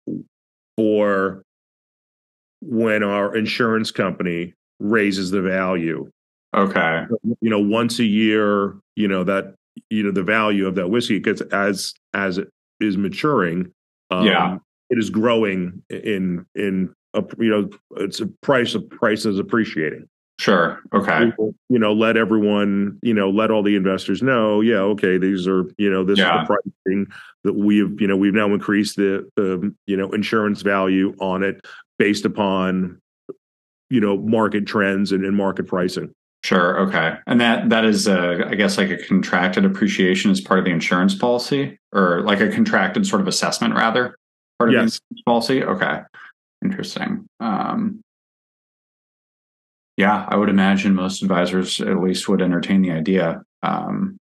for 0.79 1.43
when 2.63 3.03
our 3.03 3.37
insurance 3.37 3.91
company 3.91 4.55
raises 4.81 5.31
the 5.31 5.43
value. 5.43 6.11
Okay, 6.57 7.05
You 7.40 7.51
know, 7.51 7.61
once 7.61 7.99
a 7.99 8.05
year, 8.05 8.75
you 8.97 9.09
know, 9.09 9.25
that, 9.25 9.55
you 9.90 10.03
know, 10.03 10.11
the 10.11 10.23
value 10.23 10.66
of 10.66 10.75
that 10.77 10.88
whiskey, 10.88 11.19
because 11.19 11.40
as, 11.53 11.92
as 12.14 12.38
it 12.38 12.49
is 12.81 12.97
maturing, 12.97 13.73
um, 14.11 14.27
Yeah. 14.27 14.59
it 14.90 14.99
is 14.99 15.11
growing 15.11 15.83
in, 15.90 16.47
in, 16.55 16.95
a, 17.14 17.25
you 17.38 17.49
know, 17.51 17.71
it's 17.97 18.21
a 18.21 18.27
price 18.42 18.75
of 18.75 18.88
price 18.90 19.25
is 19.27 19.38
appreciating 19.38 20.07
sure, 20.38 20.81
okay, 20.92 21.33
you 21.71 21.79
know, 21.79 21.95
let 21.95 22.19
everyone, 22.19 22.99
you 23.01 23.14
know, 23.14 23.31
let 23.31 23.51
all 23.51 23.62
the 23.62 23.75
investors 23.75 24.21
know, 24.23 24.61
yeah, 24.61 24.77
okay, 24.77 25.16
these 25.16 25.49
are, 25.49 25.64
you 25.79 25.90
know, 25.90 26.05
this 26.05 26.19
Yeah. 26.19 26.42
is 26.42 26.47
the 26.49 26.55
pricing 26.85 27.07
that 27.45 27.55
we've, 27.55 27.99
you 27.99 28.07
know, 28.07 28.19
we've 28.19 28.35
now 28.35 28.53
increased 28.53 28.97
the, 28.97 29.27
the, 29.37 29.75
you 29.87 29.97
know, 29.97 30.11
insurance 30.12 30.61
value 30.61 31.14
on 31.21 31.42
it 31.42 31.66
based 31.99 32.27
upon, 32.27 33.01
you 33.88 34.01
know, 34.01 34.19
market 34.19 34.66
trends 34.66 35.11
and, 35.11 35.25
and 35.25 35.35
market 35.35 35.66
pricing. 35.66 36.12
Sure, 36.47 36.81
okay, 36.81 37.17
and 37.27 37.41
that 37.41 37.69
that 37.71 37.85
is, 37.85 38.07
uh, 38.09 38.45
I 38.47 38.55
guess, 38.55 38.79
like 38.79 38.91
a 38.91 38.97
contracted 38.97 39.65
appreciation 39.65 40.31
as 40.31 40.41
part 40.41 40.59
of 40.59 40.65
the 40.65 40.71
insurance 40.71 41.15
policy, 41.15 41.79
or 41.93 42.23
like 42.23 42.41
a 42.41 42.49
contracted 42.51 43.07
sort 43.07 43.21
of 43.21 43.29
assessment, 43.29 43.75
rather, 43.75 44.17
part 44.59 44.71
of 44.71 44.75
the 44.75 44.81
Yes. 44.83 45.01
insurance 45.01 45.23
policy. 45.27 45.65
Okay, 45.65 46.01
interesting. 46.65 47.27
Um, 47.41 48.01
yeah, 49.97 50.27
I 50.29 50.37
would 50.37 50.49
imagine 50.51 50.95
most 50.95 51.23
advisors 51.23 51.81
at 51.81 52.01
least 52.01 52.29
would 52.29 52.43
entertain 52.43 52.83
the 52.83 52.93
idea. 52.93 53.43
Um, 53.63 54.19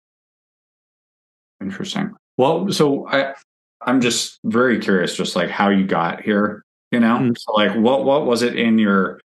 interesting. 1.60 2.14
Well, 2.38 2.70
so 2.70 3.06
I, 3.08 3.34
I'm 3.82 4.00
just 4.00 4.38
very 4.44 4.78
curious, 4.78 5.16
just 5.16 5.36
like 5.36 5.50
how 5.50 5.68
you 5.70 5.86
got 5.86 6.22
here. 6.22 6.62
You 6.92 7.00
know, 7.00 7.18
Mm. 7.18 7.36
so 7.36 7.52
like 7.52 7.74
what 7.76 8.04
what 8.04 8.24
was 8.24 8.42
it 8.42 8.56
in 8.56 8.78
your 8.78 9.20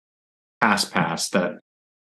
past 0.60 0.92
past 0.92 1.32
that, 1.32 1.58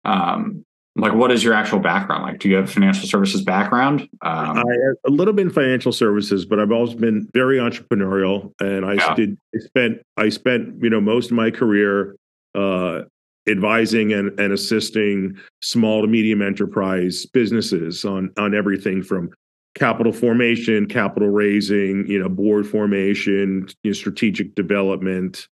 um, 0.06 0.64
like 0.96 1.14
what 1.14 1.32
is 1.32 1.44
your 1.44 1.54
actual 1.54 1.80
background? 1.80 2.24
Like, 2.24 2.40
do 2.40 2.50
you 2.50 2.56
have 2.56 2.66
a 2.66 2.68
financial 2.72 3.08
services 3.08 3.42
background? 3.42 4.02
Um, 4.22 4.58
I 4.58 4.60
have 4.60 4.96
a 5.06 5.10
little 5.10 5.34
bit 5.34 5.48
in 5.48 5.50
financial 5.52 5.92
services, 5.92 6.46
but 6.46 6.60
I've 6.60 6.72
always 6.72 6.94
been 6.94 7.30
very 7.34 7.58
entrepreneurial, 7.58 8.54
and 8.60 8.86
I 8.86 8.94
Yeah. 8.94 9.16
did 9.16 9.38
I 9.56 9.60
spent 9.60 10.02
I 10.18 10.30
spent 10.30 10.82
you 10.82 10.90
know 10.90 11.02
most 11.02 11.32
of 11.32 11.38
my 11.38 11.52
career 11.52 12.16
uh, 12.56 13.02
advising 13.48 14.14
and, 14.14 14.38
and 14.40 14.52
assisting 14.52 15.38
small 15.62 16.02
to 16.02 16.08
medium 16.08 16.42
enterprise 16.42 17.26
businesses 17.28 18.04
on 18.06 18.32
on 18.38 18.56
everything 18.56 19.04
from 19.04 19.30
capital 19.76 20.12
formation, 20.12 20.88
capital 20.88 21.30
raising, 21.30 22.06
you 22.08 22.20
know, 22.20 22.28
board 22.28 22.68
formation, 22.68 23.68
you 23.84 23.92
know, 23.92 23.94
strategic 23.94 24.56
development, 24.56 25.48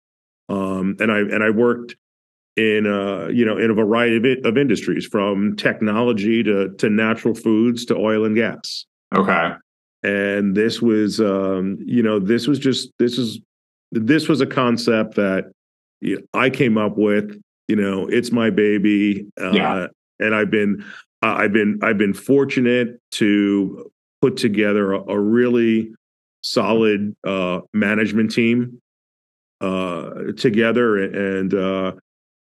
um, 0.48 0.96
and 1.00 1.10
I 1.10 1.18
and 1.18 1.42
I 1.42 1.50
worked 1.50 1.96
in 2.56 2.86
uh 2.86 3.28
you 3.28 3.44
know 3.44 3.56
in 3.56 3.70
a 3.70 3.74
variety 3.74 4.16
of, 4.16 4.24
it, 4.24 4.44
of 4.44 4.58
industries 4.58 5.06
from 5.06 5.56
technology 5.56 6.42
to 6.42 6.70
to 6.76 6.90
natural 6.90 7.34
foods 7.34 7.86
to 7.86 7.96
oil 7.96 8.26
and 8.26 8.36
gas 8.36 8.84
okay. 9.14 9.52
and 10.02 10.54
this 10.54 10.82
was 10.82 11.18
um 11.18 11.78
you 11.80 12.02
know 12.02 12.18
this 12.18 12.46
was 12.46 12.58
just 12.58 12.90
this 12.98 13.16
is 13.16 13.40
this 13.90 14.28
was 14.28 14.40
a 14.42 14.46
concept 14.46 15.14
that 15.14 15.50
you 16.00 16.16
know, 16.16 16.22
i 16.34 16.50
came 16.50 16.76
up 16.76 16.98
with 16.98 17.40
you 17.68 17.76
know 17.76 18.06
it's 18.08 18.32
my 18.32 18.50
baby 18.50 19.26
uh 19.40 19.52
Yeah. 19.52 19.86
and 20.20 20.34
i've 20.34 20.50
been 20.50 20.84
uh, 21.22 21.34
i've 21.38 21.52
been 21.54 21.78
i've 21.82 21.98
been 21.98 22.14
fortunate 22.14 23.00
to 23.12 23.90
put 24.20 24.36
together 24.36 24.92
a, 24.92 25.00
a 25.10 25.18
really 25.18 25.90
solid 26.42 27.16
uh 27.24 27.60
management 27.72 28.30
team 28.30 28.78
uh 29.62 30.32
together 30.36 30.98
and 30.98 31.54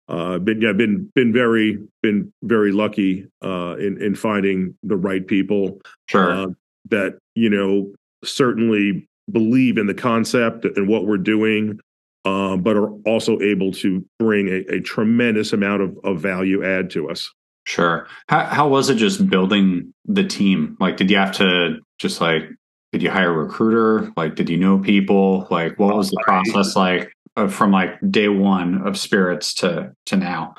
uh 0.09 0.11
uh 0.35 0.39
been 0.39 0.61
yeah 0.61 0.73
been 0.73 1.09
been 1.15 1.31
very 1.31 1.77
been 2.01 2.31
very 2.43 2.71
lucky 2.71 3.25
uh 3.43 3.75
in 3.79 4.01
in 4.01 4.15
finding 4.15 4.75
the 4.83 4.97
right 4.97 5.27
people 5.27 5.79
Sure. 6.07 6.31
uh, 6.31 6.47
that 6.89 7.17
you 7.35 7.49
know 7.49 7.91
certainly 8.23 9.07
believe 9.31 9.77
in 9.77 9.87
the 9.87 9.93
concept 9.93 10.65
and 10.65 10.87
what 10.87 11.05
we're 11.05 11.17
doing, 11.17 11.79
um, 12.25 12.61
but 12.61 12.75
are 12.75 12.89
also 13.05 13.39
able 13.39 13.71
to 13.71 14.05
bring 14.19 14.47
a, 14.47 14.75
a 14.75 14.81
tremendous 14.81 15.53
amount 15.53 15.81
of, 15.81 15.97
of 16.03 16.19
value 16.19 16.63
add 16.63 16.89
to 16.91 17.09
us. 17.09 17.31
Sure. 17.65 18.07
How 18.27 18.43
how 18.45 18.67
was 18.67 18.89
it 18.89 18.95
just 18.95 19.29
building 19.29 19.93
the 20.05 20.23
team? 20.25 20.75
Like, 20.79 20.97
did 20.97 21.09
you 21.09 21.17
have 21.17 21.31
to 21.37 21.79
just 21.99 22.19
like, 22.19 22.43
did 22.91 23.01
you 23.01 23.09
hire 23.09 23.29
a 23.33 23.45
recruiter? 23.45 24.11
Like, 24.17 24.35
did 24.35 24.49
you 24.49 24.57
know 24.57 24.79
people? 24.79 25.47
Like, 25.49 25.79
what 25.79 25.95
was 25.95 26.09
the 26.09 26.21
process 26.23 26.75
like 26.75 27.13
uh, 27.35 27.47
from 27.47 27.71
like 27.71 27.99
day 28.09 28.27
one 28.27 28.85
of 28.85 28.97
spirits 28.97 29.53
to 29.55 29.93
to 30.05 30.17
now? 30.17 30.55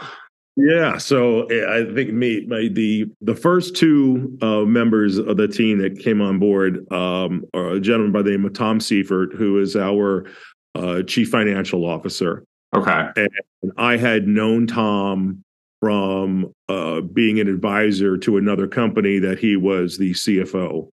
Yeah, 0.57 0.99
so 0.99 1.47
eh, 1.47 1.65
I 1.69 1.95
think 1.95 2.13
me 2.13 2.47
my, 2.47 2.69
the 2.73 3.07
the 3.21 3.35
first 3.35 3.75
two 3.77 4.39
uh, 4.41 4.61
members 4.61 5.19
of 5.19 5.37
the 5.37 5.49
team 5.49 5.79
that 5.79 5.99
came 5.99 6.21
on 6.21 6.39
board 6.39 6.91
um, 6.93 7.45
are 7.55 7.73
a 7.73 7.81
gentleman 7.81 8.13
by 8.13 8.23
the 8.23 8.31
name 8.31 8.45
of 8.45 8.53
Tom 8.53 8.79
Seifert, 8.79 9.35
who 9.35 9.59
is 9.59 9.75
our 9.75 10.27
uh, 10.75 11.03
chief 11.03 11.31
financial 11.31 11.85
officer. 11.85 12.45
Okay. 12.75 13.09
And 13.17 13.73
I 13.77 13.97
had 13.97 14.27
known 14.27 14.67
Tom 14.67 15.45
from 15.81 16.53
uh, 16.69 17.01
being 17.03 17.41
an 17.41 17.49
advisor 17.49 18.17
to 18.19 18.37
another 18.37 18.67
company 18.67 19.19
that 19.19 19.39
he 19.39 19.57
was 19.57 19.99
the 19.99 20.13
CFO. 20.13 20.89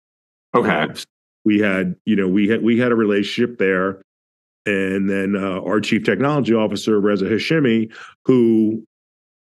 Okay. 0.55 0.83
of. 0.83 1.05
We 1.45 1.59
had, 1.59 1.95
you 2.05 2.15
know, 2.15 2.27
we 2.27 2.49
had 2.49 2.63
we 2.63 2.79
had 2.79 2.91
a 2.91 2.95
relationship 2.95 3.57
there, 3.57 4.01
and 4.69 5.09
then 5.09 5.35
uh, 5.35 5.61
our 5.61 5.79
chief 5.79 6.03
technology 6.03 6.53
officer 6.53 6.99
Reza 6.99 7.25
Hashimi, 7.25 7.91
who, 8.25 8.83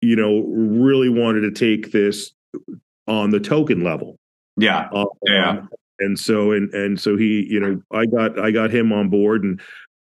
you 0.02 0.16
know, 0.16 0.42
really 0.42 1.10
wanted 1.10 1.42
to 1.42 1.52
take 1.52 1.92
this 1.92 2.32
on 3.08 3.32
the 3.32 3.40
token 3.40 3.84
level. 3.84 4.18
Yeah. 4.58 4.90
Um, 4.94 5.08
Yeah. 5.26 5.66
And 6.00 6.20
so 6.20 6.52
and 6.52 6.72
and 6.74 7.00
so 7.00 7.18
he, 7.18 7.48
you 7.50 7.60
know, 7.60 7.82
I 7.92 8.06
got 8.06 8.40
I 8.40 8.52
got 8.52 8.70
him 8.70 8.94
on 8.94 9.10
board, 9.10 9.44
and 9.44 9.60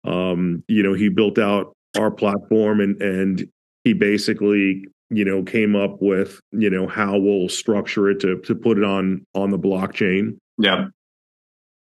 um, 0.05 0.63
you 0.69 0.81
know, 0.81 0.93
he 0.93 1.09
built 1.09 1.37
out 1.37 1.73
our 1.97 2.09
platform, 2.09 2.79
and 2.79 3.01
and 3.01 3.47
he 3.83 3.91
basically, 3.91 4.85
you 5.09 5.25
know, 5.25 5.43
came 5.43 5.75
up 5.75 6.01
with, 6.01 6.39
you 6.51 6.69
know, 6.69 6.87
how 6.87 7.17
we'll 7.17 7.49
structure 7.49 8.09
it 8.09 8.21
to 8.21 8.39
to 8.39 8.55
put 8.55 8.77
it 8.77 8.85
on 8.85 9.25
on 9.35 9.51
the 9.51 9.59
blockchain. 9.59 10.37
Yeah. 10.57 10.87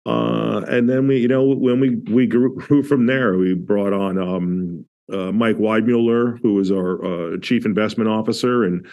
Uh, 0.06 0.62
and 0.68 0.90
then 0.90 1.08
we, 1.08 1.18
you 1.20 1.28
know, 1.28 1.44
when 1.44 1.80
we 1.80 1.96
we 2.12 2.26
grew, 2.28 2.56
grew 2.68 2.84
from 2.84 3.06
there, 3.06 3.38
we 3.38 3.54
brought 3.54 3.94
on 3.94 4.18
um, 4.18 4.86
uh, 5.12 5.32
Mike 5.32 5.58
Weidmuller, 5.58 6.40
who 6.42 6.56
was 6.56 6.72
our 6.72 7.04
uh, 7.34 7.38
chief 7.42 7.66
investment 7.66 8.10
officer, 8.10 8.64
and 8.64 8.88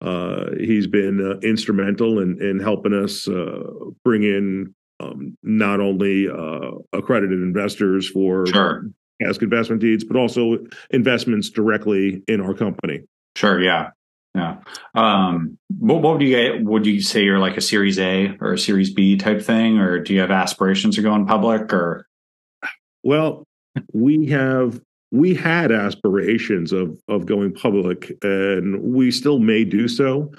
uh, 0.00 0.46
he's 0.58 0.86
been 0.86 1.20
uh, 1.20 1.38
instrumental 1.46 2.20
in 2.20 2.40
in 2.42 2.60
helping 2.60 2.92
us 2.94 3.26
uh, 3.28 3.62
bring 4.04 4.22
in 4.22 4.74
um, 5.00 5.36
not 5.42 5.80
only 5.80 6.28
uh, 6.28 6.70
accredited 6.92 7.40
investors 7.40 8.08
for 8.08 8.46
Sure. 8.46 8.86
cask 9.20 9.42
investment 9.42 9.80
deeds, 9.80 10.04
but 10.04 10.16
also 10.16 10.58
investments 10.90 11.50
directly 11.50 12.22
in 12.28 12.40
our 12.40 12.54
company. 12.54 13.00
Sure. 13.36 13.60
Yeah. 13.60 13.90
Yeah. 14.34 14.56
Um, 14.94 15.56
what, 15.78 16.02
what 16.02 16.14
would 16.14 16.22
you 16.22 16.30
get? 16.30 16.64
Would 16.64 16.86
you 16.86 17.00
say 17.00 17.22
you're 17.22 17.38
like 17.38 17.56
a 17.56 17.60
Series 17.60 17.98
A 17.98 18.36
or 18.40 18.54
a 18.54 18.58
Series 18.58 18.92
B 18.92 19.16
type 19.16 19.40
thing, 19.40 19.78
or 19.78 20.00
do 20.00 20.12
you 20.12 20.20
have 20.20 20.30
aspirations 20.32 20.96
to 20.96 21.02
go 21.02 21.14
in 21.14 21.24
public? 21.26 21.72
Or 21.72 22.06
Well, 23.02 23.44
we 23.92 24.26
have 24.26 24.80
we 25.12 25.34
had 25.34 25.70
aspirations 25.70 26.72
of 26.72 26.98
of 27.06 27.26
going 27.26 27.52
public, 27.54 28.12
and 28.22 28.82
we 28.82 29.10
still 29.12 29.38
may 29.38 29.64
do 29.64 29.86
so. 29.86 30.32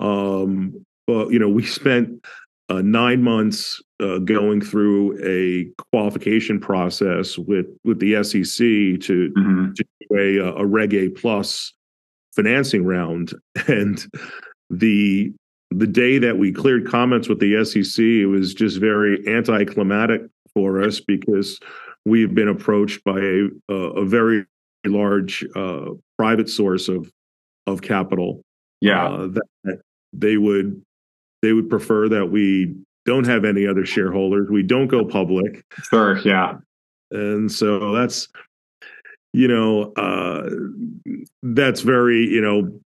Um, 0.00 0.84
but 1.06 1.30
you 1.30 1.38
know, 1.38 1.48
we 1.50 1.64
spent 1.64 2.24
uh, 2.70 2.80
nine 2.80 3.22
months 3.22 3.82
uh, 4.00 4.18
going 4.18 4.62
through 4.62 5.18
a 5.22 5.70
qualification 5.92 6.58
process 6.58 7.36
with 7.36 7.66
with 7.84 8.00
the 8.00 8.22
SEC 8.24 8.56
to 9.06 9.30
Mhm. 9.36 9.74
do 9.74 9.84
a, 10.16 10.38
a 10.62 10.64
Reg 10.64 10.94
A 10.94 11.10
plus 11.10 11.74
financing 12.34 12.84
round, 12.84 13.34
and 13.68 14.04
the 14.70 15.32
the 15.70 15.86
day 15.86 16.18
that 16.18 16.36
we 16.36 16.52
cleared 16.52 16.86
comments 16.86 17.28
with 17.28 17.40
the 17.40 17.64
SEC, 17.64 18.02
it 18.04 18.26
was 18.26 18.52
just 18.54 18.78
very 18.78 19.26
anticlimactic 19.26 20.22
for 20.52 20.82
us 20.82 21.00
because 21.00 21.58
we've 22.04 22.34
been 22.34 22.48
approached 22.48 23.02
by 23.04 23.18
a 23.18 23.48
a, 23.72 24.04
very 24.04 24.44
large 24.84 25.44
uh, 25.56 25.86
private 26.18 26.48
source 26.48 26.88
of 26.88 27.10
of 27.66 27.82
capital. 27.82 28.42
yeah, 28.80 29.06
uh, 29.06 29.28
that 29.64 29.80
they 30.12 30.36
would 30.36 30.82
they 31.40 31.52
would 31.52 31.70
prefer 31.70 32.08
that 32.08 32.26
we 32.26 32.74
don't 33.04 33.26
have 33.26 33.44
any 33.44 33.66
other 33.66 33.84
shareholders. 33.84 34.48
We 34.50 34.62
don't 34.62 34.88
go 34.88 35.04
public. 35.04 35.64
sure, 35.90 36.18
yeah, 36.18 36.54
and 37.10 37.50
so 37.50 37.92
that's 37.92 38.28
you 39.32 39.48
know 39.48 39.92
uh, 39.96 40.48
that's 41.42 41.80
very 41.80 42.26
you 42.28 42.40
know 42.40 42.80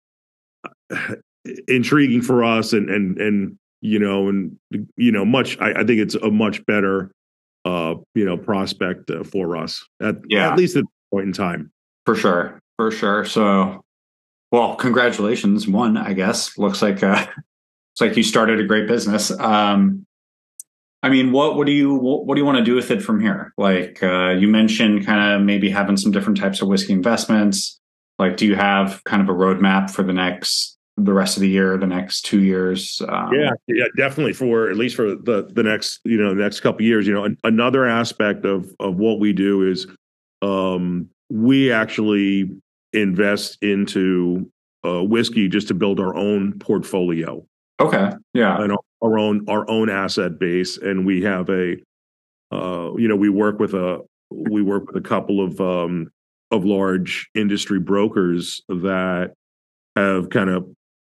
intriguing 1.68 2.22
for 2.22 2.44
us 2.44 2.74
and 2.74 2.90
and 2.90 3.18
and 3.20 3.58
you 3.82 4.00
know 4.00 4.30
and 4.30 4.58
you 4.96 5.12
know 5.12 5.26
much 5.26 5.58
I, 5.60 5.72
I 5.72 5.84
think 5.84 6.00
it's 6.00 6.16
a 6.16 6.30
much 6.32 6.66
better 6.66 7.12
uh 7.66 7.96
you 8.16 8.26
know 8.26 8.38
prospect 8.38 9.10
uh, 9.10 9.24
for 9.24 9.58
us 9.58 9.84
at 10.02 10.16
Yeah. 10.28 10.52
at 10.52 10.58
least 10.58 10.76
at 10.76 10.84
this 10.84 10.92
point 11.12 11.28
in 11.28 11.34
time 11.34 11.72
For 12.06 12.16
sure. 12.16 12.60
For 12.78 12.92
sure. 12.92 13.24
So, 13.24 13.82
well, 14.52 14.76
congratulations. 14.76 15.68
One, 15.68 15.96
I 15.96 16.14
guess, 16.14 16.58
looks 16.58 16.82
like 16.82 17.04
uh, 17.04 17.16
looks 17.28 18.02
like 18.02 18.18
you 18.18 18.24
started 18.24 18.60
a 18.60 18.64
great 18.66 18.88
business. 18.88 19.30
Um, 19.40 20.06
I 21.04 21.10
mean, 21.10 21.34
what 21.34 21.58
what 21.58 21.68
do 21.68 21.74
you 21.74 21.94
what, 21.94 22.26
what 22.26 22.36
do 22.36 22.42
you 22.42 22.46
want 22.46 22.58
to 22.58 22.64
do 22.64 22.76
with 22.76 22.90
it 22.90 23.04
from 23.04 23.20
here? 23.20 23.54
Like 23.58 24.02
uh, 24.02 24.30
you 24.32 24.48
mentioned, 24.48 25.06
kind 25.06 25.34
of 25.36 25.46
maybe 25.46 25.70
having 25.70 25.98
some 25.98 26.12
different 26.12 26.40
types 26.40 26.62
of 26.62 26.70
whiskey 26.70 26.94
investments. 26.94 27.80
Like, 28.18 28.38
do 28.38 28.46
you 28.48 28.56
have 28.56 29.04
kind 29.04 29.22
of 29.22 29.28
a 29.28 29.34
roadmap 29.38 29.92
for 29.92 30.04
the 30.04 30.14
next 30.14 30.78
the 30.96 31.12
rest 31.12 31.36
of 31.36 31.42
the 31.42 31.50
year, 31.50 31.78
the 31.78 31.88
next 31.88 32.22
two 32.22 32.42
years? 32.42 33.02
Um, 33.10 33.34
yeah 33.34 33.52
yeah 33.68 33.86
definitely 33.98 34.32
for 34.34 34.70
at 34.70 34.78
least 34.78 34.96
for 34.96 35.14
the 35.16 35.50
the 35.52 35.64
next 35.64 36.00
you 36.06 36.18
know 36.18 36.34
the 36.34 36.42
next 36.42 36.62
couple 36.62 36.80
of 36.80 36.86
years 36.86 37.06
you 37.06 37.14
know 37.14 37.26
an, 37.26 37.38
another 37.44 37.86
aspect 37.86 38.46
of 38.46 38.74
of 38.80 38.96
what 38.96 39.20
we 39.20 39.34
do 39.34 39.68
is 39.70 39.88
um 40.42 41.10
we 41.30 41.72
actually 41.72 42.50
invest 42.94 43.58
into 43.62 44.50
uh 44.86 45.04
whiskey 45.04 45.50
just 45.50 45.68
to 45.68 45.74
build 45.74 46.00
our 46.00 46.16
own 46.16 46.58
portfolio 46.60 47.44
Okay. 47.80 48.12
Yeah. 48.34 48.62
and 48.62 48.78
our 49.04 49.20
own 49.20 49.46
our 49.50 49.70
own 49.70 49.90
asset 49.90 50.40
base 50.40 50.78
and 50.78 51.06
we 51.06 51.22
have 51.22 51.50
a 51.50 51.76
uh 52.52 52.92
you 52.98 53.08
know 53.08 53.16
we 53.16 53.30
work 53.30 53.60
with 53.60 53.74
a 53.74 54.00
we 54.32 54.62
work 54.62 54.88
with 54.88 54.96
a 54.96 55.08
couple 55.08 55.44
of 55.44 55.60
um 55.62 56.08
of 56.52 56.66
large 56.66 57.30
industry 57.36 57.80
brokers 57.80 58.62
that 58.70 59.34
have 59.96 60.30
kind 60.30 60.50
of 60.50 60.68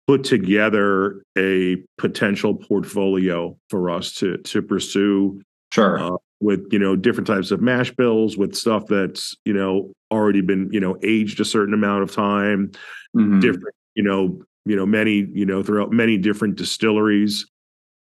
put 0.07 0.25
together 0.25 1.23
a 1.37 1.77
potential 1.99 2.55
portfolio 2.55 3.57
for 3.71 3.91
us 3.91 4.13
to 4.15 4.37
to 4.39 4.63
pursue 4.63 5.41
Sure. 5.73 5.99
uh, 5.99 6.17
with 6.41 6.65
you 6.71 6.79
know 6.79 6.95
different 6.97 7.27
types 7.27 7.51
of 7.51 7.61
mash 7.61 7.91
bills 7.93 8.37
with 8.37 8.55
stuff 8.55 8.87
that's 8.87 9.35
you 9.45 9.53
know 9.53 9.93
already 10.11 10.41
been 10.41 10.69
you 10.73 10.81
know 10.81 10.97
aged 11.03 11.41
a 11.41 11.45
certain 11.45 11.75
amount 11.75 12.03
of 12.03 12.13
time 12.13 12.71
Mhm. 13.17 13.41
different 13.41 13.75
you 13.95 14.03
know 14.03 14.41
you 14.65 14.77
know 14.77 14.87
many 14.87 15.27
you 15.33 15.45
know 15.47 15.63
throughout 15.63 15.91
many 15.93 16.17
different 16.19 16.57
distilleries 16.57 17.47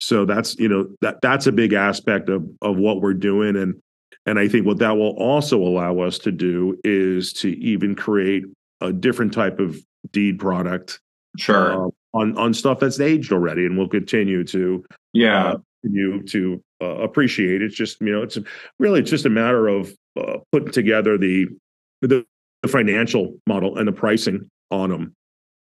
so 0.02 0.26
that's 0.26 0.58
you 0.58 0.68
know 0.68 0.88
that 1.02 1.22
that's 1.22 1.48
a 1.48 1.52
big 1.52 1.74
aspect 1.74 2.28
of 2.28 2.44
of 2.62 2.76
what 2.78 3.02
we're 3.02 3.14
doing 3.14 3.56
and 3.56 3.80
and 4.26 4.40
i 4.40 4.48
think 4.48 4.66
what 4.66 4.80
that 4.80 4.98
will 4.98 5.16
also 5.18 5.58
allow 5.62 6.00
us 6.00 6.18
to 6.18 6.32
do 6.32 6.78
is 6.84 7.32
to 7.32 7.50
even 7.60 7.96
create 7.96 8.44
a 8.82 8.92
different 8.92 9.32
type 9.32 9.60
of 9.60 9.78
deed 10.12 10.40
product 10.40 11.00
Sure. 11.38 11.88
uh, 11.88 11.90
on 12.14 12.38
on 12.38 12.54
stuff 12.54 12.80
that's 12.80 13.00
aged 13.00 13.32
already 13.32 13.66
and 13.66 13.78
we'll 13.78 13.88
continue 13.88 14.44
to 14.44 14.84
yeah. 15.14 15.52
uh, 15.52 15.58
you 15.84 16.22
to 16.24 16.62
uh, 16.82 16.98
appreciate 16.98 17.62
it's 17.62 17.76
just 17.76 18.02
you 18.02 18.12
know 18.12 18.22
it's 18.24 18.38
really 18.80 19.00
it's 19.00 19.10
just 19.10 19.26
a 19.26 19.30
matter 19.30 19.68
of 19.70 19.94
uh, 20.20 20.38
putting 20.52 20.72
together 20.72 21.18
the, 21.18 21.48
the 22.02 22.26
the 22.64 22.68
financial 22.68 23.38
model 23.48 23.78
and 23.78 23.88
the 23.88 23.92
pricing 23.94 24.50
on 24.72 24.90
them 24.90 25.14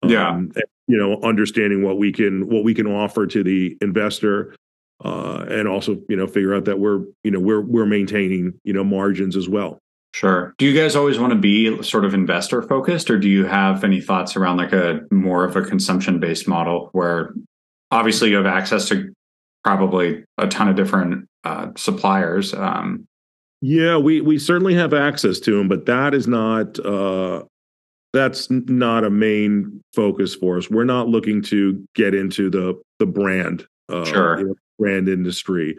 Yeah. 0.04 0.40
You 0.88 0.96
know 0.96 1.20
understanding 1.22 1.82
what 1.82 1.98
we 1.98 2.10
can 2.12 2.48
what 2.48 2.64
we 2.64 2.74
can 2.74 2.86
offer 2.86 3.26
to 3.26 3.44
the 3.44 3.76
investor 3.80 4.54
uh 5.04 5.44
and 5.48 5.68
also 5.68 6.00
you 6.08 6.16
know 6.16 6.26
figure 6.26 6.54
out 6.54 6.64
that 6.64 6.78
we're 6.80 7.04
you 7.22 7.30
know 7.30 7.38
we're 7.38 7.60
we're 7.60 7.86
maintaining 7.86 8.52
you 8.64 8.72
know 8.72 8.84
margins 8.84 9.36
as 9.36 9.48
well 9.48 9.78
Sure. 10.14 10.54
Do 10.56 10.64
you 10.64 10.74
guys 10.76 10.96
always 10.96 11.18
want 11.18 11.34
to 11.34 11.38
be 11.38 11.82
sort 11.82 12.06
of 12.06 12.14
investor 12.14 12.62
focused, 12.62 13.10
or 13.10 13.18
do 13.18 13.28
you 13.28 13.44
have 13.44 13.84
any 13.84 14.00
thoughts 14.00 14.36
around 14.36 14.56
like 14.56 14.72
a 14.72 15.02
more 15.10 15.44
of 15.44 15.54
a 15.54 15.62
consumption 15.62 16.18
based 16.18 16.48
model 16.48 16.88
where 16.92 17.34
obviously 17.90 18.30
you 18.30 18.36
have 18.36 18.46
access 18.46 18.88
to 18.88 19.12
probably 19.62 20.24
a 20.38 20.48
ton 20.48 20.66
of 20.66 20.76
different 20.76 21.28
uh, 21.44 21.68
suppliers? 21.76 22.54
Um, 22.54 23.06
yeah 23.60 23.96
we 23.96 24.20
we 24.20 24.38
certainly 24.38 24.74
have 24.74 24.94
access 24.94 25.40
to 25.40 25.56
them 25.56 25.68
but 25.68 25.86
that 25.86 26.14
is 26.14 26.28
not 26.28 26.78
uh 26.84 27.42
that's 28.12 28.48
not 28.50 29.04
a 29.04 29.10
main 29.10 29.80
focus 29.94 30.34
for 30.34 30.56
us 30.56 30.70
we're 30.70 30.84
not 30.84 31.08
looking 31.08 31.42
to 31.42 31.82
get 31.94 32.14
into 32.14 32.48
the 32.50 32.74
the 32.98 33.06
brand 33.06 33.66
uh 33.90 34.04
Sure. 34.04 34.38
you 34.38 34.46
know, 34.46 34.54
brand 34.78 35.08
industry 35.08 35.76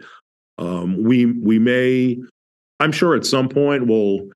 um 0.58 1.02
we 1.02 1.26
we 1.26 1.58
may 1.58 2.16
i'm 2.80 2.92
sure 2.92 3.14
at 3.14 3.24
some 3.26 3.48
point 3.48 3.86
we'll 3.86 4.28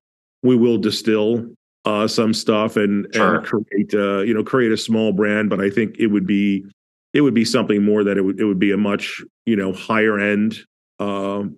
we 0.43 0.55
will 0.55 0.77
distill 0.77 1.45
uh 1.85 2.07
some 2.07 2.33
stuff 2.33 2.75
and 2.77 3.07
Sure. 3.13 3.35
and 3.35 3.45
create 3.45 3.93
uh 3.93 4.19
you 4.21 4.33
know 4.33 4.43
create 4.43 4.71
a 4.71 4.77
small 4.77 5.11
brand 5.13 5.49
but 5.49 5.61
i 5.61 5.69
think 5.69 5.95
it 5.99 6.07
would 6.07 6.25
be 6.27 6.65
it 7.13 7.21
would 7.21 7.33
be 7.33 7.45
something 7.45 7.81
more 7.83 8.03
that 8.03 8.17
it 8.17 8.21
would 8.23 8.39
it 8.39 8.45
would 8.45 8.59
be 8.59 8.71
a 8.71 8.77
much 8.77 9.21
you 9.45 9.55
know 9.55 9.71
higher 9.71 10.19
end 10.19 10.57
um 10.99 11.55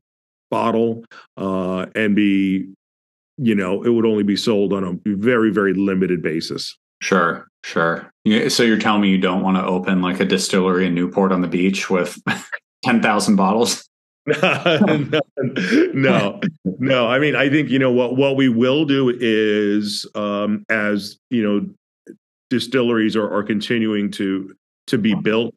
bottle 0.51 1.03
uh 1.37 1.85
and 1.95 2.15
be 2.15 2.67
you 3.37 3.55
know 3.55 3.83
it 3.83 3.89
would 3.89 4.05
only 4.05 4.23
be 4.23 4.35
sold 4.35 4.73
on 4.73 4.83
a 4.83 5.15
very 5.15 5.51
very 5.51 5.73
limited 5.73 6.21
basis 6.21 6.75
sure, 7.01 7.47
sure. 7.63 8.11
So 8.49 8.63
you're 8.63 8.77
telling 8.77 9.01
me 9.01 9.09
you 9.09 9.17
don't 9.17 9.43
want 9.43 9.57
to 9.57 9.63
open 9.63 10.01
like 10.01 10.19
a 10.19 10.25
distillery 10.25 10.85
in 10.87 10.95
Newport 10.95 11.31
on 11.31 11.41
the 11.41 11.47
beach 11.47 11.89
with 11.89 12.21
10,000 12.83 13.35
bottles? 13.35 13.87
no, 14.41 15.21
no, 15.93 16.41
no. 16.65 17.07
I 17.07 17.17
mean, 17.17 17.35
I 17.35 17.49
think 17.49 17.69
you 17.69 17.79
know 17.79 17.91
what 17.91 18.17
what 18.17 18.35
we 18.35 18.49
will 18.49 18.83
do 18.83 19.15
is 19.17 20.05
um, 20.15 20.65
as 20.69 21.17
you 21.29 21.41
know, 21.41 22.13
distilleries 22.49 23.15
are, 23.15 23.33
are 23.33 23.43
continuing 23.43 24.11
to 24.11 24.53
to 24.87 24.97
be 24.97 25.13
built. 25.13 25.55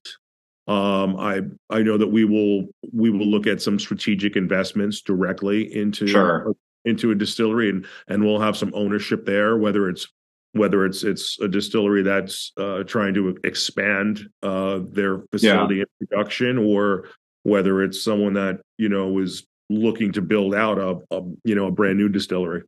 Um, 0.69 1.17
I 1.17 1.41
I 1.69 1.83
know 1.83 1.99
that 1.99 2.13
we 2.13 2.25
will 2.25 2.69
we 2.93 3.11
will 3.11 3.27
look 3.27 3.49
at 3.49 3.61
some 3.61 3.81
strategic 3.81 4.37
investments 4.37 5.01
directly 5.01 5.75
into 5.75 6.07
Sure. 6.07 6.55
Into 6.85 7.11
a 7.11 7.15
distillery 7.15 7.71
and 7.71 7.87
and 8.09 8.25
we'll 8.25 8.41
have 8.41 8.57
some 8.57 8.73
ownership 8.75 9.25
there. 9.27 9.57
Whether 9.57 9.89
it's 9.89 10.07
whether 10.53 10.85
it's 10.85 11.05
it's 11.05 11.39
a 11.41 11.49
distillery 11.49 12.03
that's 12.03 12.53
uh, 12.57 12.83
trying 12.85 13.15
to 13.15 13.39
expand 13.45 14.29
uh, 14.43 14.81
their 14.91 15.23
facility 15.31 15.81
and 15.81 15.89
production 15.99 16.59
or 16.59 17.09
whether 17.45 17.83
it's 17.83 18.03
someone 18.03 18.35
that 18.35 18.61
you 18.79 18.89
know 18.89 19.19
is 19.19 19.45
looking 19.69 20.11
to 20.13 20.21
build 20.21 20.55
out 20.55 20.79
a, 20.79 20.99
a 21.17 21.23
you 21.45 21.55
know 21.55 21.67
a 21.67 21.71
brand 21.71 21.99
new 21.99 22.09
distillery. 22.09 22.63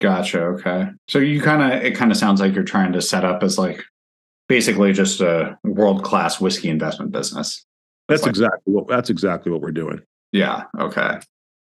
Gotcha. 0.00 0.40
Okay. 0.40 0.88
So 1.08 1.18
you 1.18 1.42
kind 1.42 1.60
of, 1.62 1.82
it 1.84 1.94
kind 1.94 2.10
of 2.10 2.16
sounds 2.16 2.40
like 2.40 2.54
you're 2.54 2.64
trying 2.64 2.92
to 2.92 3.02
set 3.02 3.22
up 3.22 3.42
as 3.42 3.58
like 3.58 3.84
basically 4.48 4.92
just 4.92 5.20
a 5.20 5.58
world 5.62 6.02
class 6.02 6.40
whiskey 6.40 6.70
investment 6.70 7.12
business. 7.12 7.64
That's 8.08 8.22
like- 8.22 8.30
exactly 8.30 8.72
what 8.72 8.88
that's 8.88 9.10
exactly 9.10 9.52
what 9.52 9.60
we're 9.60 9.72
doing. 9.72 10.00
Yeah. 10.32 10.64
Okay. 10.78 11.18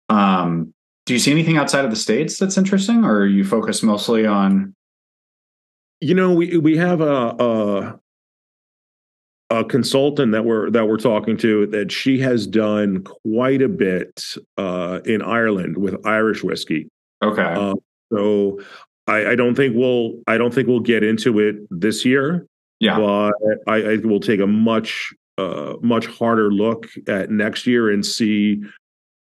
Um, 0.09 0.73
do 1.07 1.13
you 1.13 1.19
see 1.19 1.31
anything 1.31 1.57
outside 1.57 1.85
of 1.85 1.91
the 1.91 1.97
states 1.97 2.39
that's 2.39 2.57
interesting, 2.57 3.05
or 3.05 3.21
are 3.21 3.27
you 3.27 3.45
focus 3.45 3.83
mostly 3.83 4.27
on? 4.27 4.75
You 6.01 6.15
know, 6.15 6.33
we 6.33 6.57
we 6.57 6.77
have 6.77 7.01
a 7.01 7.99
a, 9.51 9.61
a 9.61 9.65
consultant 9.65 10.33
that 10.33 10.45
we're 10.45 10.71
that 10.71 10.89
we're 10.89 10.97
talking 10.97 11.37
to 11.39 11.67
that 11.69 11.93
she 11.93 12.19
has 12.21 12.47
done 12.47 13.05
quite 13.05 13.63
a 13.63 13.69
bit 13.69 14.23
uh, 14.57 15.01
in 15.05 15.23
Ireland 15.23 15.77
with 15.77 16.07
Irish 16.07 16.43
whiskey. 16.43 16.89
Okay. 17.23 17.43
Uh, 17.43 17.75
so 18.13 18.61
I, 19.07 19.29
I 19.29 19.35
don't 19.35 19.55
think 19.55 19.77
we'll 19.77 20.21
I 20.27 20.39
don't 20.39 20.55
think 20.55 20.69
we'll 20.69 20.81
get 20.81 21.03
into 21.03 21.39
it 21.39 21.57
this 21.71 22.05
year. 22.05 22.47
yeah. 22.81 22.99
but 22.99 23.33
I, 23.67 23.77
I 23.77 23.97
we'll 24.03 24.21
take 24.21 24.41
a 24.41 24.47
much 24.47 25.13
uh, 25.37 25.75
much 25.83 26.07
harder 26.07 26.51
look 26.51 26.87
at 27.09 27.31
next 27.31 27.67
year 27.67 27.91
and 27.91 28.05
see 28.05 28.63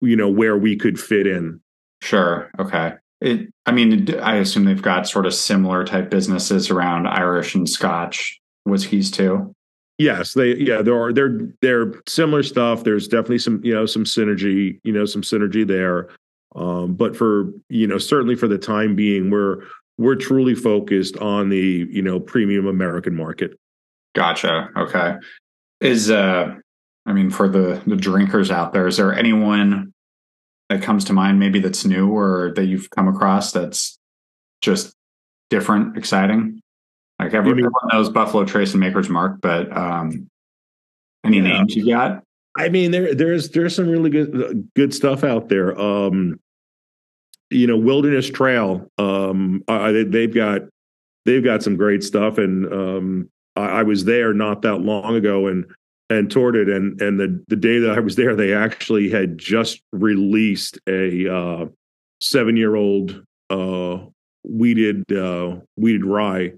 you 0.00 0.16
know 0.16 0.28
where 0.28 0.56
we 0.56 0.76
could 0.76 0.98
fit 0.98 1.26
in. 1.26 1.60
Sure. 2.04 2.50
Okay. 2.58 2.92
It. 3.22 3.48
I 3.64 3.72
mean, 3.72 4.14
I 4.20 4.36
assume 4.36 4.66
they've 4.66 4.82
got 4.82 5.08
sort 5.08 5.24
of 5.24 5.32
similar 5.32 5.86
type 5.86 6.10
businesses 6.10 6.68
around 6.68 7.06
Irish 7.06 7.54
and 7.54 7.66
Scotch 7.66 8.38
whiskeys 8.64 9.10
too. 9.10 9.54
Yes, 9.96 10.34
they 10.34 10.54
yeah 10.56 10.82
there 10.82 11.00
are 11.00 11.14
they're 11.14 11.40
they're 11.62 11.94
similar 12.06 12.42
stuff. 12.42 12.84
There's 12.84 13.08
definitely 13.08 13.38
some 13.38 13.64
you 13.64 13.72
know 13.72 13.86
some 13.86 14.04
synergy 14.04 14.78
you 14.84 14.92
know 14.92 15.06
some 15.06 15.22
synergy 15.22 15.66
there. 15.66 16.10
Um, 16.54 16.92
but 16.94 17.16
for 17.16 17.50
you 17.70 17.86
know 17.86 17.96
certainly 17.96 18.36
for 18.36 18.48
the 18.48 18.58
time 18.58 18.94
being, 18.94 19.30
we're 19.30 19.62
we're 19.96 20.16
truly 20.16 20.54
focused 20.54 21.16
on 21.16 21.48
the 21.48 21.88
you 21.90 22.02
know 22.02 22.20
premium 22.20 22.66
American 22.66 23.14
market. 23.14 23.58
Gotcha. 24.14 24.68
Okay. 24.76 25.16
Is 25.80 26.10
uh, 26.10 26.54
I 27.06 27.12
mean, 27.14 27.30
for 27.30 27.48
the 27.48 27.80
the 27.86 27.96
drinkers 27.96 28.50
out 28.50 28.74
there, 28.74 28.86
is 28.86 28.98
there 28.98 29.14
anyone 29.14 29.93
that 30.70 30.82
comes 30.82 31.04
to 31.06 31.12
mind 31.12 31.38
maybe 31.38 31.60
that's 31.60 31.84
new 31.84 32.08
or 32.10 32.52
that 32.56 32.64
you've 32.66 32.90
come 32.90 33.08
across 33.08 33.52
that's 33.52 33.98
just 34.62 34.94
different, 35.50 35.96
exciting? 35.96 36.60
Like 37.18 37.34
every, 37.34 37.50
You 37.50 37.56
mean- 37.56 37.64
everyone 37.66 37.88
knows 37.92 38.08
Buffalo 38.10 38.44
Trace 38.44 38.72
and 38.72 38.80
Maker's 38.80 39.08
Mark, 39.08 39.40
but 39.40 39.74
um, 39.76 40.28
any 41.24 41.36
Yeah. 41.38 41.42
names 41.58 41.76
you 41.76 41.86
got? 41.86 42.22
I 42.56 42.68
mean, 42.68 42.92
there 42.92 43.14
there's 43.14 43.50
there's 43.50 43.74
some 43.74 43.88
really 43.88 44.10
good 44.10 44.68
good 44.76 44.94
stuff 44.94 45.24
out 45.24 45.48
there. 45.48 45.78
Um, 45.78 46.38
you 47.50 47.66
know, 47.66 47.76
Wilderness 47.76 48.30
Trail. 48.30 48.86
Um, 48.96 49.62
I, 49.66 49.90
they've 50.06 50.32
got 50.32 50.62
they've 51.24 51.42
got 51.42 51.62
some 51.64 51.76
great 51.76 52.04
stuff, 52.04 52.38
and 52.38 52.72
um, 52.72 53.28
I, 53.56 53.66
I 53.66 53.82
was 53.82 54.04
there 54.04 54.32
not 54.32 54.62
that 54.62 54.76
long 54.78 55.16
ago, 55.16 55.48
and 55.48 55.64
and 56.10 56.30
toured 56.30 56.56
it, 56.56 56.68
and 56.68 57.00
and 57.00 57.18
the 57.18 57.42
the 57.48 57.56
day 57.56 57.78
that 57.78 57.92
I 57.92 58.00
was 58.00 58.16
there, 58.16 58.36
they 58.36 58.52
actually 58.52 59.10
had 59.10 59.38
just 59.38 59.80
released 59.92 60.78
a 60.88 61.32
uh, 61.32 61.66
seven 62.20 62.56
year 62.56 62.76
old 62.76 63.22
uh, 63.50 63.98
wheated 64.44 65.10
uh, 65.12 65.56
wheated 65.76 66.04
rye. 66.04 66.52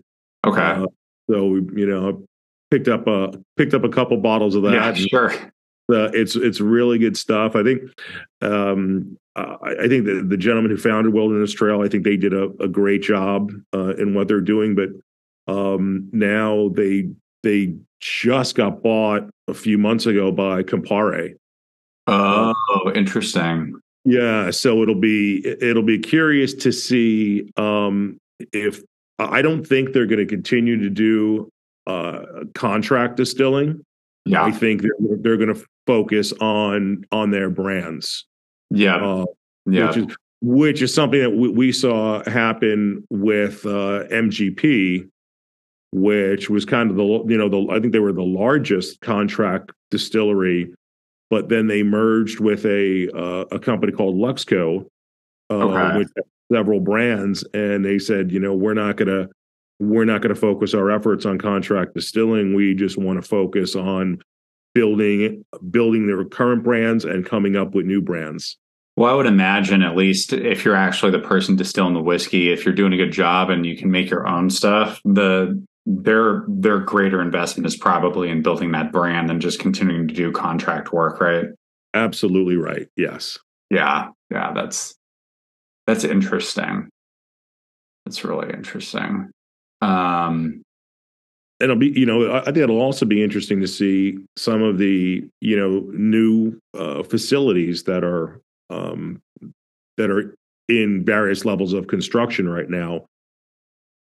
Okay. 0.47 0.61
Uh, 0.61 0.87
so 1.31 1.47
we 1.47 1.61
you 1.81 1.87
know, 1.87 2.25
picked 2.71 2.89
up 2.89 3.07
a 3.07 3.33
picked 3.57 3.75
up 3.75 3.85
a 3.85 3.89
couple 3.89 4.17
bottles 4.19 4.55
of 4.55 4.63
that. 4.63 4.97
Yeah, 4.99 5.07
sure. 5.11 5.33
Uh, 5.89 6.11
it's 6.13 6.35
it's 6.35 6.61
really 6.61 6.99
good 6.99 7.17
stuff. 7.17 7.55
I 7.55 7.63
think 7.63 7.83
um, 8.43 9.17
uh, 9.37 9.57
I 9.63 9.87
think 9.87 10.07
the, 10.07 10.25
the 10.27 10.37
gentleman 10.37 10.71
who 10.71 10.77
founded 10.77 11.15
Wilderness 11.15 11.53
Trail, 11.53 11.83
I 11.83 11.89
think 11.89 12.05
they 12.05 12.17
did 12.17 12.33
a, 12.33 12.51
a 12.59 12.69
great 12.69 13.03
job 13.03 13.53
uh, 13.73 13.95
in 13.97 14.15
what 14.15 14.27
they're 14.27 14.41
doing. 14.41 14.75
But 14.75 14.89
um, 15.53 16.09
now 16.13 16.71
they 16.71 17.11
they 17.43 17.75
just 18.01 18.55
got 18.55 18.83
bought 18.83 19.29
a 19.49 19.55
few 19.55 19.79
months 19.79 20.07
ago 20.07 20.33
by 20.33 20.63
Campari. 20.63 21.35
Oh, 22.07 22.55
interesting. 22.95 23.75
Yeah, 24.05 24.51
so 24.53 24.83
it'll 24.83 25.01
be 25.01 25.45
it'll 25.61 25.83
be 25.83 25.99
curious 25.99 26.55
to 26.55 26.73
see 26.73 27.51
um, 27.57 28.19
if 28.53 28.81
I 29.19 29.43
don't 29.43 29.67
think 29.67 29.93
they're 29.93 30.07
going 30.07 30.21
to 30.21 30.27
continue 30.27 30.77
to 30.79 30.91
do 30.91 31.51
uh, 31.87 32.45
contract 32.55 33.17
distilling. 33.17 33.85
Yeah, 34.25 34.45
I 34.45 34.53
think 34.53 34.83
they're 34.83 35.17
they're 35.21 35.37
going 35.37 35.55
to 35.55 35.65
focus 35.87 36.33
on 36.41 37.05
on 37.11 37.33
their 37.33 37.51
brands. 37.51 38.27
Yeah, 38.71 38.97
uh, 38.97 39.25
yeah, 39.67 39.89
which 39.89 39.97
is 39.97 40.17
which 40.41 40.83
is 40.83 40.95
something 40.95 41.21
that 41.21 41.31
we, 41.31 41.49
we 41.49 41.73
saw 41.73 42.23
happen 42.31 43.05
with 43.11 43.67
uh, 43.67 44.05
MGP, 44.13 45.09
which 45.97 46.51
was 46.51 46.67
kind 46.67 46.91
of 46.91 46.97
the 46.97 47.03
you 47.27 47.39
know 47.39 47.49
the 47.49 47.73
I 47.73 47.81
think 47.81 47.95
they 47.95 47.99
were 47.99 48.13
the 48.13 48.23
largest 48.23 49.01
contract 49.01 49.73
distillery, 49.91 50.75
but 51.31 51.49
then 51.49 51.69
they 51.69 51.83
merged 51.83 52.39
with 52.39 52.67
a 52.67 53.09
uh, 53.17 53.47
a 53.51 53.59
company 53.59 53.93
called 53.93 54.17
Luxco, 54.17 54.85
uh, 55.51 55.55
Okay. 55.55 55.99
with 55.99 56.13
several 56.53 56.81
brands, 56.81 57.45
and 57.55 57.83
they 57.83 57.99
said 57.99 58.31
you 58.31 58.39
know 58.39 58.55
we're 58.55 58.75
not 58.75 58.97
gonna 58.97 59.29
we're 59.81 60.05
not 60.05 60.21
going 60.21 60.35
to 60.35 60.41
focus 60.41 60.75
our 60.75 60.91
efforts 60.91 61.25
on 61.25 61.39
contract 61.39 61.95
distilling. 61.95 62.55
We 62.55 62.75
just 62.75 62.99
want 62.99 63.23
to 63.23 63.27
focus 63.27 63.75
on 63.75 64.21
building 64.75 65.45
building 65.71 66.07
their 66.07 66.23
current 66.27 66.63
brands 66.63 67.07
and 67.07 67.25
coming 67.25 67.57
up 67.57 67.75
with 67.75 67.87
new 67.87 68.03
brands. 68.03 68.59
Well, 68.99 69.11
I 69.11 69.15
would 69.15 69.27
imagine 69.27 69.83
at 69.83 69.97
least 69.97 70.35
if 70.35 70.65
you're 70.65 70.77
actually 70.77 71.13
the 71.13 71.19
person 71.21 71.57
distilling 71.57 71.95
the 71.95 72.03
whiskey, 72.03 72.51
if 72.53 72.67
you're 72.67 72.75
doing 72.75 72.93
a 72.93 72.97
good 72.99 73.13
job 73.13 73.49
and 73.49 73.65
you 73.65 73.77
can 73.79 73.91
make 73.91 74.11
your 74.11 74.27
own 74.27 74.51
stuff, 74.51 75.01
the 75.05 75.63
their 75.87 76.45
their 76.49 76.81
greater 76.81 77.23
investment 77.23 77.67
is 77.67 77.77
probably 77.77 78.29
in 78.29 78.43
building 78.43 78.73
that 78.73 78.93
brand 78.93 79.31
than 79.31 79.41
just 79.41 79.61
continuing 79.61 80.09
to 80.09 80.15
do 80.15 80.33
contract 80.33 80.93
work, 80.93 81.21
right? 81.21 81.47
Absolutely 81.95 82.57
right. 82.57 82.89
Yes. 82.97 83.39
Yeah, 83.71 84.09
yeah, 84.31 84.53
that's 84.53 84.95
that's 85.87 86.05
interesting. 86.05 86.89
That's 88.05 88.25
really 88.25 88.53
interesting. 88.53 89.31
Um, 89.81 90.63
it'll 91.61 91.77
be 91.77 91.89
you 91.89 92.07
know 92.07 92.35
i 92.35 92.45
think 92.45 92.59
it'll 92.59 92.83
also 92.83 93.07
be 93.07 93.23
interesting 93.23 93.61
to 93.61 93.67
see 93.67 94.19
some 94.37 94.63
of 94.63 94.79
the 94.79 95.27
you 95.41 95.57
know 95.57 95.87
new 95.93 96.59
uh, 96.75 97.03
facilities 97.03 97.85
that 97.85 98.05
are 98.05 98.41
um, 98.69 99.21
that 99.97 100.11
are 100.11 100.35
in 100.69 101.05
various 101.05 101.45
levels 101.45 101.73
of 101.73 101.87
construction 101.87 102.49
right 102.49 102.69
now 102.69 103.07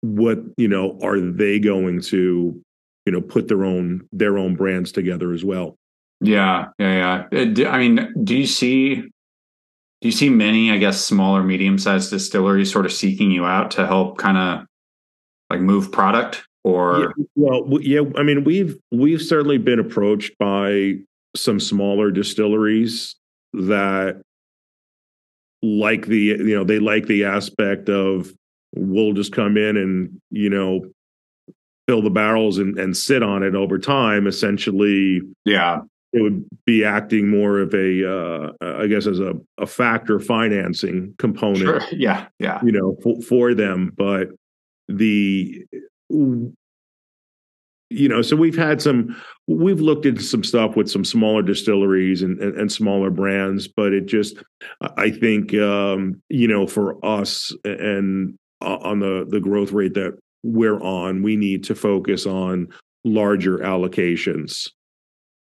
what 0.01 0.39
you 0.57 0.67
know 0.67 0.99
are 1.01 1.19
they 1.19 1.59
going 1.59 2.01
to 2.01 2.59
you 3.05 3.11
know 3.11 3.21
put 3.21 3.47
their 3.47 3.63
own 3.63 4.01
their 4.11 4.37
own 4.37 4.55
brands 4.55 4.91
together 4.91 5.31
as 5.33 5.45
well 5.45 5.77
yeah, 6.23 6.67
yeah, 6.77 7.25
yeah. 7.31 7.65
Uh, 7.65 7.69
I 7.69 7.79
mean, 7.79 8.13
do 8.23 8.37
you 8.37 8.45
see 8.45 8.95
do 8.95 10.07
you 10.07 10.11
see 10.11 10.29
many, 10.29 10.71
I 10.71 10.77
guess, 10.77 11.03
smaller, 11.03 11.43
medium 11.43 11.77
sized 11.77 12.09
distilleries 12.09 12.71
sort 12.71 12.85
of 12.85 12.93
seeking 12.93 13.31
you 13.31 13.45
out 13.45 13.71
to 13.71 13.85
help 13.85 14.17
kind 14.17 14.37
of 14.37 14.67
like 15.49 15.59
move 15.59 15.91
product 15.91 16.43
or 16.63 17.13
yeah, 17.35 17.35
well 17.35 17.81
yeah 17.81 18.01
i 18.15 18.23
mean 18.23 18.45
we've 18.45 18.77
we've 18.91 19.21
certainly 19.21 19.57
been 19.57 19.79
approached 19.79 20.31
by 20.39 20.93
some 21.35 21.59
smaller 21.59 22.09
distilleries 22.09 23.15
that 23.51 24.21
like 25.61 26.05
the 26.05 26.19
you 26.19 26.55
know 26.55 26.63
they 26.63 26.79
like 26.79 27.07
the 27.07 27.25
aspect 27.25 27.89
of 27.89 28.31
we'll 28.75 29.13
just 29.13 29.33
come 29.33 29.57
in 29.57 29.77
and 29.77 30.21
you 30.29 30.49
know 30.49 30.81
fill 31.87 32.01
the 32.01 32.09
barrels 32.09 32.57
and, 32.57 32.77
and 32.79 32.95
sit 32.95 33.23
on 33.23 33.43
it 33.43 33.55
over 33.55 33.77
time. 33.77 34.27
Essentially 34.27 35.21
yeah, 35.45 35.81
it 36.13 36.21
would 36.21 36.45
be 36.65 36.83
acting 36.83 37.29
more 37.29 37.59
of 37.59 37.73
a 37.73 38.09
uh, 38.09 38.51
i 38.61 38.87
guess 38.87 39.07
as 39.07 39.19
a, 39.19 39.33
a 39.57 39.65
factor 39.65 40.19
financing 40.19 41.13
component 41.17 41.61
sure. 41.61 41.81
yeah, 41.91 42.27
yeah, 42.39 42.59
you 42.63 42.71
know 42.71 42.97
for, 43.01 43.21
for 43.21 43.53
them. 43.53 43.93
But 43.95 44.29
the 44.87 45.65
you 46.09 48.09
know 48.09 48.21
so 48.21 48.35
we've 48.35 48.57
had 48.57 48.81
some 48.81 49.15
we've 49.47 49.79
looked 49.79 50.05
into 50.05 50.21
some 50.21 50.43
stuff 50.43 50.75
with 50.75 50.89
some 50.89 51.05
smaller 51.05 51.41
distilleries 51.41 52.21
and 52.21 52.39
and, 52.39 52.57
and 52.57 52.71
smaller 52.71 53.09
brands. 53.09 53.67
But 53.67 53.93
it 53.93 54.05
just 54.05 54.37
i 54.97 55.09
think 55.09 55.53
um 55.55 56.21
you 56.29 56.47
know 56.47 56.67
for 56.67 57.03
us 57.05 57.55
and 57.63 58.37
on 58.61 58.99
the 58.99 59.25
the 59.29 59.39
growth 59.39 59.71
rate 59.71 59.93
that 59.93 60.17
we're 60.43 60.81
on 60.81 61.21
we 61.21 61.35
need 61.35 61.63
to 61.63 61.75
focus 61.75 62.25
on 62.25 62.67
larger 63.03 63.57
allocations 63.59 64.69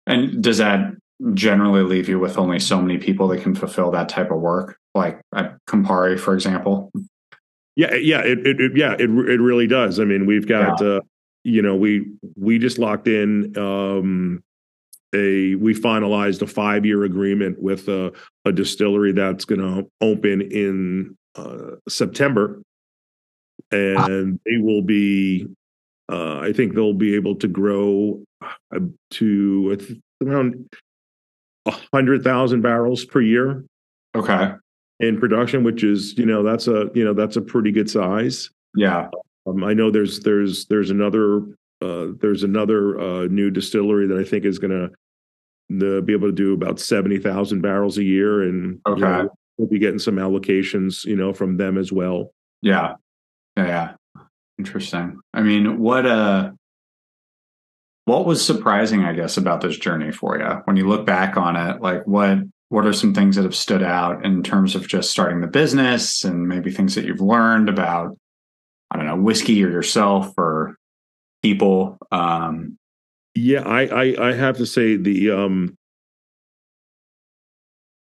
And 0.06 0.42
does 0.42 0.58
that 0.58 0.92
generally 1.34 1.82
leave 1.82 2.08
you 2.08 2.18
with 2.18 2.38
only 2.38 2.58
so 2.58 2.80
many 2.80 2.98
people 2.98 3.28
that 3.28 3.42
can 3.42 3.54
fulfill 3.54 3.90
that 3.90 4.08
type 4.08 4.30
of 4.30 4.40
work, 4.40 4.78
like 4.94 5.20
at 5.34 5.56
Campari, 5.66 6.18
for 6.18 6.34
example? 6.34 6.90
Yeah, 7.76 7.94
yeah, 7.94 8.20
it, 8.20 8.46
it, 8.46 8.60
it 8.60 8.72
yeah, 8.76 8.92
it 8.94 9.10
it 9.10 9.40
really 9.40 9.66
does. 9.66 10.00
I 10.00 10.04
mean, 10.04 10.26
we've 10.26 10.46
got 10.46 10.80
uh, 10.82 11.00
you 11.44 11.62
know, 11.62 11.76
we 11.76 12.06
we 12.36 12.58
just 12.58 12.78
locked 12.78 13.08
in 13.08 13.56
um 13.58 14.42
a 15.14 15.54
we 15.56 15.74
finalized 15.74 16.42
a 16.42 16.46
5-year 16.46 17.04
agreement 17.04 17.62
with 17.62 17.88
a, 17.88 18.12
a 18.44 18.52
distillery 18.52 19.12
that's 19.12 19.46
going 19.46 19.60
to 19.60 19.90
open 20.02 20.42
in 20.42 21.16
uh, 21.34 21.76
September 21.88 22.60
and 23.72 24.38
they 24.46 24.56
will 24.58 24.82
be 24.82 25.46
uh 26.10 26.38
I 26.38 26.52
think 26.52 26.74
they'll 26.74 26.94
be 26.94 27.14
able 27.14 27.34
to 27.36 27.48
grow 27.48 28.22
uh, 28.42 28.80
to 29.12 29.78
around 30.22 30.68
100,000 31.64 32.60
barrels 32.62 33.04
per 33.04 33.20
year 33.20 33.64
Okay. 34.14 34.52
in 35.00 35.20
production, 35.20 35.62
which 35.64 35.84
is 35.84 36.16
you 36.16 36.24
know 36.26 36.42
that's 36.42 36.66
a 36.66 36.90
you 36.94 37.04
know 37.04 37.12
that's 37.14 37.36
a 37.36 37.42
pretty 37.42 37.70
good 37.70 37.90
size. 37.90 38.50
Yeah. 38.74 39.08
Um, 39.46 39.62
I 39.64 39.74
know 39.74 39.90
there's 39.90 40.20
there's 40.20 40.64
there's 40.66 40.90
another 40.90 41.42
uh, 41.82 42.08
there's 42.20 42.42
another 42.42 42.98
uh, 42.98 43.24
new 43.26 43.50
distillery 43.50 44.06
that 44.08 44.18
I 44.18 44.24
think 44.24 44.44
is 44.44 44.58
going 44.58 44.90
to 45.70 46.02
be 46.02 46.12
able 46.12 46.28
to 46.28 46.32
do 46.32 46.54
about 46.54 46.80
seventy 46.80 47.18
thousand 47.18 47.60
barrels 47.60 47.98
a 47.98 48.02
year, 48.04 48.42
and 48.42 48.80
you 48.86 48.92
Okay. 48.94 49.00
know, 49.02 49.28
we'll 49.58 49.68
be 49.68 49.78
getting 49.78 49.98
some 49.98 50.16
allocations 50.16 51.04
you 51.04 51.16
know 51.16 51.32
from 51.34 51.58
them 51.58 51.76
as 51.76 51.92
well. 51.92 52.32
Yeah. 52.62 52.94
Yeah. 53.58 53.94
Interesting. 54.58 55.20
I 55.34 55.42
mean, 55.42 55.78
what 55.78 56.06
uh 56.06 56.50
what 58.06 58.24
was 58.24 58.44
surprising, 58.44 59.04
I 59.04 59.12
guess, 59.12 59.36
about 59.36 59.60
this 59.60 59.76
journey 59.76 60.12
for 60.12 60.38
you? 60.38 60.62
When 60.64 60.76
you 60.76 60.88
look 60.88 61.04
back 61.04 61.36
on 61.36 61.56
it, 61.56 61.82
like 61.82 62.06
what 62.06 62.38
what 62.70 62.86
are 62.86 62.92
some 62.92 63.14
things 63.14 63.36
that 63.36 63.44
have 63.44 63.54
stood 63.56 63.82
out 63.82 64.24
in 64.24 64.42
terms 64.42 64.74
of 64.74 64.86
just 64.86 65.10
starting 65.10 65.40
the 65.40 65.46
business 65.46 66.24
and 66.24 66.48
maybe 66.48 66.70
things 66.70 66.94
that 66.94 67.04
you've 67.04 67.20
learned 67.20 67.68
about 67.68 68.16
I 68.90 68.96
don't 68.96 69.06
know, 69.06 69.16
whiskey 69.16 69.62
or 69.64 69.70
yourself 69.70 70.32
or 70.38 70.76
people? 71.42 71.98
Um 72.10 72.78
Yeah, 73.34 73.62
I 73.66 73.82
I, 73.86 74.28
I 74.30 74.32
have 74.34 74.56
to 74.58 74.66
say 74.66 74.96
the 74.96 75.30
um 75.30 75.76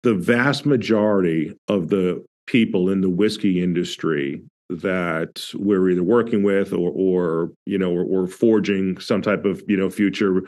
the 0.03 0.15
vast 0.15 0.67
majority 0.67 1.55
of 1.69 1.89
the 1.89 2.25
people 2.49 2.91
in 2.91 3.01
the 3.03 3.11
whiskey 3.11 3.63
industry 3.63 4.43
that 4.81 5.45
we're 5.55 5.91
either 5.91 6.03
working 6.03 6.43
with 6.43 6.73
or 6.73 6.91
or 6.95 7.51
you 7.67 7.79
know 7.79 7.93
or, 7.93 8.05
or 8.05 8.27
forging 8.27 8.99
some 9.01 9.23
type 9.23 9.45
of 9.45 9.63
you 9.69 9.77
know 9.77 9.91
future 9.91 10.43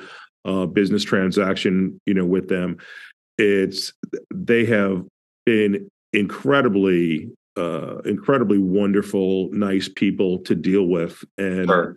uh, 0.45 0.67
business 0.67 1.03
transaction 1.05 1.99
you 2.07 2.15
know 2.15 2.25
with 2.27 2.49
them 2.49 2.77
it's 3.39 3.93
they 4.33 4.65
have 4.65 5.03
been 5.47 5.89
incredibly 6.13 7.29
uh 7.57 7.99
incredibly 8.05 8.59
wonderful 8.59 9.49
nice 9.53 9.89
people 9.89 10.39
to 10.39 10.55
deal 10.55 10.85
with 10.87 11.25
and 11.39 11.67
Sure. 11.69 11.97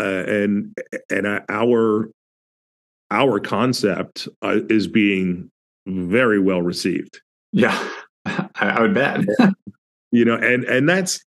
uh, 0.00 0.24
and 0.26 0.74
and 1.10 1.26
our 1.48 2.10
our 3.10 3.38
concept 3.40 4.28
uh, 4.42 4.60
is 4.68 4.86
being 4.86 5.50
very 5.86 6.38
well 6.40 6.62
received 6.62 7.20
Yeah, 7.52 7.76
I, 8.26 8.48
I 8.56 8.80
would 8.80 8.94
bet. 8.94 9.20
you 10.10 10.24
know, 10.24 10.34
and 10.36 10.64
and 10.64 10.88
that's 10.88 11.22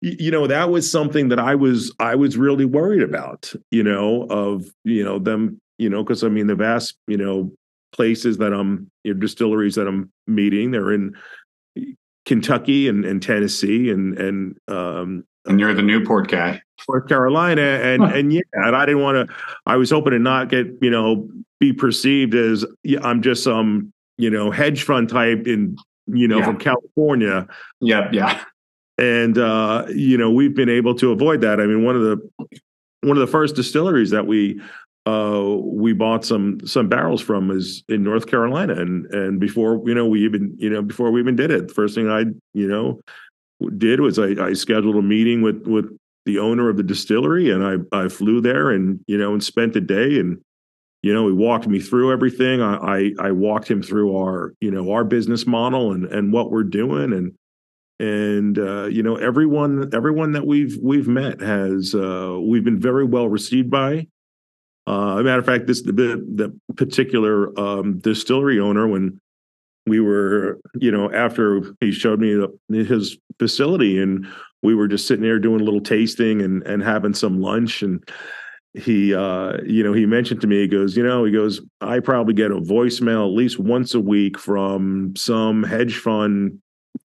you 0.00 0.30
know 0.30 0.46
that 0.46 0.70
was 0.70 0.90
something 0.90 1.28
that 1.28 1.38
I 1.38 1.54
was 1.54 1.94
I 1.98 2.14
was 2.14 2.36
really 2.36 2.64
worried 2.64 3.02
about. 3.02 3.52
You 3.70 3.82
know, 3.82 4.26
of 4.30 4.66
you 4.84 5.04
know 5.04 5.18
them. 5.18 5.60
You 5.78 5.88
know, 5.88 6.02
because 6.02 6.22
I 6.22 6.28
mean 6.28 6.46
the 6.46 6.54
vast 6.54 6.96
you 7.06 7.16
know 7.16 7.50
places 7.92 8.38
that 8.38 8.52
I'm 8.52 8.90
you 9.04 9.14
know, 9.14 9.20
distilleries 9.20 9.74
that 9.74 9.88
I'm 9.88 10.10
meeting, 10.26 10.70
they're 10.70 10.92
in 10.92 11.14
eh, 11.76 11.92
Kentucky 12.26 12.86
and, 12.88 13.04
and 13.04 13.22
Tennessee 13.22 13.90
and 13.90 14.18
and 14.18 14.56
um, 14.68 15.24
and 15.46 15.58
you're 15.58 15.72
the 15.74 15.80
uh, 15.80 15.84
Newport 15.86 16.28
guy. 16.28 16.62
North 16.88 17.08
Carolina, 17.08 17.62
and 17.62 18.02
and 18.04 18.32
yeah, 18.32 18.40
and 18.54 18.76
I 18.76 18.86
didn't 18.86 19.02
want 19.02 19.28
to. 19.28 19.34
I 19.66 19.76
was 19.76 19.90
hoping 19.90 20.12
to 20.12 20.18
not 20.18 20.48
get 20.48 20.66
you 20.80 20.90
know 20.90 21.28
be 21.58 21.72
perceived 21.72 22.34
as 22.34 22.64
I'm 23.02 23.22
just 23.22 23.44
some 23.44 23.92
you 24.18 24.30
know 24.30 24.50
hedge 24.50 24.82
fund 24.82 25.08
type 25.08 25.46
in 25.46 25.76
you 26.06 26.28
know 26.28 26.38
Yeah. 26.38 26.44
from 26.44 26.58
California, 26.58 27.46
Yep. 27.80 28.12
Yeah. 28.12 28.42
And 29.00 29.38
uh, 29.38 29.86
you 29.88 30.18
know 30.18 30.30
we've 30.30 30.54
been 30.54 30.68
able 30.68 30.94
to 30.96 31.10
avoid 31.10 31.40
that. 31.40 31.60
I 31.60 31.66
mean, 31.66 31.84
one 31.84 31.96
of 31.96 32.02
the 32.02 32.30
one 33.00 33.16
of 33.16 33.20
the 33.20 33.26
first 33.26 33.56
distilleries 33.56 34.10
that 34.10 34.26
we 34.26 34.60
uh, 35.06 35.56
we 35.58 35.94
bought 35.94 36.24
some 36.24 36.64
some 36.66 36.88
barrels 36.88 37.22
from 37.22 37.50
is 37.50 37.82
in 37.88 38.04
North 38.04 38.26
Carolina, 38.26 38.74
and 38.74 39.06
and 39.06 39.40
before 39.40 39.82
you 39.86 39.94
know 39.94 40.06
we 40.06 40.24
even 40.24 40.54
you 40.58 40.68
know 40.68 40.82
before 40.82 41.10
we 41.10 41.20
even 41.20 41.34
did 41.34 41.50
it, 41.50 41.68
the 41.68 41.74
first 41.74 41.94
thing 41.94 42.10
I 42.10 42.26
you 42.52 42.68
know 42.68 43.00
did 43.78 44.00
was 44.00 44.18
I, 44.18 44.48
I 44.48 44.52
scheduled 44.52 44.96
a 44.96 45.02
meeting 45.02 45.40
with 45.40 45.66
with 45.66 45.96
the 46.26 46.38
owner 46.38 46.68
of 46.68 46.76
the 46.76 46.82
distillery, 46.82 47.50
and 47.50 47.64
I 47.64 48.04
I 48.04 48.08
flew 48.08 48.42
there 48.42 48.70
and 48.70 49.00
you 49.06 49.16
know 49.16 49.32
and 49.32 49.42
spent 49.42 49.72
the 49.72 49.80
day 49.80 50.18
and. 50.18 50.40
You 51.02 51.14
know, 51.14 51.28
he 51.28 51.32
walked 51.32 51.66
me 51.66 51.80
through 51.80 52.12
everything. 52.12 52.60
I, 52.60 52.74
I 52.74 53.12
I 53.18 53.30
walked 53.32 53.70
him 53.70 53.82
through 53.82 54.14
our, 54.18 54.52
you 54.60 54.70
know, 54.70 54.92
our 54.92 55.02
business 55.02 55.46
model 55.46 55.92
and 55.92 56.04
and 56.04 56.30
what 56.30 56.50
we're 56.50 56.62
doing, 56.62 57.14
and 57.14 57.32
and 58.00 58.58
uh, 58.58 58.86
you 58.86 59.02
know 59.02 59.16
everyone 59.16 59.90
everyone 59.92 60.32
that 60.32 60.46
we've 60.46 60.76
we've 60.82 61.08
met 61.08 61.40
has 61.40 61.94
uh, 61.94 62.38
we've 62.40 62.64
been 62.64 62.80
very 62.80 63.04
well 63.04 63.28
received 63.28 63.70
by. 63.70 64.06
Uh, 64.88 65.18
a 65.18 65.22
matter 65.22 65.38
of 65.38 65.46
fact, 65.46 65.66
this 65.66 65.82
the, 65.82 65.92
the 65.92 66.58
particular 66.76 67.56
um, 67.60 67.98
distillery 67.98 68.58
owner 68.58 68.88
when 68.88 69.20
we 69.86 70.00
were 70.00 70.58
you 70.78 70.90
know 70.90 71.12
after 71.12 71.62
he 71.80 71.92
showed 71.92 72.20
me 72.20 72.34
the, 72.34 72.84
his 72.84 73.18
facility 73.38 74.00
and 74.00 74.26
we 74.62 74.74
were 74.74 74.88
just 74.88 75.06
sitting 75.06 75.22
there 75.22 75.38
doing 75.38 75.60
a 75.60 75.64
little 75.64 75.80
tasting 75.80 76.40
and 76.42 76.62
and 76.64 76.82
having 76.82 77.14
some 77.14 77.40
lunch 77.40 77.82
and 77.82 78.06
he 78.74 79.14
uh 79.14 79.56
you 79.64 79.82
know 79.82 79.92
he 79.92 80.06
mentioned 80.06 80.40
to 80.40 80.46
me 80.46 80.60
he 80.60 80.68
goes 80.68 80.96
you 80.96 81.02
know 81.02 81.24
he 81.24 81.32
goes 81.32 81.60
i 81.80 81.98
probably 81.98 82.34
get 82.34 82.52
a 82.52 82.60
voicemail 82.60 83.26
at 83.26 83.34
least 83.34 83.58
once 83.58 83.94
a 83.94 84.00
week 84.00 84.38
from 84.38 85.12
some 85.16 85.62
hedge 85.62 85.96
fund 85.96 86.58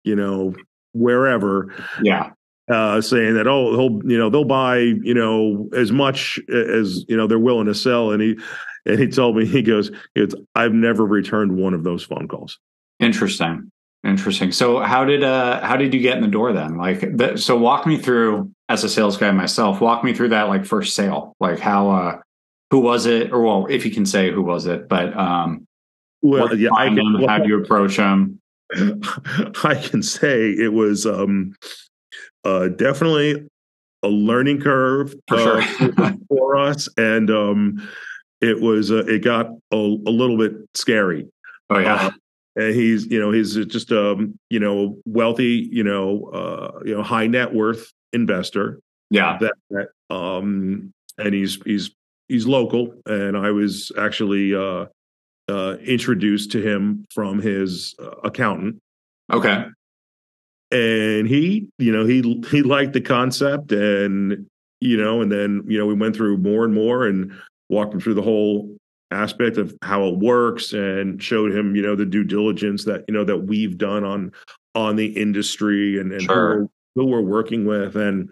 you 0.02 0.16
know 0.16 0.54
wherever 0.92 1.72
Yeah. 2.02 2.30
uh 2.70 3.00
saying 3.00 3.34
that 3.34 3.46
oh 3.46 3.70
he'll 3.72 4.10
you 4.10 4.18
know 4.18 4.30
they'll 4.30 4.44
buy 4.44 4.78
you 4.78 5.14
know 5.14 5.68
as 5.74 5.90
much 5.92 6.38
as 6.48 7.04
you 7.08 7.16
know 7.16 7.26
they're 7.26 7.38
willing 7.38 7.66
to 7.66 7.74
sell 7.74 8.10
and 8.12 8.22
he 8.22 8.36
and 8.86 8.98
he 8.98 9.08
told 9.08 9.36
me 9.36 9.46
he 9.46 9.62
goes 9.62 9.90
it's 10.14 10.34
i've 10.54 10.72
never 10.72 11.04
returned 11.06 11.56
one 11.56 11.74
of 11.74 11.84
those 11.84 12.02
phone 12.02 12.28
calls 12.28 12.58
Interesting. 13.00 13.70
Interesting. 14.04 14.52
So 14.52 14.80
how 14.80 15.04
did 15.04 15.24
uh 15.24 15.60
how 15.60 15.76
did 15.76 15.92
you 15.94 16.00
get 16.00 16.16
in 16.16 16.22
the 16.22 16.28
door 16.28 16.52
then? 16.52 16.76
Like 16.76 17.16
th- 17.18 17.38
so 17.38 17.56
walk 17.56 17.86
me 17.86 17.96
through 17.98 18.50
as 18.68 18.82
a 18.84 18.88
sales 18.88 19.16
guy 19.16 19.30
myself, 19.32 19.80
walk 19.80 20.02
me 20.04 20.12
through 20.12 20.28
that 20.30 20.44
like 20.48 20.64
first 20.64 20.94
sale. 20.94 21.34
Like 21.40 21.58
how 21.60 21.90
uh 21.90 22.20
who 22.70 22.80
was 22.80 23.06
it 23.06 23.32
or 23.32 23.42
well 23.42 23.66
if 23.70 23.84
you 23.84 23.90
can 23.92 24.06
say 24.06 24.30
who 24.32 24.42
was 24.42 24.66
it, 24.66 24.88
but 24.88 25.16
um 25.16 25.66
well 26.20 26.56
yeah 26.56 26.70
I 26.72 26.86
can, 26.88 26.96
them, 26.96 27.24
how 27.28 27.38
do 27.38 27.48
you 27.48 27.62
approach 27.62 27.96
them? 27.96 28.40
I 29.64 29.74
can 29.74 30.02
say 30.02 30.50
it 30.50 30.72
was 30.72 31.06
um 31.06 31.54
uh 32.44 32.68
definitely 32.68 33.48
a 34.02 34.08
learning 34.08 34.60
curve 34.60 35.14
For 35.28 35.36
uh, 35.36 35.60
sure. 35.60 36.14
for 36.28 36.56
us 36.56 36.88
and 36.96 37.30
um 37.30 37.88
it 38.40 38.60
was 38.60 38.90
uh, 38.90 39.04
it 39.06 39.22
got 39.22 39.46
a, 39.72 39.76
a 39.76 40.10
little 40.10 40.36
bit 40.36 40.52
scary 40.74 41.28
oh 41.70 41.78
yeah. 41.78 41.94
Uh, 41.94 42.10
and 42.56 42.74
he's 42.74 43.06
you 43.06 43.18
know 43.18 43.30
he's 43.30 43.54
just 43.66 43.92
um 43.92 44.38
you 44.50 44.60
know 44.60 44.98
wealthy 45.06 45.68
you 45.70 45.84
know 45.84 46.24
uh 46.34 46.80
you 46.84 46.94
know 46.94 47.02
high 47.02 47.26
net 47.26 47.54
worth 47.54 47.92
investor 48.12 48.80
yeah. 49.10 49.38
that, 49.38 49.54
that 49.70 50.14
um 50.14 50.92
and 51.18 51.34
he's 51.34 51.58
he's 51.64 51.90
he's 52.28 52.46
local 52.46 52.94
and 53.06 53.36
i 53.36 53.50
was 53.50 53.90
actually 53.98 54.54
uh 54.54 54.86
uh 55.52 55.76
introduced 55.96 56.50
to 56.52 56.58
him 56.60 57.04
from 57.16 57.40
his 57.40 57.94
uh, 57.98 58.10
accountant 58.24 58.74
Okay. 59.32 59.64
and 60.70 61.28
he 61.28 61.68
you 61.78 61.92
know 61.92 62.04
he 62.06 62.18
he 62.50 62.62
liked 62.62 62.92
the 62.92 63.00
concept 63.00 63.72
and 63.72 64.46
you 64.80 64.96
know 64.96 65.20
and 65.22 65.30
then 65.30 65.62
you 65.66 65.78
know 65.78 65.86
we 65.86 65.94
went 65.94 66.16
through 66.16 66.36
more 66.38 66.64
and 66.64 66.74
more 66.74 67.06
and 67.06 67.32
walked 67.68 67.94
him 67.94 68.00
through 68.00 68.14
the 68.14 68.22
whole 68.22 68.76
aspect 69.10 69.58
of 69.58 69.74
how 69.82 70.06
it 70.08 70.16
works 70.18 70.72
and 70.72 71.22
showed 71.22 71.52
him 71.54 71.76
you 71.76 71.82
know 71.82 71.94
the 71.94 72.06
due 72.06 72.24
diligence 72.24 72.84
that 72.84 73.04
you 73.08 73.14
know 73.14 73.24
that 73.24 73.38
we've 73.38 73.76
done 73.78 74.04
on 74.04 74.32
on 74.74 74.96
the 74.96 75.06
industry 75.06 75.98
and, 76.00 76.12
and 76.12 76.22
Sure. 76.22 76.54
who, 76.54 76.70
we're, 76.96 77.04
who 77.04 77.10
we're 77.10 77.20
working 77.20 77.66
with 77.66 77.94
and 77.96 78.30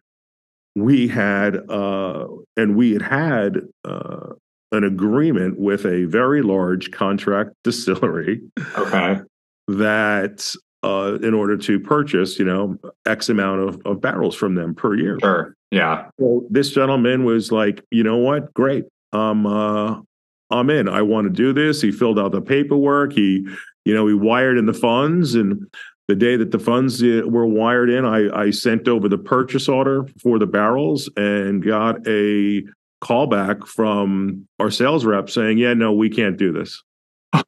we 0.76 1.06
had 1.08 1.56
uh 1.70 2.26
and 2.56 2.76
we 2.76 2.92
had 2.92 3.02
had 3.02 3.60
uh 3.84 4.32
an 4.72 4.84
agreement 4.84 5.58
with 5.58 5.84
a 5.84 6.04
very 6.04 6.42
large 6.42 6.90
contract 6.90 7.50
distillery 7.64 8.40
Okay. 8.78 9.20
that 9.68 10.54
uh, 10.82 11.18
in 11.22 11.34
order 11.34 11.56
to 11.56 11.78
purchase, 11.78 12.38
you 12.38 12.44
know, 12.44 12.76
X 13.04 13.28
amount 13.28 13.60
of, 13.60 13.80
of 13.84 14.00
barrels 14.00 14.34
from 14.34 14.54
them 14.54 14.74
per 14.74 14.94
year. 14.94 15.18
Sure. 15.20 15.54
Yeah. 15.70 16.08
So 16.18 16.46
this 16.50 16.70
gentleman 16.70 17.24
was 17.24 17.52
like, 17.52 17.84
you 17.90 18.02
know 18.02 18.16
what? 18.16 18.52
Great. 18.54 18.84
Um, 19.12 19.46
uh, 19.46 20.00
I'm 20.50 20.70
in. 20.70 20.88
I 20.88 21.02
want 21.02 21.26
to 21.26 21.30
do 21.30 21.52
this. 21.52 21.82
He 21.82 21.92
filled 21.92 22.18
out 22.18 22.32
the 22.32 22.40
paperwork. 22.40 23.12
He, 23.12 23.46
you 23.84 23.94
know, 23.94 24.06
he 24.06 24.14
wired 24.14 24.56
in 24.58 24.66
the 24.66 24.72
funds. 24.72 25.34
And 25.34 25.66
the 26.08 26.14
day 26.16 26.36
that 26.36 26.50
the 26.50 26.58
funds 26.58 27.02
uh, 27.02 27.22
were 27.26 27.46
wired 27.46 27.90
in, 27.90 28.04
I, 28.04 28.28
I 28.30 28.50
sent 28.50 28.88
over 28.88 29.08
the 29.08 29.18
purchase 29.18 29.68
order 29.68 30.06
for 30.22 30.38
the 30.38 30.46
barrels 30.46 31.08
and 31.16 31.62
got 31.64 32.06
a 32.08 32.62
callback 33.02 33.66
from 33.66 34.46
our 34.58 34.70
sales 34.70 35.04
rep 35.04 35.30
saying, 35.30 35.58
yeah, 35.58 35.74
no, 35.74 35.92
we 35.92 36.10
can't 36.10 36.36
do 36.36 36.52
this. 36.52 36.82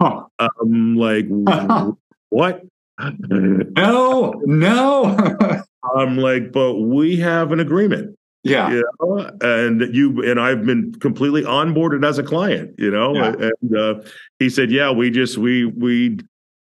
Huh. 0.00 0.26
I'm 0.38 0.94
like, 0.94 1.26
what? 2.28 2.62
No, 3.00 4.32
no. 4.44 5.36
I'm 5.96 6.18
like, 6.18 6.52
but 6.52 6.74
we 6.74 7.16
have 7.16 7.50
an 7.50 7.58
agreement, 7.58 8.16
yeah. 8.44 8.70
you 8.70 8.84
know, 9.00 9.28
and 9.40 9.92
you 9.92 10.22
and 10.22 10.38
I've 10.38 10.64
been 10.64 10.92
completely 11.00 11.42
onboarded 11.42 12.06
as 12.06 12.16
a 12.16 12.22
client, 12.22 12.76
you 12.78 12.92
know. 12.92 13.12
Yeah. 13.12 13.48
And 13.60 13.76
uh, 13.76 13.94
he 14.38 14.48
said, 14.48 14.70
yeah, 14.70 14.92
we 14.92 15.10
just 15.10 15.36
we 15.36 15.64
we 15.64 16.18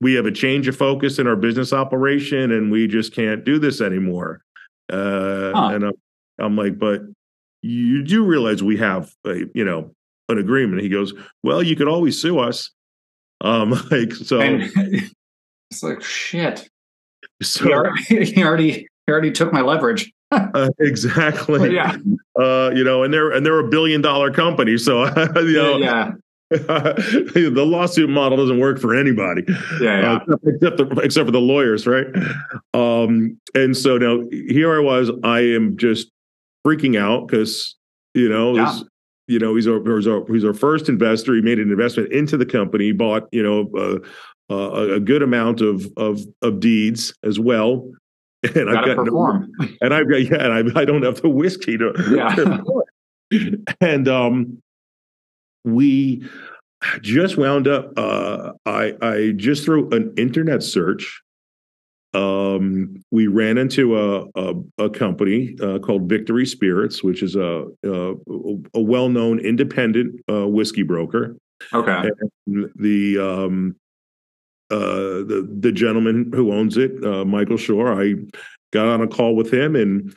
we 0.03 0.12
have 0.12 0.26
a 0.26 0.33
change 0.33 0.68
of 0.68 0.76
focus 0.76 1.18
in 1.18 1.26
our 1.26 1.37
business 1.37 1.72
operation, 1.72 2.51
and 2.51 2.70
we 2.70 2.87
just 2.87 3.14
can't 3.14 3.45
do 3.45 3.59
this 3.59 3.80
anymore. 3.80 4.43
Uh, 4.91 5.53
Huh. 5.55 5.68
And 5.74 5.85
I'm, 5.85 5.93
I'm 6.39 6.57
like, 6.57 6.78
but 6.78 7.03
you 7.62 8.02
do 8.04 8.24
realize 8.24 8.62
we 8.62 8.76
have 8.78 9.12
a 9.26 9.44
you 9.54 9.64
know 9.64 9.90
an 10.28 10.38
agreement. 10.38 10.82
He 10.82 10.88
goes, 10.88 11.12
well, 11.42 11.62
you 11.62 11.76
could 11.76 11.88
always 11.88 12.20
sue 12.20 12.38
us. 12.38 12.70
Um, 13.40 13.70
like 13.90 14.12
so, 14.14 14.40
And 14.40 14.70
it's 15.70 15.82
like 15.82 16.02
shit. 16.02 16.68
so 17.42 17.64
He 17.64 17.72
already, 17.72 18.24
he 18.32 18.42
already 18.44 18.70
he 18.72 19.12
already 19.12 19.32
took 19.32 19.52
my 19.52 19.60
leverage. 19.62 20.12
uh, 20.30 20.70
exactly. 20.78 21.74
yeah. 21.74 21.96
uh, 22.40 22.70
you 22.74 22.84
know, 22.84 23.02
and 23.02 23.12
they're 23.12 23.30
and 23.32 23.44
they're 23.44 23.58
a 23.58 23.68
billion 23.68 24.00
dollar 24.00 24.30
company, 24.32 24.78
so 24.78 25.04
you 25.40 25.52
know, 25.52 25.76
yeah. 25.78 26.12
the 26.50 27.64
lawsuit 27.66 28.08
model 28.08 28.38
doesn't 28.38 28.58
work 28.60 28.78
for 28.78 28.94
anybody, 28.94 29.42
Yeah. 29.80 30.00
Yeah. 30.00 30.12
uh, 30.14 30.36
except 30.46 30.76
the, 30.78 31.00
except 31.02 31.26
for 31.26 31.32
the 31.32 31.40
lawyers, 31.40 31.86
right? 31.86 32.06
Um, 32.74 33.38
and 33.54 33.76
so 33.76 33.98
now 33.98 34.22
here 34.30 34.74
I 34.74 34.78
was, 34.80 35.10
I 35.24 35.40
am 35.40 35.76
just 35.76 36.11
freaking 36.66 36.98
out 36.98 37.26
because 37.28 37.76
you 38.14 38.28
know, 38.28 38.54
Yeah. 38.54 38.64
this, 38.72 38.84
you 39.28 39.38
know, 39.38 39.54
he's 39.54 39.66
our, 39.66 39.80
he's 39.96 40.06
our 40.06 40.24
he's 40.26 40.44
our 40.44 40.52
first 40.54 40.88
investor. 40.88 41.34
He 41.34 41.40
made 41.40 41.58
an 41.58 41.70
investment 41.70 42.12
into 42.12 42.36
the 42.36 42.46
company, 42.46 42.86
He 42.86 42.92
bought 42.92 43.28
you 43.32 43.42
know 43.42 43.70
uh, 43.76 43.98
uh, 44.52 44.94
a 44.96 45.00
good 45.00 45.22
amount 45.22 45.60
of 45.60 45.86
of 45.96 46.20
of 46.42 46.60
deeds 46.60 47.14
as 47.24 47.38
well. 47.38 47.88
And 48.56 48.68
I've 48.68 48.84
no, 48.88 49.04
perform. 49.04 49.52
and 49.80 49.94
I've 49.94 50.08
got 50.10 50.16
yeah, 50.16 50.44
and 50.44 50.72
I, 50.76 50.80
I 50.80 50.84
don't 50.84 51.04
have 51.04 51.22
the 51.22 51.28
whiskey 51.28 51.78
to. 51.78 51.92
Yeah. 53.30 53.46
and 53.80 54.08
um, 54.08 54.58
we 55.64 56.28
just 57.00 57.36
wound 57.38 57.68
up. 57.68 57.92
Uh, 57.96 58.52
I 58.66 58.94
I 59.00 59.32
just 59.36 59.64
through 59.64 59.90
an 59.90 60.12
internet 60.16 60.64
search. 60.64 61.22
Um, 62.14 63.02
we 63.10 63.26
ran 63.26 63.56
into 63.58 63.98
a 63.98 64.26
a, 64.34 64.54
a 64.78 64.90
company 64.90 65.56
uh, 65.62 65.78
called 65.78 66.08
Victory 66.08 66.44
Spirits, 66.46 67.02
which 67.02 67.22
is 67.22 67.36
a 67.36 67.66
a, 67.84 68.14
a 68.74 68.80
well 68.80 69.08
known 69.08 69.38
independent 69.40 70.20
uh, 70.30 70.46
whiskey 70.46 70.82
broker 70.82 71.36
Okay. 71.72 72.10
the 72.76 73.18
um 73.18 73.76
uh, 74.70 75.24
the 75.28 75.48
the 75.60 75.72
gentleman 75.72 76.30
who 76.34 76.52
owns 76.52 76.76
it, 76.76 76.92
uh, 77.04 77.24
Michael 77.24 77.56
Shore. 77.56 77.92
I 78.00 78.14
got 78.72 78.88
on 78.88 79.00
a 79.02 79.06
call 79.08 79.34
with 79.36 79.52
him, 79.52 79.76
and 79.76 80.16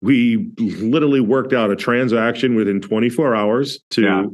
we 0.00 0.50
literally 0.58 1.20
worked 1.20 1.52
out 1.52 1.70
a 1.70 1.76
transaction 1.76 2.54
within 2.54 2.80
24 2.80 3.34
hours 3.34 3.80
to 3.90 4.02
Yeah. 4.02 4.26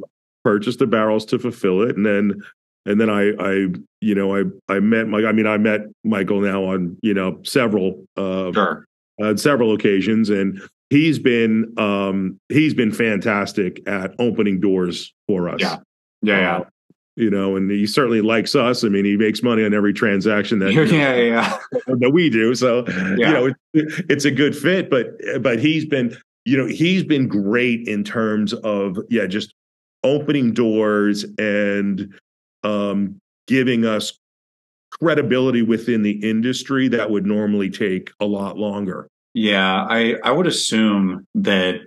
purchase 0.44 0.76
the 0.76 0.86
barrels 0.86 1.24
to 1.26 1.38
fulfill 1.38 1.82
it, 1.82 1.96
and 1.96 2.04
then 2.04 2.42
and 2.88 3.00
then 3.00 3.10
I 3.10 3.30
I 3.38 3.66
you 4.00 4.14
know 4.14 4.34
I 4.36 4.42
I 4.68 4.80
met 4.80 5.06
Mike. 5.08 5.24
I 5.24 5.32
mean 5.32 5.46
I 5.46 5.58
met 5.58 5.82
Michael 6.04 6.40
now 6.40 6.64
on 6.64 6.96
you 7.02 7.14
know 7.14 7.40
several 7.44 8.04
uh, 8.16 8.52
Sure. 8.52 8.84
on 9.20 9.36
several 9.38 9.72
occasions, 9.74 10.30
and 10.30 10.60
he's 10.90 11.18
been 11.18 11.72
um 11.78 12.38
he's 12.48 12.74
been 12.74 12.90
fantastic 12.92 13.80
at 13.86 14.14
opening 14.18 14.58
doors 14.60 15.12
for 15.28 15.48
us. 15.48 15.60
Yeah. 15.60 15.76
Yeah. 16.22 16.38
Yeah. 16.40 16.56
Uh, 16.58 16.64
you 17.16 17.30
know, 17.30 17.56
and 17.56 17.68
he 17.68 17.84
certainly 17.84 18.20
likes 18.20 18.54
us. 18.54 18.84
I 18.84 18.88
mean, 18.88 19.04
he 19.04 19.16
makes 19.16 19.42
money 19.42 19.64
on 19.64 19.74
every 19.74 19.92
transaction 19.92 20.60
that 20.60 20.72
Yeah. 20.72 20.84
Yeah. 20.84 21.14
Yeah. 21.16 21.58
that 21.98 22.10
we 22.12 22.30
do. 22.30 22.54
So 22.54 22.84
Yeah. 22.88 23.14
you 23.16 23.32
know, 23.32 23.46
it, 23.46 23.56
it's 24.08 24.24
a 24.24 24.30
good 24.30 24.56
fit. 24.56 24.88
But 24.88 25.18
but 25.42 25.58
he's 25.58 25.84
been 25.84 26.16
you 26.44 26.56
know 26.56 26.66
he's 26.66 27.04
been 27.04 27.28
great 27.28 27.86
in 27.86 28.02
terms 28.04 28.54
of 28.54 28.98
yeah, 29.10 29.26
just 29.26 29.52
opening 30.04 30.52
doors 30.52 31.24
and 31.38 32.14
um, 32.64 33.20
giving 33.46 33.84
us 33.84 34.18
credibility 34.90 35.62
within 35.62 36.02
the 36.02 36.12
industry 36.28 36.88
that 36.88 37.10
would 37.10 37.26
normally 37.26 37.70
take 37.70 38.10
a 38.20 38.24
lot 38.26 38.56
longer. 38.56 39.08
Yeah, 39.34 39.86
I 39.88 40.16
I 40.24 40.30
would 40.32 40.46
assume 40.46 41.26
that 41.34 41.80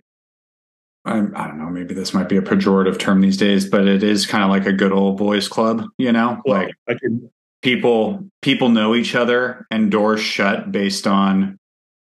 I, 1.04 1.18
I 1.18 1.48
don't 1.48 1.58
know. 1.58 1.70
Maybe 1.70 1.94
this 1.94 2.14
might 2.14 2.30
be 2.30 2.38
a 2.38 2.42
pejorative 2.42 3.00
term 3.00 3.22
these 3.22 3.38
days, 3.38 3.66
but 3.68 3.88
it 3.88 4.04
is 4.04 4.26
kind 4.28 4.44
of 4.44 4.50
like 4.52 4.68
a 4.68 4.72
good 4.74 4.92
old 4.92 5.18
boys 5.18 5.48
club. 5.48 5.84
You 5.98 6.12
know, 6.12 6.42
Well, 6.46 6.64
like 6.64 6.76
I 6.88 6.94
can 6.94 7.30
people 7.64 8.28
people 8.42 8.70
know 8.70 8.96
each 8.96 9.16
other 9.16 9.66
and 9.72 9.92
doors 9.92 10.22
shut 10.22 10.72
based 10.72 11.08
on 11.08 11.58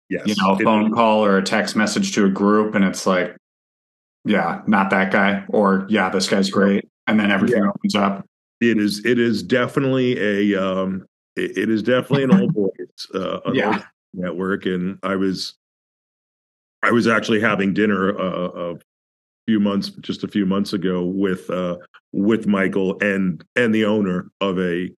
yes, 0.09 0.23
you 0.25 0.35
know 0.41 0.53
a 0.55 0.59
It- 0.59 0.63
phone 0.63 0.91
call 0.91 1.23
or 1.23 1.37
a 1.37 1.43
text 1.43 1.75
message 1.75 2.13
to 2.15 2.25
a 2.25 2.29
group, 2.29 2.73
and 2.73 2.83
it's 2.83 3.05
like, 3.05 3.37
yeah, 4.25 4.61
not 4.67 4.89
that 4.89 5.11
guy, 5.11 5.45
or 5.49 5.85
yeah, 5.89 6.09
this 6.09 6.27
guy's 6.27 6.49
great, 6.49 6.85
and 7.05 7.19
then 7.19 7.29
everything 7.31 7.63
opens 7.63 7.95
up. 7.95 8.25
It 8.61 8.77
is 8.77 9.05
it 9.05 9.19
is 9.19 9.43
definitely 9.43 10.17
a 10.53 10.61
um 10.61 11.05
it, 11.35 11.57
it 11.57 11.69
is 11.69 11.83
definitely 11.83 12.23
an 12.23 12.31
old 12.31 12.53
boys 12.53 13.07
uh 13.13 13.39
Yeah. 13.53 13.73
old 13.73 13.85
network 14.13 14.65
and 14.65 14.97
i 15.03 15.15
was 15.15 15.55
i 16.83 16.91
was 16.91 17.07
actually 17.07 17.39
having 17.39 17.73
dinner 17.73 18.17
uh, 18.19 18.73
a 18.73 18.75
few 19.47 19.59
months 19.59 19.89
just 20.01 20.23
a 20.23 20.27
few 20.27 20.45
months 20.45 20.73
ago 20.73 21.03
with 21.03 21.49
uh 21.49 21.77
with 22.13 22.47
michael 22.47 22.97
and 23.01 23.43
and 23.55 23.73
the 23.73 23.85
owner 23.85 24.29
of 24.41 24.59
a 24.59 24.89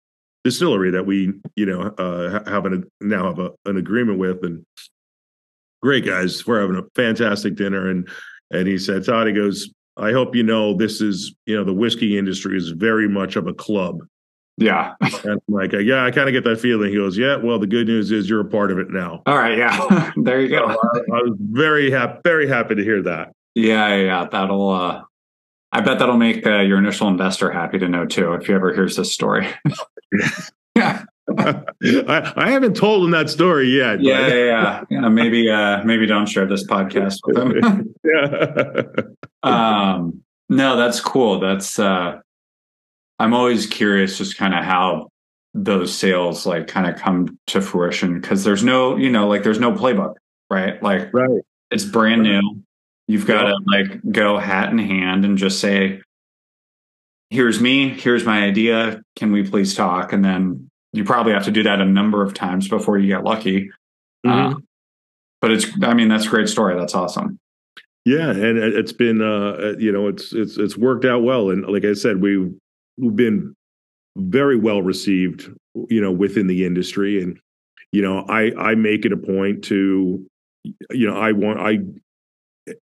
distillery 0.45 0.91
that 0.91 1.05
we 1.05 1.33
you 1.57 1.67
know 1.67 1.83
uh 1.99 2.43
have 2.49 2.65
an 2.65 2.89
now 3.01 3.25
have 3.27 3.39
a, 3.41 3.51
an 3.67 3.77
agreement 3.77 4.19
with 4.19 4.43
and 4.45 4.65
great 5.83 6.05
guys 6.07 6.47
we're 6.47 6.61
having 6.61 6.77
a 6.77 6.85
fantastic 6.95 7.57
dinner 7.57 7.91
and 7.91 8.09
and 8.51 8.69
he 8.69 8.79
said 8.79 9.05
todd 9.05 9.27
he 9.27 9.33
goes 9.33 9.71
i 9.99 10.13
hope 10.13 10.35
you 10.35 10.43
know 10.43 10.75
this 10.75 11.01
is 11.01 11.35
you 11.47 11.55
know 11.57 11.65
the 11.65 11.73
whiskey 11.75 12.17
industry 12.19 12.57
is 12.57 12.71
very 12.71 13.09
much 13.09 13.37
of 13.37 13.47
a 13.47 13.55
club 13.55 13.99
Yeah. 14.59 14.95
and 15.25 15.41
like, 15.49 15.73
yeah, 15.73 16.05
I 16.05 16.11
kind 16.11 16.29
of 16.29 16.33
get 16.33 16.43
that 16.45 16.59
feeling. 16.61 16.91
He 16.91 16.97
goes, 16.97 17.17
yeah, 17.17 17.37
well, 17.37 17.61
the 17.61 17.67
good 17.69 17.87
news 17.87 18.11
is 18.11 18.29
you're 18.29 18.41
a 18.41 18.45
part 18.45 18.73
of 18.73 18.79
it 18.81 18.91
now. 18.91 19.23
All 19.25 19.37
right. 19.39 19.57
Yeah. 19.57 20.11
there 20.17 20.41
you 20.41 20.49
So 20.49 20.59
go. 20.59 20.65
I, 20.67 20.73
I 20.73 21.23
was 21.23 21.37
very 21.39 21.93
happy, 21.93 22.19
very 22.25 22.49
happy 22.49 22.75
to 22.75 22.83
hear 22.83 23.01
that. 23.03 23.31
Yeah. 23.55 23.95
Yeah. 23.95 24.03
yeah. 24.05 24.27
That'll. 24.33 24.69
uh 24.71 25.03
I 25.71 25.81
bet 25.83 26.01
that'll 26.01 26.17
make 26.17 26.45
uh, 26.47 26.61
your 26.63 26.79
initial 26.79 27.07
investor 27.09 27.53
happy 27.53 27.79
to 27.79 27.89
know 27.89 28.05
too 28.07 28.33
if 28.35 28.47
he 28.47 28.53
ever 28.55 28.75
hears 28.75 28.97
this 28.97 29.13
story. 29.13 29.47
yeah. 30.75 31.05
I, 31.39 32.33
I 32.37 32.51
haven't 32.51 32.75
told 32.75 33.05
him 33.05 33.11
that 33.13 33.29
story 33.31 33.69
yet. 33.69 34.01
yeah, 34.03 34.27
yeah, 34.29 34.35
yeah. 34.45 34.85
yeah 34.91 35.09
maybe, 35.09 35.49
uh, 35.51 35.85
maybe 35.85 36.07
don't 36.07 36.27
share 36.27 36.47
this 36.47 36.67
podcast 36.67 37.19
with 37.27 37.37
him. 37.37 37.95
yeah. 38.03 38.83
Um, 39.43 40.23
no, 40.49 40.77
that's 40.77 41.01
cool. 41.01 41.41
That's, 41.41 41.79
uh, 41.79 42.21
I'm 43.19 43.35
always 43.35 43.67
curious 43.67 44.19
just 44.19 44.37
kind 44.37 44.55
of 44.55 44.65
how 44.65 45.09
those 45.55 45.97
sales 45.97 46.47
like 46.47 46.69
kind 46.69 46.87
of 46.87 46.97
come 46.97 47.39
to 47.49 47.61
fruition 47.61 48.21
because 48.21 48.45
there's 48.45 48.63
no, 48.63 48.97
you 48.97 49.11
know, 49.11 49.29
like 49.29 49.43
there's 49.43 49.59
no 49.59 49.73
playbook, 49.73 50.15
right? 50.51 50.83
Like 50.83 51.13
right. 51.13 51.41
it's 51.71 51.85
brand 51.85 52.23
new. 52.23 52.63
You've 53.07 53.27
got 53.27 53.45
to 53.45 53.59
like 53.67 54.01
go 54.13 54.39
hat 54.39 54.71
in 54.71 54.79
hand 54.79 55.25
and 55.25 55.39
just 55.39 55.61
say, 55.61 56.03
here's 57.31 57.61
me, 57.61 57.89
here's 57.89 58.25
my 58.25 58.45
idea. 58.45 59.03
Can 59.17 59.33
we 59.33 59.43
please 59.43 59.75
talk? 59.75 60.13
And 60.13 60.25
then 60.25 60.71
you 60.93 61.05
probably 61.05 61.33
have 61.33 61.45
to 61.45 61.51
do 61.51 61.63
that 61.63 61.81
a 61.81 61.85
number 61.85 62.23
of 62.23 62.35
times 62.35 62.69
before 62.69 62.99
you 62.99 63.09
get 63.09 63.25
lucky. 63.25 63.71
Mhm. 64.25 64.55
Uh, 64.55 64.59
but 65.41 65.53
it's, 65.53 65.67
I 65.83 65.95
mean, 65.95 66.09
that's 66.09 66.27
a 66.27 66.31
great 66.31 66.49
story. 66.49 66.77
That's 66.79 66.95
awesome. 66.95 67.39
Yeah, 68.09 68.31
and 68.31 68.57
it- 68.59 68.75
it's 68.75 68.93
been, 68.93 69.21
uh, 69.21 69.75
you 69.79 69.93
know, 69.93 70.09
it's 70.09 70.33
it's 70.33 70.57
it's 70.57 70.79
worked 70.79 71.05
out 71.05 71.23
well, 71.23 71.51
and 71.51 71.67
like 71.67 71.85
I 71.85 71.93
said, 71.93 72.23
we've 72.23 72.51
we've 72.97 73.15
been 73.17 73.55
very 74.17 74.57
well 74.57 74.81
received, 74.83 75.51
you 75.91 76.01
know, 76.01 76.11
within 76.11 76.47
the 76.47 76.65
industry, 76.65 77.21
and 77.23 77.39
you 77.93 78.01
know, 78.01 78.21
I 78.29 78.53
I 78.57 78.75
make 78.77 79.05
it 79.05 79.13
a 79.13 79.17
point 79.19 79.63
to, 79.65 80.25
you 80.91 81.07
know, 81.07 81.17
I 81.17 81.33
want 81.33 81.61
I 81.61 81.81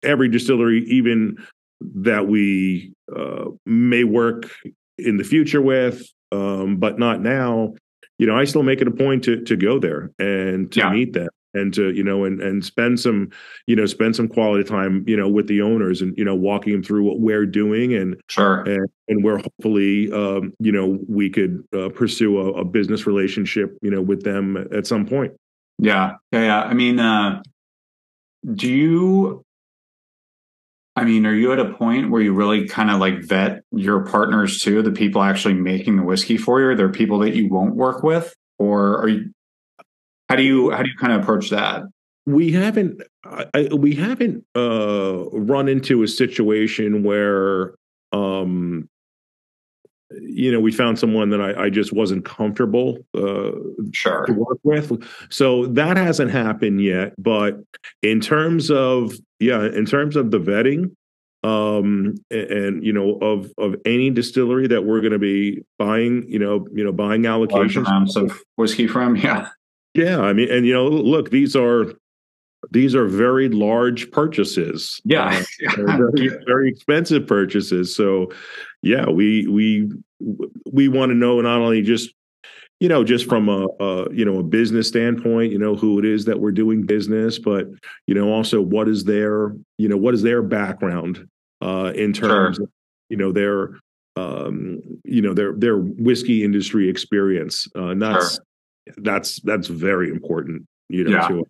every 0.02 0.28
distillery, 0.28 0.84
even 0.88 1.38
that 1.80 2.26
we 2.28 2.92
uh, 3.14 3.46
may 3.66 4.04
work 4.04 4.50
in 4.98 5.16
the 5.16 5.24
future 5.24 5.60
with, 5.62 6.06
um, 6.32 6.76
but 6.76 6.98
not 6.98 7.20
now. 7.22 7.74
You 8.18 8.26
know, 8.26 8.36
I 8.36 8.44
still 8.44 8.62
make 8.62 8.80
it 8.82 8.88
a 8.88 8.92
point 8.92 9.24
to 9.24 9.40
to 9.42 9.56
go 9.56 9.78
there 9.78 10.10
and 10.18 10.70
to 10.72 10.80
Yeah. 10.80 10.92
meet 10.92 11.12
them 11.14 11.28
and 11.54 11.72
to 11.74 11.92
you 11.92 12.04
know 12.04 12.24
and 12.24 12.40
and 12.42 12.64
spend 12.64 13.00
some 13.00 13.30
you 13.66 13.74
know 13.76 13.86
spend 13.86 14.14
some 14.16 14.28
quality 14.28 14.64
time 14.64 15.04
you 15.06 15.16
know 15.16 15.28
with 15.28 15.46
the 15.46 15.62
owners 15.62 16.02
and 16.02 16.16
you 16.18 16.24
know 16.24 16.34
walking 16.34 16.72
them 16.72 16.82
through 16.82 17.04
what 17.04 17.20
we're 17.20 17.46
doing 17.46 17.94
and 17.94 18.20
Sure. 18.28 18.62
and, 18.62 18.88
and 19.08 19.24
where 19.24 19.38
hopefully 19.38 20.10
um, 20.12 20.52
you 20.58 20.72
know 20.72 20.98
we 21.08 21.30
could 21.30 21.62
uh, 21.76 21.88
pursue 21.90 22.38
a, 22.38 22.60
a 22.60 22.64
business 22.64 23.06
relationship 23.06 23.78
you 23.82 23.90
know 23.90 24.02
with 24.02 24.22
them 24.22 24.56
at 24.72 24.86
some 24.86 25.06
point. 25.06 25.32
Yeah, 25.78 26.12
yeah, 26.30 26.42
yeah. 26.42 26.62
I 26.62 26.74
mean, 26.74 27.00
uh, 27.00 27.42
do 28.54 28.68
you? 28.68 29.44
I 30.96 31.04
mean, 31.04 31.26
are 31.26 31.34
you 31.34 31.52
at 31.52 31.58
a 31.58 31.74
point 31.74 32.10
where 32.10 32.22
you 32.22 32.32
really 32.32 32.68
kind 32.68 32.88
of 32.90 33.00
like 33.00 33.24
vet 33.24 33.62
your 33.72 34.06
partners 34.06 34.60
too, 34.60 34.80
the 34.82 34.92
people 34.92 35.22
actually 35.22 35.54
making 35.54 35.96
the 35.96 36.04
whiskey 36.04 36.36
for 36.36 36.60
you? 36.60 36.68
Are 36.68 36.76
there 36.76 36.88
people 36.88 37.18
that 37.20 37.34
you 37.34 37.48
won't 37.48 37.74
work 37.74 38.04
with, 38.04 38.32
or 38.58 38.98
are 39.02 39.08
you? 39.08 39.30
How 40.34 40.38
do 40.38 40.42
you 40.42 40.70
how 40.70 40.82
do 40.82 40.88
you 40.90 40.96
kind 40.96 41.12
of 41.12 41.22
approach 41.22 41.50
that? 41.50 41.84
we 42.26 42.52
haven't 42.52 43.02
I, 43.24 43.68
we 43.72 43.94
haven't 43.94 44.44
uh 44.56 45.24
run 45.30 45.68
into 45.68 46.02
a 46.02 46.08
situation 46.08 47.02
where 47.02 47.74
um 48.12 48.88
you 50.10 50.50
know 50.52 50.60
we 50.60 50.72
found 50.72 50.98
someone 50.98 51.30
that 51.30 51.40
I, 51.40 51.64
I 51.64 51.70
just 51.70 51.92
wasn't 51.92 52.24
comfortable 52.24 52.98
uh 53.14 53.52
Sure. 53.92 54.24
to 54.26 54.32
work 54.32 54.58
with 54.62 55.06
so 55.30 55.66
that 55.66 55.96
hasn't 55.96 56.30
happened 56.30 56.82
yet 56.82 57.12
but 57.18 57.60
in 58.02 58.20
terms 58.20 58.70
of 58.70 59.12
yeah 59.38 59.64
in 59.64 59.84
terms 59.84 60.16
of 60.16 60.30
the 60.30 60.38
vetting 60.40 60.94
um 61.42 62.14
and, 62.30 62.50
and 62.50 62.84
you 62.84 62.92
know 62.92 63.18
of 63.18 63.52
of 63.58 63.76
any 63.84 64.08
distillery 64.08 64.66
that 64.66 64.84
we're 64.86 65.00
going 65.00 65.12
to 65.12 65.18
be 65.18 65.62
buying 65.78 66.24
you 66.26 66.38
know 66.38 66.66
you 66.72 66.82
know 66.84 66.92
buying 66.92 67.24
Large 67.24 67.50
allocations 67.50 67.86
amounts 67.86 68.16
of 68.16 68.40
whiskey 68.56 68.86
from 68.86 69.16
yeah, 69.16 69.48
yeah 69.94 70.20
i 70.20 70.32
mean 70.32 70.50
and 70.50 70.66
you 70.66 70.72
know 70.72 70.86
look 70.86 71.30
these 71.30 71.56
are 71.56 71.92
these 72.70 72.94
are 72.94 73.06
very 73.06 73.48
large 73.48 74.10
purchases. 74.10 75.00
Yeah, 75.04 75.42
Uh, 75.78 75.96
very, 76.16 76.30
very 76.46 76.68
expensive 76.70 77.26
purchases. 77.26 77.94
So 77.94 78.30
yeah 78.82 79.08
we 79.08 79.46
we 79.46 79.90
we 80.70 80.88
want 80.88 81.10
to 81.10 81.14
know 81.14 81.40
not 81.40 81.60
only 81.60 81.82
just 81.82 82.12
you 82.80 82.88
know 82.88 83.04
just 83.04 83.28
from 83.28 83.48
a, 83.48 83.66
a 83.80 84.12
you 84.12 84.24
know 84.24 84.38
a 84.38 84.42
business 84.42 84.88
standpoint 84.88 85.52
you 85.52 85.58
know 85.58 85.74
who 85.74 85.98
it 85.98 86.04
is 86.04 86.24
that 86.26 86.40
we're 86.40 86.52
doing 86.52 86.84
business 86.84 87.38
but 87.38 87.66
you 88.06 88.14
know 88.14 88.30
also 88.30 88.60
what 88.60 88.88
is 88.88 89.04
their 89.04 89.54
you 89.78 89.88
know 89.88 89.96
what 89.96 90.14
is 90.14 90.22
their 90.22 90.42
background 90.42 91.26
uh 91.62 91.92
in 91.94 92.12
terms 92.12 92.58
of 92.58 92.68
you 93.08 93.16
know 93.16 93.32
their 93.32 93.70
um 94.16 94.80
you 95.04 95.22
know 95.22 95.34
their 95.34 95.52
their 95.54 95.78
whiskey 95.78 96.44
industry 96.44 96.88
experience. 96.88 97.66
Uh 97.76 97.88
and 97.88 98.02
that's 98.02 98.38
that's 98.98 99.40
that's 99.42 99.68
very 99.68 100.10
important 100.10 100.66
you 100.88 101.04
know 101.04 101.10
Yeah. 101.10 101.28
to 101.28 101.46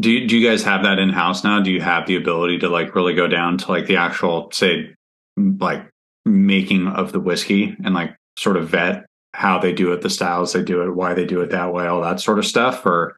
Do 0.00 0.10
you, 0.10 0.28
do 0.28 0.36
you 0.36 0.46
guys 0.48 0.62
have 0.64 0.82
that 0.84 0.98
in 0.98 1.08
house 1.10 1.42
now? 1.44 1.60
Do 1.60 1.70
you 1.70 1.80
have 1.80 2.06
the 2.06 2.16
ability 2.16 2.58
to 2.60 2.68
like 2.68 2.94
really 2.94 3.14
go 3.14 3.26
down 3.26 3.58
to 3.58 3.70
like 3.70 3.86
the 3.86 3.96
actual 3.96 4.50
say 4.52 4.94
like 5.36 5.88
making 6.24 6.88
of 6.88 7.12
the 7.12 7.20
whiskey 7.20 7.76
and 7.84 7.94
like 7.94 8.16
sort 8.38 8.56
of 8.56 8.68
vet 8.68 9.06
how 9.34 9.58
they 9.58 9.72
do 9.72 9.92
it, 9.92 10.00
the 10.02 10.10
styles 10.10 10.52
they 10.52 10.62
do 10.62 10.82
it, 10.82 10.94
why 10.94 11.14
they 11.14 11.24
do 11.26 11.40
it 11.40 11.50
that 11.50 11.72
way, 11.72 11.86
all 11.86 12.00
that 12.02 12.20
sort 12.20 12.38
of 12.38 12.44
stuff? 12.46 12.84
Or 12.86 13.16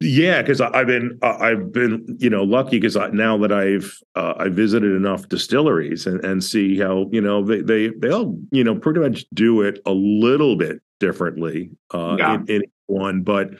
Yeah, 0.00 0.40
because 0.42 0.60
I've 0.60 0.86
been 0.86 1.18
I've 1.22 1.72
been 1.72 2.16
you 2.20 2.30
know 2.30 2.44
lucky 2.44 2.78
because 2.78 2.96
now 3.12 3.36
that 3.38 3.52
I've 3.52 3.98
uh, 4.16 4.34
I 4.38 4.48
visited 4.48 4.94
enough 4.94 5.28
distilleries 5.28 6.06
and, 6.06 6.24
and 6.24 6.42
see 6.42 6.78
how 6.78 7.08
you 7.12 7.20
know 7.20 7.44
they 7.44 7.60
they 7.60 7.88
they 7.88 8.10
all 8.10 8.36
you 8.50 8.62
know 8.64 8.74
pretty 8.76 9.00
much 9.00 9.24
do 9.34 9.62
it 9.62 9.80
a 9.86 9.92
little 9.92 10.56
bit 10.56 10.80
differently 11.00 11.70
uh, 11.94 12.16
Yeah. 12.18 12.34
in, 12.34 12.46
in 12.48 12.62
one, 12.86 13.22
but 13.22 13.50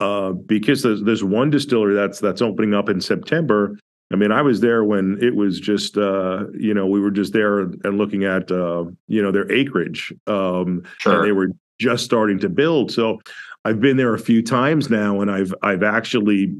uh, 0.00 0.32
because 0.32 0.82
there's, 0.82 1.02
there's 1.02 1.24
one 1.24 1.50
distillery 1.50 1.94
that's 1.94 2.20
that's 2.20 2.42
opening 2.42 2.74
up 2.74 2.88
in 2.88 3.00
September. 3.00 3.78
I 4.12 4.16
mean, 4.16 4.30
I 4.30 4.40
was 4.42 4.60
there 4.60 4.84
when 4.84 5.18
it 5.20 5.34
was 5.34 5.58
just 5.58 5.96
uh, 5.96 6.44
you 6.58 6.74
know 6.74 6.86
we 6.86 7.00
were 7.00 7.10
just 7.10 7.32
there 7.32 7.60
and 7.60 7.98
looking 7.98 8.24
at 8.24 8.50
uh, 8.52 8.84
you 9.08 9.22
know 9.22 9.32
their 9.32 9.50
acreage, 9.50 10.12
um, 10.26 10.82
Sure. 10.98 11.14
and 11.16 11.24
they 11.24 11.32
were 11.32 11.48
just 11.80 12.04
starting 12.04 12.38
to 12.40 12.48
build. 12.48 12.90
So 12.92 13.20
I've 13.64 13.80
been 13.80 13.96
there 13.96 14.14
a 14.14 14.18
few 14.18 14.42
times 14.42 14.90
now, 14.90 15.20
and 15.22 15.30
I've 15.30 15.52
I've 15.62 15.82
actually 15.82 16.54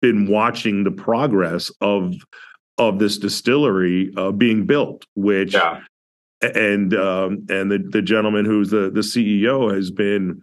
been 0.00 0.26
watching 0.28 0.82
the 0.82 0.90
progress 0.90 1.70
of 1.80 2.14
of 2.78 2.98
this 2.98 3.18
distillery 3.18 4.12
uh, 4.16 4.32
being 4.32 4.66
built, 4.66 5.04
which 5.14 5.52
yeah. 5.54 5.80
And 6.42 6.94
um, 6.94 7.46
and 7.48 7.70
the 7.70 7.78
the 7.78 8.02
gentleman 8.02 8.44
who's 8.44 8.70
the 8.70 8.90
the 8.90 9.00
CEO 9.00 9.72
has 9.74 9.90
been 9.90 10.42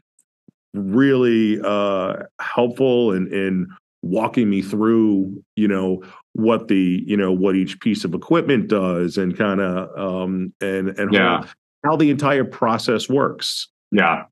really 0.73 1.59
uh, 1.63 2.13
helpful 2.39 3.11
in 3.11 3.31
in 3.33 3.67
walking 4.01 4.49
me 4.49 4.61
through 4.61 5.43
you 5.55 5.67
know 5.67 6.01
what 6.33 6.67
the 6.69 7.03
you 7.05 7.17
know 7.17 7.31
what 7.33 7.55
each 7.55 7.79
piece 7.81 8.05
of 8.05 8.13
equipment 8.13 8.69
does 8.69 9.17
and 9.17 9.37
kind 9.37 9.59
of 9.59 9.89
um 9.99 10.53
and 10.61 10.89
and 10.97 11.13
Yeah. 11.13 11.41
how, 11.41 11.47
how 11.83 11.95
the 11.97 12.09
entire 12.09 12.45
process 12.45 13.09
works 13.09 13.67
Yeah. 13.91 14.23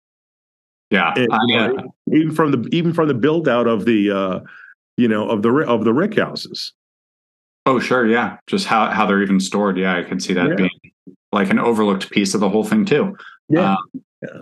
Yeah. 0.90 1.14
And, 1.18 1.28
I, 1.34 1.40
you 1.48 1.58
uh, 1.58 1.82
even 2.14 2.34
from 2.34 2.52
the 2.52 2.70
even 2.72 2.94
from 2.94 3.10
the 3.10 3.14
build 3.14 3.50
out 3.50 3.68
of 3.68 3.84
the 3.84 4.10
uh 4.10 4.40
you 4.96 5.10
know 5.10 5.28
of 5.30 5.42
the 5.42 5.50
of 5.68 5.84
the 5.84 5.94
rick 5.94 6.16
houses 6.18 6.72
oh, 7.66 7.80
sure. 7.80 8.08
Yeah. 8.08 8.38
Just 8.48 8.66
how, 8.68 8.90
how 8.92 9.06
they're 9.06 9.22
even 9.22 9.42
stored. 9.42 9.78
Yeah. 9.78 9.98
I 9.98 10.04
can 10.04 10.22
see 10.22 10.32
that 10.34 10.48
Yeah. 10.48 10.56
being 10.56 10.70
like 11.38 11.50
an 11.52 11.60
overlooked 11.60 12.10
piece 12.10 12.34
of 12.34 12.42
the 12.42 12.50
whole 12.50 12.64
thing, 12.64 12.86
too. 12.86 13.16
Yeah. 13.50 13.74
Um, 13.74 14.04
Yeah. 14.22 14.42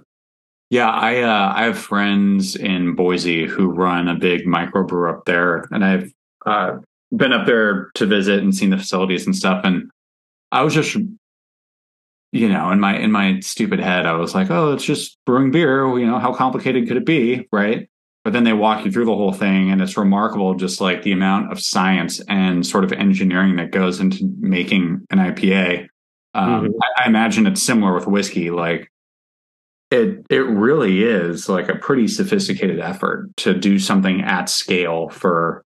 Yeah, 0.72 0.90
I 0.90 1.22
uh, 1.22 1.54
I 1.56 1.64
have 1.66 1.78
friends 1.78 2.56
in 2.56 2.96
Boise 2.96 3.46
who 3.46 3.68
run 3.68 4.08
a 4.08 4.16
big 4.16 4.46
microbrew 4.46 5.14
up 5.14 5.26
there, 5.26 5.66
and 5.72 5.86
I've 5.86 6.12
uh, 6.46 6.78
been 7.16 7.34
up 7.34 7.46
there 7.46 7.92
to 7.96 8.06
visit 8.08 8.40
and 8.42 8.54
seen 8.54 8.72
the 8.72 8.78
facilities 8.78 9.28
and 9.28 9.36
stuff. 9.36 9.62
And 9.64 9.92
I 10.52 10.64
was 10.64 10.74
just, 10.74 10.96
you 12.32 12.50
know, 12.50 12.72
in 12.72 12.80
my 12.80 12.98
in 12.98 13.12
my 13.12 13.40
stupid 13.42 13.80
head, 13.80 14.08
I 14.08 14.14
was 14.14 14.34
like, 14.34 14.50
"Oh, 14.50 14.74
it's 14.74 14.84
just 14.84 15.18
brewing 15.26 15.52
beer. 15.52 15.86
You 16.00 16.08
know, 16.08 16.18
how 16.18 16.34
complicated 16.34 16.88
could 16.88 16.98
it 16.98 17.06
be, 17.06 17.48
right?" 17.52 17.88
But 18.24 18.34
then 18.34 18.44
they 18.44 18.54
walk 18.54 18.84
you 18.86 18.92
through 18.92 19.06
the 19.06 19.16
whole 19.16 19.34
thing, 19.34 19.70
and 19.70 19.82
it's 19.84 19.98
remarkable, 19.98 20.56
just 20.56 20.82
like 20.82 21.04
the 21.04 21.12
amount 21.12 21.52
of 21.52 21.62
science 21.62 22.20
and 22.28 22.66
sort 22.66 22.84
of 22.84 22.92
engineering 22.92 23.56
that 23.58 23.70
goes 23.70 24.00
into 24.00 24.28
making 24.40 25.06
an 25.12 25.20
IPA. 25.20 25.88
Um, 26.36 26.68
Mhm. 26.68 26.74
I, 26.98 27.04
I 27.04 27.08
imagine 27.08 27.48
it's 27.48 27.64
similar 27.64 27.94
with 27.94 28.08
whiskey, 28.08 28.52
like 28.52 28.92
it 29.92 30.26
it 30.30 30.46
really 30.46 31.04
is 31.04 31.48
like 31.48 31.70
a 31.70 31.76
pretty 31.76 32.08
sophisticated 32.08 32.80
effort 32.80 33.30
to 33.38 33.54
do 33.54 33.80
something 33.80 34.22
at 34.22 34.50
scale 34.50 35.10
for 35.10 35.64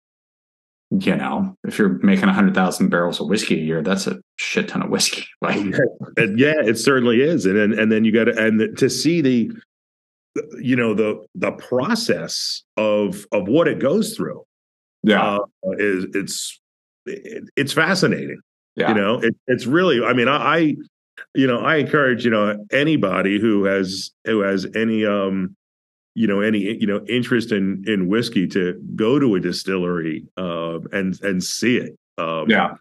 you 0.90 1.14
know 1.16 1.54
if 1.64 1.78
you're 1.78 2.00
making 2.02 2.26
100000 2.28 2.88
barrels 2.88 3.20
of 3.20 3.28
whiskey 3.28 3.54
a 3.60 3.62
year 3.62 3.82
that's 3.82 4.06
a 4.06 4.18
shit 4.36 4.68
ton 4.68 4.82
of 4.82 4.90
whiskey 4.90 5.24
like 5.40 5.56
And 6.16 6.38
yeah, 6.38 6.54
it 6.64 6.78
certainly 6.78 7.20
is, 7.22 7.46
and 7.46 7.56
then 7.56 7.78
and 7.78 7.90
then 7.92 8.04
you 8.04 8.12
got 8.12 8.24
to 8.24 8.36
and 8.36 8.76
to 8.78 8.90
see 8.90 9.20
the, 9.20 9.50
you 10.60 10.76
know 10.76 10.94
the 10.94 11.24
the 11.34 11.52
process 11.52 12.62
of 12.76 13.26
of 13.32 13.48
what 13.48 13.68
it 13.68 13.78
goes 13.78 14.14
through 14.16 14.44
yeah 15.02 15.36
uh, 15.36 15.70
is 15.78 16.06
it's 16.14 16.60
it, 17.06 17.44
it's 17.56 17.72
fascinating. 17.72 18.40
Yeah 18.78 18.88
You 18.88 18.94
know, 18.94 19.18
it, 19.20 19.36
it's 19.46 19.66
really. 19.66 20.04
I 20.04 20.12
mean, 20.12 20.28
I, 20.28 20.36
I 20.36 20.76
you 21.34 21.46
know 21.46 21.60
I 21.60 21.76
encourage 21.76 22.24
you 22.24 22.30
know 22.30 22.64
anybody 22.72 23.40
who 23.40 23.64
has 23.64 24.10
who 24.24 24.40
has 24.40 24.66
any 24.74 25.04
um 25.04 25.56
you 26.14 26.26
know 26.26 26.40
any 26.40 26.58
you 26.58 26.86
know 26.86 27.04
interest 27.08 27.52
in 27.52 27.84
in 27.86 28.08
whiskey 28.08 28.46
to 28.48 28.80
go 28.96 29.18
to 29.18 29.34
a 29.34 29.40
distillery 29.40 30.26
uh, 30.36 30.80
and 30.92 31.20
and 31.22 31.42
see 31.42 31.76
it. 31.76 31.96
Um, 32.18 32.48
yeah 32.48 32.74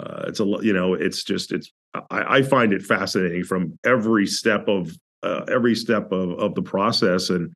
uh, 0.00 0.24
it's 0.26 0.40
a 0.40 0.44
you 0.62 0.72
know 0.72 0.94
it's 0.94 1.24
just 1.24 1.52
it's 1.52 1.72
I, 1.94 2.38
I 2.38 2.42
find 2.42 2.72
it 2.72 2.82
fascinating 2.82 3.44
from 3.44 3.78
every 3.84 4.26
step 4.26 4.68
of 4.68 4.92
uh, 5.22 5.44
every 5.48 5.74
step 5.74 6.12
of 6.12 6.38
of 6.38 6.54
the 6.54 6.62
process 6.62 7.30
and 7.30 7.52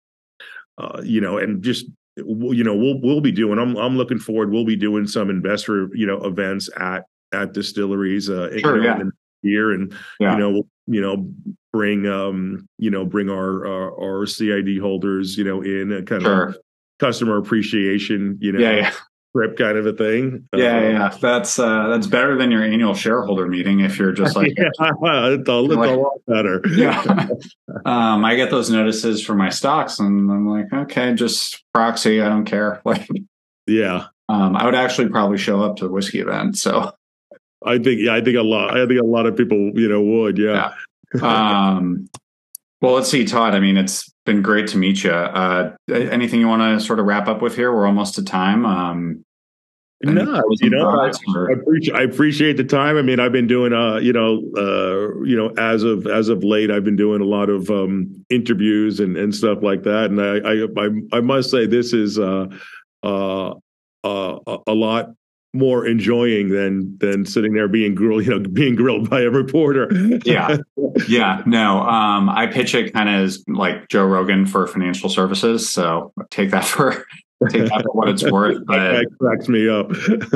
uh, 0.78 1.00
you 1.02 1.20
know 1.20 1.38
and 1.38 1.62
just 1.62 1.86
you 2.16 2.64
know 2.64 2.74
we'll 2.74 3.00
we'll 3.00 3.20
be 3.20 3.32
doing 3.32 3.58
I'm 3.58 3.76
I'm 3.76 3.96
looking 3.96 4.18
forward 4.18 4.50
we'll 4.50 4.64
be 4.64 4.76
doing 4.76 5.06
some 5.06 5.30
investor 5.30 5.88
you 5.94 6.06
know 6.06 6.18
events 6.24 6.68
at 6.76 7.04
at 7.34 7.52
distilleries 7.52 8.30
uh 8.30 8.48
Sure, 8.58 8.82
yeah. 8.82 8.98
year 9.42 9.72
and 9.72 9.92
yeah. 10.20 10.32
you 10.32 10.38
know 10.38 10.50
we'll, 10.50 10.68
you 10.86 11.00
know 11.00 11.28
bring 11.72 12.06
um 12.06 12.66
you 12.78 12.90
know 12.90 13.04
bring 13.04 13.28
our 13.28 13.66
our, 13.66 14.20
our 14.20 14.26
CID 14.26 14.78
holders 14.80 15.36
you 15.36 15.44
know 15.44 15.60
in 15.62 15.92
a 15.92 16.02
kind 16.02 16.22
sure. 16.22 16.42
of 16.48 16.58
customer 17.00 17.36
appreciation 17.36 18.38
you 18.40 18.52
know 18.52 18.60
yeah 18.60 18.76
yeah. 18.76 18.90
trip 19.36 19.56
kind 19.58 19.76
of 19.76 19.84
a 19.86 19.92
thing. 19.92 20.46
Yeah 20.54 20.76
Uh, 20.76 20.80
yeah. 20.80 21.16
That's 21.20 21.58
uh 21.58 21.88
that's 21.88 22.06
better 22.06 22.38
than 22.38 22.50
your 22.52 22.62
annual 22.62 22.94
shareholder 22.94 23.48
meeting 23.48 23.80
if 23.80 23.98
you're 23.98 24.12
just 24.12 24.36
like 24.36 24.52
yeah, 24.56 24.68
it's 24.68 24.78
a, 24.78 25.64
it's 25.64 25.74
Like- 25.74 25.90
a 25.90 25.94
lot 25.94 26.20
better. 26.28 26.62
yeah. 26.76 27.28
Um 27.84 28.24
i 28.24 28.36
get 28.36 28.50
those 28.50 28.70
notices 28.70 29.24
for 29.24 29.34
my 29.34 29.48
stocks 29.48 29.98
and 29.98 30.30
i'm 30.30 30.46
like 30.48 30.72
okay 30.72 31.12
just 31.14 31.64
proxy 31.74 32.20
i 32.22 32.28
don't 32.28 32.44
care. 32.44 32.80
Like 32.86 33.08
yeah. 33.66 34.06
um 34.28 34.54
i 34.56 34.64
would 34.64 34.74
actually 34.76 35.08
probably 35.08 35.38
show 35.38 35.60
up 35.62 35.76
to 35.76 35.84
the 35.86 35.90
whiskey 35.90 36.20
event 36.20 36.56
so 36.56 36.92
I 37.64 37.78
think 37.78 38.00
yeah, 38.00 38.14
I 38.14 38.20
think 38.20 38.36
a 38.36 38.42
lot. 38.42 38.76
I 38.76 38.86
think 38.86 39.00
a 39.00 39.04
lot 39.04 39.26
of 39.26 39.36
people, 39.36 39.70
you 39.74 39.88
know, 39.88 40.00
would 40.02 40.38
yeah. 40.38 40.72
um, 41.22 42.08
well, 42.80 42.94
let's 42.94 43.10
see, 43.10 43.24
Todd. 43.24 43.54
I 43.54 43.60
mean, 43.60 43.76
it's 43.76 44.12
been 44.26 44.42
great 44.42 44.66
to 44.68 44.78
meet 44.78 45.04
you. 45.04 45.10
Uh, 45.10 45.74
anything 45.92 46.40
you 46.40 46.48
want 46.48 46.62
to 46.62 46.84
sort 46.84 46.98
of 47.00 47.06
wrap 47.06 47.28
up 47.28 47.40
with 47.40 47.56
here? 47.56 47.72
We're 47.72 47.86
almost 47.86 48.14
to 48.16 48.24
time. 48.24 48.66
Um, 48.66 49.24
No, 50.02 50.42
you 50.60 50.68
know, 50.68 50.88
I, 50.90 51.06
I 51.48 51.52
appreciate 51.54 51.96
I 51.96 52.02
appreciate 52.02 52.56
the 52.58 52.64
time. 52.64 52.98
I 52.98 53.02
mean, 53.02 53.20
I've 53.20 53.32
been 53.32 53.46
doing 53.46 53.72
uh, 53.72 53.96
you 53.96 54.12
know, 54.12 54.42
uh, 54.56 55.24
you 55.24 55.34
know, 55.36 55.48
as 55.56 55.82
of 55.82 56.06
as 56.06 56.28
of 56.28 56.44
late, 56.44 56.70
I've 56.70 56.84
been 56.84 56.96
doing 56.96 57.22
a 57.22 57.24
lot 57.24 57.48
of 57.48 57.70
um 57.70 58.24
interviews 58.28 59.00
and 59.00 59.16
and 59.16 59.34
stuff 59.34 59.62
like 59.62 59.82
that. 59.84 60.10
And 60.10 60.20
I 60.20 60.38
I 60.38 60.86
I, 60.86 61.18
I 61.18 61.20
must 61.20 61.50
say 61.50 61.66
this 61.66 61.94
is 61.94 62.18
uh 62.18 62.48
uh 63.02 63.54
uh 64.04 64.38
a- 64.46 64.58
a 64.66 64.74
lot 64.74 65.14
more 65.54 65.86
enjoying 65.86 66.48
than 66.48 66.98
than 66.98 67.24
sitting 67.24 67.54
there 67.54 67.68
being 67.68 67.94
grilled, 67.94 68.24
you 68.26 68.30
know, 68.30 68.40
being 68.40 68.74
grilled 68.74 69.08
by 69.08 69.22
a 69.22 69.30
reporter. 69.30 69.88
Yeah. 70.24 70.58
yeah, 71.08 71.42
no. 71.46 71.80
Um, 71.80 72.28
I 72.28 72.46
pitch 72.46 72.74
it 72.74 72.92
kind 72.92 73.08
of 73.08 73.14
as 73.24 73.44
like 73.48 73.88
Joe 73.88 74.04
Rogan 74.04 74.46
for 74.46 74.66
financial 74.66 75.08
services. 75.08 75.68
So 75.68 76.12
take 76.30 76.50
that 76.50 76.64
for 76.64 77.06
take 77.48 77.68
that 77.68 77.82
for 77.82 77.92
what 77.92 78.08
it's 78.08 78.28
worth. 78.30 78.58
But 78.66 78.76
that 78.76 79.06
cracks 79.18 79.48
me 79.48 79.68
up. 79.68 79.90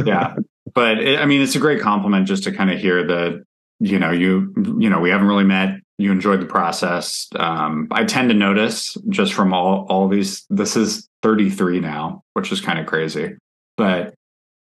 yeah 0.06 0.34
but 0.74 0.98
it, 0.98 1.18
i 1.18 1.26
mean 1.26 1.40
it's 1.40 1.54
a 1.54 1.58
great 1.58 1.80
compliment 1.80 2.26
just 2.26 2.44
to 2.44 2.52
kind 2.52 2.70
of 2.70 2.78
hear 2.78 3.04
that 3.06 3.42
you 3.80 3.98
know 3.98 4.10
you 4.10 4.52
you 4.78 4.88
know 4.88 5.00
we 5.00 5.10
haven't 5.10 5.26
really 5.26 5.44
met 5.44 5.80
you 5.98 6.12
enjoyed 6.12 6.40
the 6.40 6.46
process 6.46 7.26
um 7.36 7.88
i 7.90 8.04
tend 8.04 8.28
to 8.28 8.34
notice 8.34 8.96
just 9.08 9.32
from 9.32 9.52
all 9.52 9.86
all 9.88 10.08
these 10.08 10.44
this 10.50 10.76
is 10.76 11.08
33 11.22 11.80
now 11.80 12.22
which 12.34 12.52
is 12.52 12.60
kind 12.60 12.78
of 12.78 12.86
crazy 12.86 13.36
but 13.76 14.14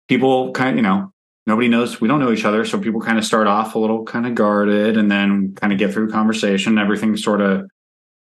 people 0.09 0.53
kind 0.53 0.71
of 0.71 0.77
you 0.77 0.83
know 0.83 1.13
nobody 1.47 1.69
knows 1.69 2.01
we 2.01 2.09
don't 2.09 2.21
know 2.21 2.33
each 2.33 2.45
other 2.45 2.65
so 2.65 2.79
people 2.79 3.01
kind 3.01 3.19
of 3.19 3.25
start 3.25 3.47
off 3.47 3.75
a 3.75 3.79
little 3.79 4.05
kind 4.05 4.27
of 4.27 4.35
guarded 4.35 4.97
and 4.97 5.11
then 5.11 5.55
kind 5.55 5.73
of 5.73 5.79
get 5.79 5.93
through 5.93 6.11
conversation 6.11 6.79
everything 6.79 7.17
sort 7.17 7.41
of 7.41 7.69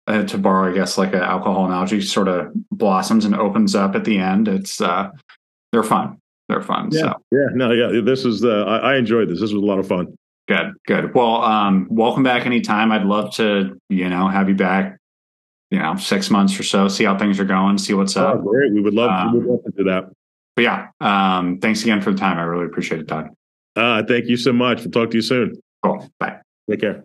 uh, 0.08 0.24
to 0.24 0.38
borrow 0.38 0.70
i 0.70 0.74
guess 0.74 0.98
like 0.98 1.14
an 1.14 1.22
alcohol 1.22 1.66
analogy 1.66 2.02
sort 2.02 2.28
of 2.28 2.52
blossoms 2.72 3.24
and 3.26 3.36
opens 3.36 3.76
up 3.76 3.96
at 3.96 4.04
the 4.04 4.18
end 4.18 4.48
it's 4.48 4.82
uh 4.82 5.10
they're 5.72 5.84
fun 5.84 6.18
they're 6.50 6.62
fun 6.62 6.90
Yeah. 6.92 7.02
so 7.02 7.14
Yeah, 7.32 7.46
no, 7.54 7.72
yeah. 7.72 8.02
This 8.02 8.26
is 8.26 8.42
the 8.42 8.66
I, 8.68 8.94
I 8.94 8.96
enjoyed 8.98 9.30
this. 9.30 9.40
This 9.40 9.54
was 9.54 9.64
a 9.64 9.66
lot 9.66 9.80
of 9.80 9.88
fun. 9.88 10.14
Good, 10.50 10.74
good. 10.86 11.16
Well, 11.16 11.42
um, 11.42 11.88
welcome 11.90 12.22
back 12.22 12.46
anytime. 12.46 12.92
I'd 12.92 13.06
love 13.06 13.34
to, 13.36 13.80
you 13.88 14.10
know, 14.10 14.28
have 14.28 14.50
you 14.50 14.56
back, 14.56 14.98
you 15.72 15.80
know, 15.80 15.96
six 15.96 16.30
months 16.30 16.60
or 16.60 16.64
so, 16.64 16.90
see 16.90 17.06
how 17.06 17.18
things 17.18 17.40
are 17.40 17.46
going, 17.46 17.78
see 17.78 17.94
what's 17.94 18.18
Oh, 18.18 18.28
up. 18.28 18.44
great. 18.44 18.74
We 18.74 18.82
would 18.82 18.94
love, 18.94 19.10
Um, 19.10 19.32
we 19.34 19.40
would 19.40 19.48
love 19.48 19.64
to 19.64 19.72
do 19.72 19.84
that. 19.86 20.10
But 20.56 20.62
yeah, 20.64 20.88
um, 21.01 21.60
thanks 21.60 21.82
again 21.82 22.01
for 22.01 22.12
the 22.12 22.18
time. 22.18 22.38
I 22.38 22.43
really 22.43 22.66
appreciate 22.66 23.01
it, 23.01 23.08
Todd. 23.08 23.30
Uh, 23.76 24.04
thank 24.08 24.28
you 24.28 24.38
so 24.38 24.54
much. 24.54 24.82
We'll 24.82 24.91
talk 24.91 25.12
to 25.12 25.18
you 25.18 25.22
soon. 25.22 25.54
Cool. 25.84 26.10
Bye. 26.20 26.38
Take 26.70 26.82
care. 26.82 27.04